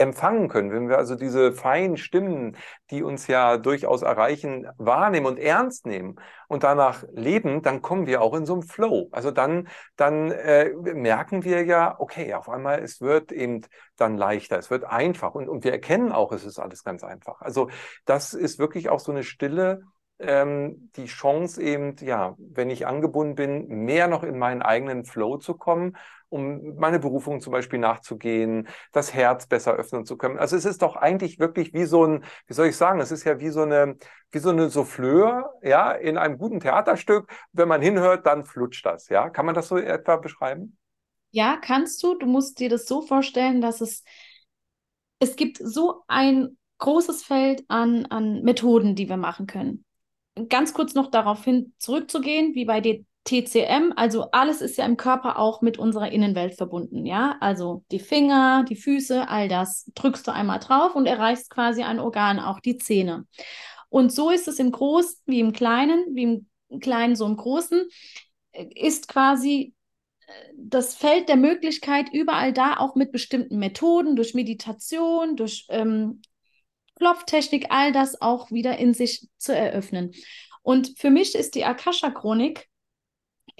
empfangen 0.00 0.48
können, 0.48 0.72
wenn 0.72 0.88
wir 0.88 0.96
also 0.96 1.14
diese 1.14 1.52
feinen 1.52 1.98
Stimmen, 1.98 2.56
die 2.90 3.02
uns 3.02 3.26
ja 3.26 3.58
durchaus 3.58 4.02
erreichen, 4.02 4.66
wahrnehmen 4.78 5.26
und 5.26 5.38
ernst 5.38 5.86
nehmen 5.86 6.16
und 6.48 6.62
danach 6.64 7.04
leben, 7.12 7.60
dann 7.60 7.82
kommen 7.82 8.06
wir 8.06 8.22
auch 8.22 8.34
in 8.34 8.46
so 8.46 8.54
einen 8.54 8.62
Flow. 8.62 9.08
Also 9.12 9.30
dann, 9.30 9.68
dann 9.96 10.30
äh, 10.30 10.70
merken 10.94 11.44
wir 11.44 11.64
ja, 11.64 11.96
okay, 12.00 12.32
auf 12.34 12.48
einmal, 12.48 12.82
es 12.82 13.00
wird 13.02 13.30
eben 13.30 13.60
dann 13.96 14.16
leichter, 14.16 14.58
es 14.58 14.70
wird 14.70 14.84
einfach 14.84 15.34
und, 15.34 15.48
und 15.48 15.64
wir 15.64 15.72
erkennen 15.72 16.12
auch, 16.12 16.32
es 16.32 16.44
ist 16.44 16.58
alles 16.58 16.82
ganz 16.82 17.04
einfach. 17.04 17.42
Also 17.42 17.68
das 18.06 18.32
ist 18.32 18.58
wirklich 18.58 18.88
auch 18.88 19.00
so 19.00 19.12
eine 19.12 19.22
stille 19.22 19.82
ähm, 20.18 20.90
die 20.96 21.06
Chance 21.06 21.62
eben, 21.62 21.96
ja, 22.00 22.36
wenn 22.38 22.70
ich 22.70 22.86
angebunden 22.86 23.34
bin, 23.34 23.66
mehr 23.68 24.06
noch 24.06 24.22
in 24.22 24.38
meinen 24.38 24.62
eigenen 24.62 25.04
Flow 25.04 25.38
zu 25.38 25.54
kommen, 25.54 25.96
um 26.30 26.76
meine 26.76 26.98
Berufung 26.98 27.40
zum 27.40 27.52
Beispiel 27.52 27.78
nachzugehen, 27.78 28.68
das 28.92 29.12
Herz 29.12 29.46
besser 29.46 29.74
öffnen 29.74 30.06
zu 30.06 30.16
können. 30.16 30.38
Also 30.38 30.56
es 30.56 30.64
ist 30.64 30.80
doch 30.80 30.96
eigentlich 30.96 31.38
wirklich 31.38 31.74
wie 31.74 31.84
so 31.84 32.06
ein, 32.06 32.24
wie 32.46 32.54
soll 32.54 32.68
ich 32.68 32.76
sagen, 32.76 33.00
es 33.00 33.12
ist 33.12 33.24
ja 33.24 33.38
wie 33.40 33.50
so 33.50 33.62
eine, 33.62 33.96
wie 34.30 34.38
so 34.38 34.50
eine 34.50 34.70
Souffleur, 34.70 35.52
ja, 35.62 35.92
in 35.92 36.16
einem 36.16 36.38
guten 36.38 36.60
Theaterstück. 36.60 37.30
Wenn 37.52 37.68
man 37.68 37.82
hinhört, 37.82 38.24
dann 38.26 38.46
flutscht 38.46 38.86
das, 38.86 39.08
ja. 39.08 39.28
Kann 39.28 39.44
man 39.44 39.54
das 39.54 39.68
so 39.68 39.76
etwa 39.76 40.16
beschreiben? 40.16 40.78
Ja, 41.32 41.58
kannst 41.58 42.02
du. 42.02 42.14
Du 42.14 42.26
musst 42.26 42.58
dir 42.58 42.70
das 42.70 42.86
so 42.86 43.02
vorstellen, 43.02 43.60
dass 43.60 43.80
es, 43.80 44.02
es 45.18 45.36
gibt 45.36 45.58
so 45.58 46.02
ein 46.08 46.56
großes 46.78 47.22
Feld 47.22 47.64
an, 47.68 48.06
an 48.06 48.42
Methoden, 48.42 48.94
die 48.94 49.08
wir 49.08 49.18
machen 49.18 49.46
können 49.46 49.84
ganz 50.48 50.72
kurz 50.72 50.94
noch 50.94 51.10
darauf 51.10 51.44
hin 51.44 51.74
zurückzugehen, 51.78 52.54
wie 52.54 52.64
bei 52.64 52.80
der 52.80 53.00
TCM, 53.24 53.92
also 53.96 54.30
alles 54.32 54.62
ist 54.62 54.78
ja 54.78 54.86
im 54.86 54.96
Körper 54.96 55.38
auch 55.38 55.60
mit 55.60 55.78
unserer 55.78 56.10
Innenwelt 56.10 56.54
verbunden, 56.54 57.04
ja? 57.04 57.36
Also 57.40 57.84
die 57.90 57.98
Finger, 57.98 58.64
die 58.68 58.76
Füße, 58.76 59.28
all 59.28 59.48
das 59.48 59.90
drückst 59.94 60.26
du 60.26 60.32
einmal 60.32 60.58
drauf 60.58 60.94
und 60.94 61.06
erreichst 61.06 61.50
quasi 61.50 61.82
ein 61.82 62.00
Organ, 62.00 62.40
auch 62.40 62.60
die 62.60 62.78
Zähne. 62.78 63.26
Und 63.90 64.10
so 64.12 64.30
ist 64.30 64.48
es 64.48 64.58
im 64.58 64.72
Großen 64.72 65.18
wie 65.26 65.40
im 65.40 65.52
Kleinen, 65.52 66.04
wie 66.14 66.22
im 66.70 66.80
Kleinen 66.80 67.14
so 67.14 67.26
im 67.26 67.36
Großen, 67.36 67.88
äh, 68.52 68.66
ist 68.74 69.08
quasi 69.08 69.74
äh, 70.26 70.32
das 70.56 70.94
Feld 70.94 71.28
der 71.28 71.36
Möglichkeit 71.36 72.06
überall 72.12 72.52
da 72.54 72.78
auch 72.78 72.94
mit 72.94 73.12
bestimmten 73.12 73.58
Methoden, 73.58 74.16
durch 74.16 74.34
Meditation, 74.34 75.36
durch 75.36 75.66
ähm, 75.68 76.22
Klopftechnik, 76.96 77.66
all 77.70 77.92
das 77.92 78.20
auch 78.22 78.50
wieder 78.50 78.78
in 78.78 78.94
sich 78.94 79.28
zu 79.36 79.54
eröffnen. 79.54 80.12
Und 80.62 80.98
für 80.98 81.10
mich 81.10 81.34
ist 81.34 81.54
die 81.54 81.64
Akasha-Chronik 81.64 82.69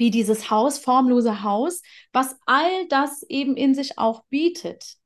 wie 0.01 0.11
dieses 0.11 0.51
Haus, 0.51 0.79
formlose 0.79 1.45
Haus, 1.45 1.83
was 2.13 2.37
all 2.47 2.89
das 2.89 3.23
eben 3.29 3.57
in 3.57 3.75
sich 3.75 3.99
auch 3.99 4.25
bietet. 4.25 4.97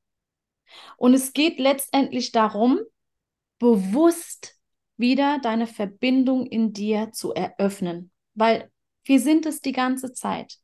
Und 0.97 1.13
es 1.13 1.33
geht 1.33 1.59
letztendlich 1.59 2.31
darum, 2.31 2.79
bewusst 3.59 4.55
wieder 4.97 5.37
deine 5.39 5.67
Verbindung 5.67 6.47
in 6.47 6.73
dir 6.73 7.11
zu 7.11 7.33
eröffnen, 7.33 8.09
weil 8.33 8.71
wir 9.03 9.19
sind 9.19 9.45
es 9.45 9.61
die 9.61 9.71
ganze 9.71 10.13
Zeit. 10.13 10.55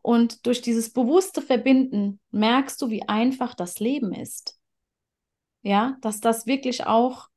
Und 0.00 0.46
durch 0.46 0.60
dieses 0.60 0.92
bewusste 0.92 1.42
Verbinden 1.42 2.20
merkst 2.30 2.80
du, 2.80 2.90
wie 2.90 3.08
einfach 3.08 3.54
das 3.54 3.80
Leben 3.80 4.12
ist 4.14 4.56
ja, 5.64 5.96
dass 6.02 6.20
das 6.20 6.46
wirklich 6.46 6.86
auch 6.86 7.28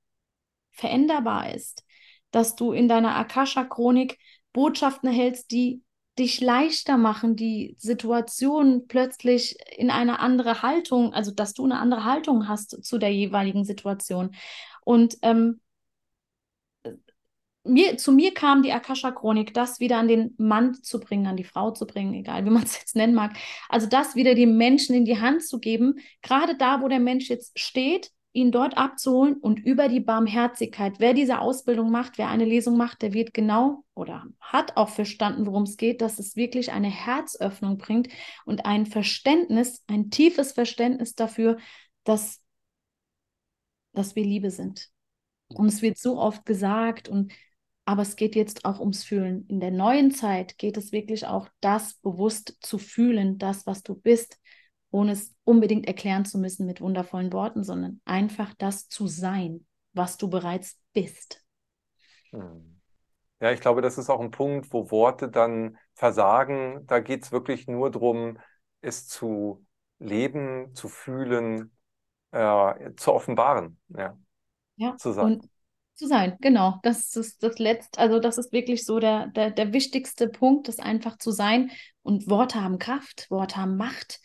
veränderbar 0.72 1.56
ist, 1.56 1.84
dass 2.30 2.56
du 2.56 2.74
in 2.74 2.88
deiner 2.88 3.16
Akasha-Chronik 3.16 4.20
Botschaften 4.54 5.10
erhältst, 5.10 5.52
die 5.52 5.82
dich 6.20 6.42
leichter 6.42 6.98
machen, 6.98 7.36
die 7.36 7.76
Situation 7.78 8.88
plötzlich 8.88 9.58
in 9.78 9.92
eine 9.92 10.20
andere 10.20 10.62
Haltung, 10.62 11.14
also 11.14 11.32
dass 11.32 11.54
du 11.54 11.66
eine 11.66 11.80
andere 11.80 12.04
Haltung 12.04 12.48
hast 12.48 12.84
zu 12.84 12.98
der 12.98 13.14
jeweiligen 13.14 13.66
Situation. 13.66 14.36
Und 14.84 15.18
ähm, 15.22 15.60
mir, 17.64 17.98
zu 17.98 18.12
mir 18.12 18.34
kam 18.34 18.64
die 18.64 18.72
Akasha-Chronik, 18.72 19.54
das 19.54 19.80
wieder 19.80 19.98
an 19.98 20.08
den 20.08 20.34
Mann 20.38 20.74
zu 20.76 21.00
bringen, 21.00 21.28
an 21.28 21.38
die 21.38 21.44
Frau 21.44 21.72
zu 21.72 21.86
bringen, 21.86 22.14
egal 22.14 22.46
wie 22.46 22.50
man 22.50 22.64
es 22.64 22.78
jetzt 22.78 22.96
nennen 22.96 23.14
mag. 23.14 23.36
Also 23.70 23.88
das 23.88 24.16
wieder 24.16 24.36
dem 24.36 24.58
Menschen 24.58 24.96
in 24.96 25.06
die 25.06 25.20
Hand 25.20 25.44
zu 25.44 25.60
geben, 25.60 25.96
gerade 26.22 26.56
da, 26.58 26.82
wo 26.82 26.88
der 26.88 27.00
Mensch 27.00 27.30
jetzt 27.30 27.60
steht, 27.60 28.12
ihn 28.38 28.52
dort 28.52 28.78
abzuholen 28.78 29.38
und 29.38 29.60
über 29.60 29.90
die 29.90 30.00
Barmherzigkeit. 30.00 31.00
Wer 31.00 31.16
diese 31.16 31.40
Ausbildung 31.40 31.90
macht, 31.90 32.20
wer 32.20 32.30
eine 32.30 32.46
Lesung 32.46 32.78
macht, 32.78 33.02
der 33.02 33.14
wird 33.14 33.34
genau 33.34 33.84
oder 33.96 34.28
hat 34.40 34.78
auch 34.78 34.90
verstanden, 34.90 35.48
worum 35.48 35.64
es 35.64 35.76
geht, 35.76 36.02
dass 36.02 36.20
es 36.20 36.36
wirklich 36.36 36.72
eine 36.72 36.90
Herzöffnung 36.90 37.80
bringt 37.80 38.10
und 38.46 38.68
ein 38.68 38.86
Verständnis, 38.86 39.84
ein 39.88 40.12
tiefes 40.12 40.52
Verständnis 40.52 41.16
dafür, 41.16 41.58
dass, 42.04 42.40
dass 43.94 44.16
wir 44.16 44.24
Liebe 44.24 44.52
sind. 44.52 44.90
Und 45.48 45.66
es 45.66 45.82
wird 45.82 45.98
so 45.98 46.20
oft 46.20 46.46
gesagt 46.46 47.10
und 47.10 47.34
aber 47.86 48.04
es 48.04 48.18
geht 48.18 48.36
jetzt 48.36 48.66
auch 48.66 48.80
ums 48.82 49.04
Fühlen. 49.04 49.48
In 49.48 49.62
der 49.62 49.72
neuen 49.72 50.12
Zeit 50.12 50.60
geht 50.60 50.78
es 50.78 50.92
wirklich 50.92 51.26
auch 51.26 51.48
das 51.60 51.96
bewusst 51.96 52.58
zu 52.60 52.78
fühlen, 52.78 53.40
das, 53.40 53.66
was 53.66 53.82
du 53.82 53.96
bist, 53.96 54.40
ohne 54.92 55.12
es 55.12 55.36
unbedingt 55.44 55.88
erklären 55.88 56.26
zu 56.26 56.38
müssen 56.38 56.66
mit 56.66 56.82
wundervollen 56.82 57.34
Worten, 57.34 57.64
sondern 57.64 58.02
einfach 58.06 58.54
das 58.58 58.88
zu 58.88 59.08
sein, 59.08 59.66
was 59.94 60.18
du 60.18 60.30
bereits 60.30 60.80
bist. 60.94 61.44
Hm. 62.32 62.82
Ja, 63.40 63.52
ich 63.52 63.62
glaube, 63.62 63.82
das 63.82 63.98
ist 63.98 64.10
auch 64.10 64.20
ein 64.20 64.32
Punkt, 64.32 64.74
wo 64.74 64.90
Worte 64.90 65.30
dann 65.30 65.78
versagen. 65.94 66.86
Da 66.88 67.00
geht 67.00 67.24
es 67.24 67.32
wirklich 67.32 67.68
nur 67.68 67.92
darum, 67.92 68.40
es 68.82 69.08
zu 69.08 69.66
leben, 70.00 70.74
zu 70.74 70.88
fühlen, 70.88 71.72
äh, 72.32 72.92
zu 72.96 73.14
offenbaren, 73.14 73.80
ja. 73.90 74.18
Ja, 74.76 74.96
zu 74.98 75.12
sein. 75.12 75.26
Und 75.26 75.50
zu 75.96 76.08
sein, 76.08 76.38
genau. 76.40 76.80
Das 76.84 77.16
ist 77.16 77.42
das 77.44 77.58
Letzte, 77.58 78.00
also 78.00 78.20
das 78.20 78.38
ist 78.38 78.52
wirklich 78.52 78.86
so 78.86 79.00
der, 79.00 79.28
der, 79.28 79.52
der 79.52 79.74
wichtigste 79.74 80.30
Punkt, 80.30 80.68
das 80.68 80.80
einfach 80.80 81.18
zu 81.18 81.32
sein. 81.32 81.72
Und 82.04 82.30
Worte 82.30 82.64
haben 82.64 82.80
Kraft, 82.80 83.30
Worte 83.30 83.58
haben 83.58 83.78
Macht. 83.78 84.20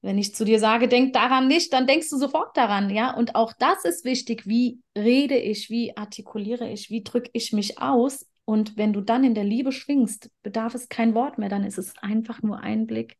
Wenn 0.00 0.18
ich 0.18 0.34
zu 0.34 0.44
dir 0.44 0.60
sage, 0.60 0.86
denk 0.86 1.12
daran 1.12 1.48
nicht, 1.48 1.72
dann 1.72 1.86
denkst 1.86 2.08
du 2.10 2.18
sofort 2.18 2.56
daran, 2.56 2.90
ja. 2.90 3.14
Und 3.14 3.34
auch 3.34 3.52
das 3.58 3.84
ist 3.84 4.04
wichtig. 4.04 4.46
Wie 4.46 4.80
rede 4.96 5.36
ich, 5.36 5.70
wie 5.70 5.96
artikuliere 5.96 6.68
ich, 6.70 6.88
wie 6.90 7.02
drücke 7.02 7.30
ich 7.32 7.52
mich 7.52 7.80
aus? 7.80 8.26
Und 8.44 8.76
wenn 8.76 8.92
du 8.92 9.00
dann 9.00 9.24
in 9.24 9.34
der 9.34 9.44
Liebe 9.44 9.72
schwingst, 9.72 10.30
bedarf 10.42 10.74
es 10.74 10.88
kein 10.88 11.14
Wort 11.14 11.36
mehr, 11.38 11.48
dann 11.48 11.64
ist 11.64 11.78
es 11.78 11.98
einfach 11.98 12.42
nur 12.42 12.60
ein 12.60 12.86
Blick, 12.86 13.18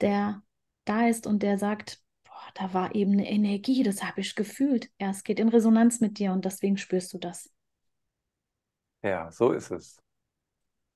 der 0.00 0.42
da 0.84 1.08
ist 1.08 1.26
und 1.26 1.42
der 1.42 1.58
sagt, 1.58 2.00
boah, 2.24 2.52
da 2.54 2.72
war 2.74 2.94
eben 2.94 3.12
eine 3.12 3.28
Energie, 3.28 3.82
das 3.82 4.04
habe 4.04 4.20
ich 4.20 4.34
gefühlt. 4.34 4.90
Ja, 5.00 5.10
es 5.10 5.24
geht 5.24 5.40
in 5.40 5.48
Resonanz 5.48 6.00
mit 6.00 6.18
dir 6.18 6.32
und 6.32 6.44
deswegen 6.44 6.76
spürst 6.76 7.12
du 7.14 7.18
das. 7.18 7.50
Ja, 9.02 9.30
so 9.30 9.52
ist 9.52 9.70
es. 9.70 9.98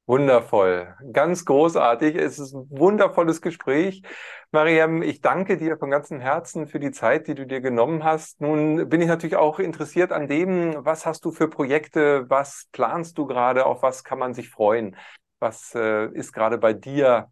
Wundervoll, 0.07 0.95
ganz 1.13 1.45
großartig. 1.45 2.17
Es 2.17 2.41
ist 2.41 2.55
ein 2.55 2.67
wundervolles 2.71 3.41
Gespräch. 3.41 4.03
Mariam, 4.51 5.01
ich 5.01 5.21
danke 5.21 5.57
dir 5.57 5.79
von 5.79 5.91
ganzem 5.91 6.19
Herzen 6.19 6.67
für 6.67 6.81
die 6.81 6.91
Zeit, 6.91 7.29
die 7.29 7.37
du 7.37 7.47
dir 7.47 7.61
genommen 7.61 8.03
hast. 8.03 8.41
Nun 8.41 8.89
bin 8.89 9.01
ich 9.01 9.07
natürlich 9.07 9.37
auch 9.37 9.61
interessiert 9.61 10.11
an 10.11 10.27
dem, 10.27 10.85
was 10.85 11.07
hast 11.07 11.25
du 11.25 11.31
für 11.31 11.49
Projekte, 11.49 12.29
was 12.29 12.69
planst 12.73 13.17
du 13.17 13.27
gerade, 13.27 13.65
auf 13.65 13.83
was 13.83 14.03
kann 14.03 14.19
man 14.19 14.35
sich 14.35 14.51
freuen? 14.51 14.97
Was 15.39 15.73
äh, 15.77 16.09
ist 16.13 16.33
gerade 16.33 16.59
bei 16.59 16.73
dir 16.73 17.31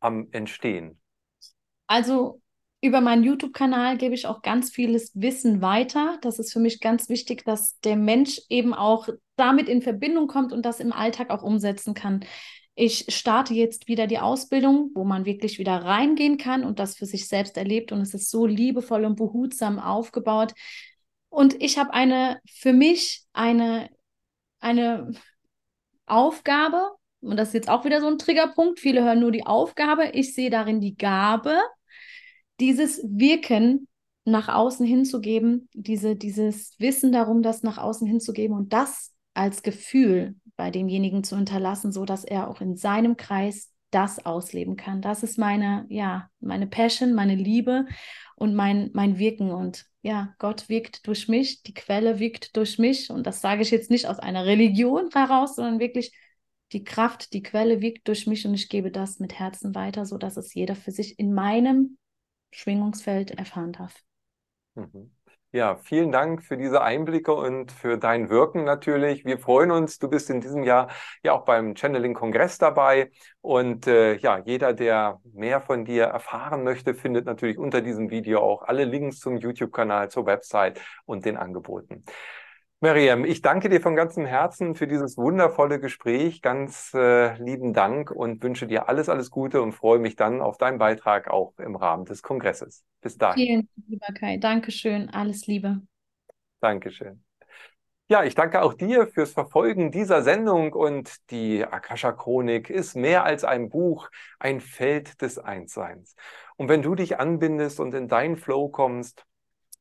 am 0.00 0.28
Entstehen? 0.30 1.00
Also 1.86 2.42
über 2.82 3.00
meinen 3.00 3.24
YouTube-Kanal 3.24 3.96
gebe 3.96 4.14
ich 4.14 4.26
auch 4.26 4.42
ganz 4.42 4.70
vieles 4.70 5.10
Wissen 5.14 5.62
weiter. 5.62 6.18
Das 6.20 6.38
ist 6.38 6.52
für 6.52 6.60
mich 6.60 6.80
ganz 6.80 7.08
wichtig, 7.08 7.46
dass 7.46 7.80
der 7.80 7.96
Mensch 7.96 8.42
eben 8.50 8.74
auch 8.74 9.08
damit 9.36 9.68
in 9.68 9.82
Verbindung 9.82 10.26
kommt 10.26 10.52
und 10.52 10.64
das 10.64 10.80
im 10.80 10.92
Alltag 10.92 11.30
auch 11.30 11.42
umsetzen 11.42 11.94
kann. 11.94 12.24
Ich 12.74 13.06
starte 13.08 13.54
jetzt 13.54 13.86
wieder 13.86 14.06
die 14.06 14.18
Ausbildung, 14.18 14.90
wo 14.94 15.04
man 15.04 15.24
wirklich 15.24 15.58
wieder 15.58 15.76
reingehen 15.76 16.38
kann 16.38 16.64
und 16.64 16.78
das 16.78 16.96
für 16.96 17.06
sich 17.06 17.28
selbst 17.28 17.56
erlebt. 17.56 17.92
Und 17.92 18.00
es 18.00 18.14
ist 18.14 18.30
so 18.30 18.46
liebevoll 18.46 19.04
und 19.04 19.16
behutsam 19.16 19.78
aufgebaut. 19.78 20.54
Und 21.28 21.62
ich 21.62 21.78
habe 21.78 21.92
eine, 21.94 22.40
für 22.50 22.72
mich 22.72 23.24
eine, 23.32 23.90
eine 24.60 25.12
Aufgabe, 26.06 26.90
und 27.20 27.36
das 27.38 27.48
ist 27.48 27.54
jetzt 27.54 27.70
auch 27.70 27.84
wieder 27.84 28.00
so 28.00 28.08
ein 28.08 28.18
Triggerpunkt. 28.18 28.80
Viele 28.80 29.02
hören 29.02 29.20
nur 29.20 29.32
die 29.32 29.46
Aufgabe. 29.46 30.10
Ich 30.12 30.34
sehe 30.34 30.50
darin 30.50 30.80
die 30.80 30.96
Gabe, 30.96 31.58
dieses 32.60 33.02
Wirken 33.02 33.88
nach 34.24 34.48
außen 34.48 34.86
hinzugeben, 34.86 35.68
diese, 35.72 36.16
dieses 36.16 36.78
Wissen 36.78 37.12
darum, 37.12 37.42
das 37.42 37.62
nach 37.62 37.78
außen 37.78 38.06
hinzugeben 38.06 38.56
und 38.56 38.72
das 38.72 39.13
als 39.34 39.62
Gefühl 39.62 40.36
bei 40.56 40.70
demjenigen 40.70 41.24
zu 41.24 41.36
hinterlassen, 41.36 41.92
so 41.92 42.04
dass 42.04 42.24
er 42.24 42.48
auch 42.48 42.60
in 42.60 42.76
seinem 42.76 43.16
Kreis 43.16 43.72
das 43.90 44.24
ausleben 44.26 44.76
kann. 44.76 45.02
Das 45.02 45.22
ist 45.22 45.38
meine, 45.38 45.86
ja, 45.88 46.28
meine 46.40 46.66
Passion, 46.66 47.14
meine 47.14 47.36
Liebe 47.36 47.86
und 48.36 48.54
mein, 48.54 48.90
mein 48.92 49.18
Wirken. 49.18 49.50
Und 49.50 49.86
ja, 50.02 50.34
Gott 50.38 50.68
wirkt 50.68 51.06
durch 51.06 51.28
mich, 51.28 51.62
die 51.62 51.74
Quelle 51.74 52.18
wirkt 52.18 52.56
durch 52.56 52.78
mich. 52.78 53.10
Und 53.10 53.26
das 53.26 53.40
sage 53.40 53.62
ich 53.62 53.70
jetzt 53.70 53.90
nicht 53.90 54.06
aus 54.06 54.18
einer 54.18 54.46
Religion 54.46 55.10
heraus, 55.12 55.56
sondern 55.56 55.78
wirklich 55.78 56.12
die 56.72 56.82
Kraft, 56.82 57.32
die 57.32 57.42
Quelle 57.42 57.80
wirkt 57.80 58.08
durch 58.08 58.26
mich 58.26 58.46
und 58.46 58.54
ich 58.54 58.68
gebe 58.68 58.90
das 58.90 59.20
mit 59.20 59.38
Herzen 59.38 59.74
weiter, 59.76 60.06
so 60.06 60.18
dass 60.18 60.36
es 60.36 60.54
jeder 60.54 60.74
für 60.74 60.90
sich 60.90 61.18
in 61.18 61.32
meinem 61.32 61.98
Schwingungsfeld 62.50 63.30
erfahren 63.30 63.72
darf. 63.72 64.02
Mhm. 64.74 65.12
Ja, 65.54 65.76
vielen 65.76 66.10
Dank 66.10 66.42
für 66.42 66.56
diese 66.56 66.82
Einblicke 66.82 67.32
und 67.32 67.70
für 67.70 67.96
dein 67.96 68.28
Wirken 68.28 68.64
natürlich. 68.64 69.24
Wir 69.24 69.38
freuen 69.38 69.70
uns. 69.70 70.00
Du 70.00 70.08
bist 70.10 70.28
in 70.28 70.40
diesem 70.40 70.64
Jahr 70.64 70.88
ja 71.22 71.32
auch 71.32 71.44
beim 71.44 71.76
Channeling-Kongress 71.76 72.58
dabei. 72.58 73.12
Und 73.40 73.86
äh, 73.86 74.16
ja, 74.16 74.38
jeder, 74.44 74.72
der 74.72 75.20
mehr 75.32 75.60
von 75.60 75.84
dir 75.84 76.06
erfahren 76.06 76.64
möchte, 76.64 76.92
findet 76.92 77.26
natürlich 77.26 77.56
unter 77.56 77.82
diesem 77.82 78.10
Video 78.10 78.40
auch 78.40 78.62
alle 78.62 78.82
Links 78.84 79.20
zum 79.20 79.36
YouTube-Kanal, 79.36 80.10
zur 80.10 80.26
Website 80.26 80.80
und 81.06 81.24
den 81.24 81.36
Angeboten. 81.36 82.02
Miriam, 82.84 83.24
ich 83.24 83.40
danke 83.40 83.70
dir 83.70 83.80
von 83.80 83.96
ganzem 83.96 84.26
Herzen 84.26 84.74
für 84.74 84.86
dieses 84.86 85.16
wundervolle 85.16 85.80
Gespräch. 85.80 86.42
Ganz 86.42 86.92
äh, 86.92 87.34
lieben 87.42 87.72
Dank 87.72 88.10
und 88.10 88.42
wünsche 88.42 88.66
dir 88.66 88.90
alles, 88.90 89.08
alles 89.08 89.30
Gute 89.30 89.62
und 89.62 89.72
freue 89.72 89.98
mich 89.98 90.16
dann 90.16 90.42
auf 90.42 90.58
deinen 90.58 90.76
Beitrag 90.76 91.28
auch 91.28 91.54
im 91.58 91.76
Rahmen 91.76 92.04
des 92.04 92.22
Kongresses. 92.22 92.84
Bis 93.00 93.16
dahin. 93.16 93.46
Vielen 93.46 93.60
Dank, 93.60 93.88
lieber 93.88 94.20
Kai. 94.20 94.36
Dankeschön. 94.36 95.08
Alles 95.08 95.46
Liebe. 95.46 95.80
Dankeschön. 96.60 97.24
Ja, 98.08 98.22
ich 98.22 98.34
danke 98.34 98.60
auch 98.60 98.74
dir 98.74 99.06
fürs 99.06 99.32
Verfolgen 99.32 99.90
dieser 99.90 100.20
Sendung 100.20 100.74
und 100.74 101.30
die 101.30 101.64
Akasha 101.64 102.12
Chronik 102.12 102.68
ist 102.68 102.96
mehr 102.96 103.24
als 103.24 103.44
ein 103.44 103.70
Buch, 103.70 104.10
ein 104.38 104.60
Feld 104.60 105.22
des 105.22 105.38
Einsseins. 105.38 106.16
Und 106.56 106.68
wenn 106.68 106.82
du 106.82 106.94
dich 106.94 107.18
anbindest 107.18 107.80
und 107.80 107.94
in 107.94 108.08
deinen 108.08 108.36
Flow 108.36 108.68
kommst, 108.68 109.24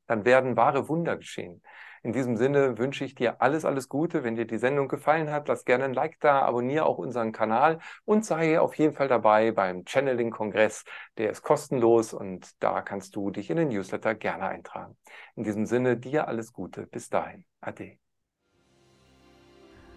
dann 0.07 0.23
werden 0.23 0.55
wahre 0.55 0.87
Wunder 0.87 1.17
geschehen. 1.17 1.61
In 2.03 2.11
diesem 2.11 2.35
Sinne 2.35 2.77
wünsche 2.77 3.05
ich 3.05 3.15
dir 3.15 3.41
alles, 3.41 3.63
alles 3.63 3.87
Gute. 3.87 4.25
Wenn 4.25 4.35
dir 4.35 4.45
die 4.45 4.57
Sendung 4.57 4.89
gefallen 4.89 5.31
hat, 5.31 5.47
lass 5.47 5.63
gerne 5.63 5.85
ein 5.85 5.93
Like 5.93 6.19
da, 6.19 6.41
abonniere 6.41 6.85
auch 6.85 6.97
unseren 6.97 7.31
Kanal 7.31 7.79
und 8.03 8.25
sei 8.25 8.59
auf 8.59 8.75
jeden 8.75 8.93
Fall 8.93 9.07
dabei 9.07 9.51
beim 9.51 9.85
Channeling-Kongress. 9.85 10.83
Der 11.17 11.31
ist 11.31 11.43
kostenlos 11.43 12.13
und 12.13 12.61
da 12.61 12.81
kannst 12.81 13.15
du 13.15 13.31
dich 13.31 13.49
in 13.49 13.55
den 13.55 13.69
Newsletter 13.69 14.15
gerne 14.15 14.47
eintragen. 14.47 14.97
In 15.35 15.45
diesem 15.45 15.65
Sinne, 15.65 15.95
dir 15.95 16.27
alles 16.27 16.51
Gute. 16.51 16.87
Bis 16.87 17.09
dahin. 17.09 17.45
Ade. 17.61 17.97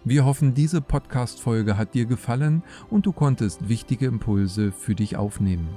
Wir 0.05 0.25
hoffen, 0.25 0.55
diese 0.55 0.81
Podcast-Folge 0.81 1.77
hat 1.77 1.95
dir 1.95 2.07
gefallen 2.07 2.63
und 2.89 3.07
du 3.07 3.13
konntest 3.13 3.69
wichtige 3.69 4.07
Impulse 4.07 4.71
für 4.71 4.95
dich 4.95 5.17
aufnehmen. 5.17 5.77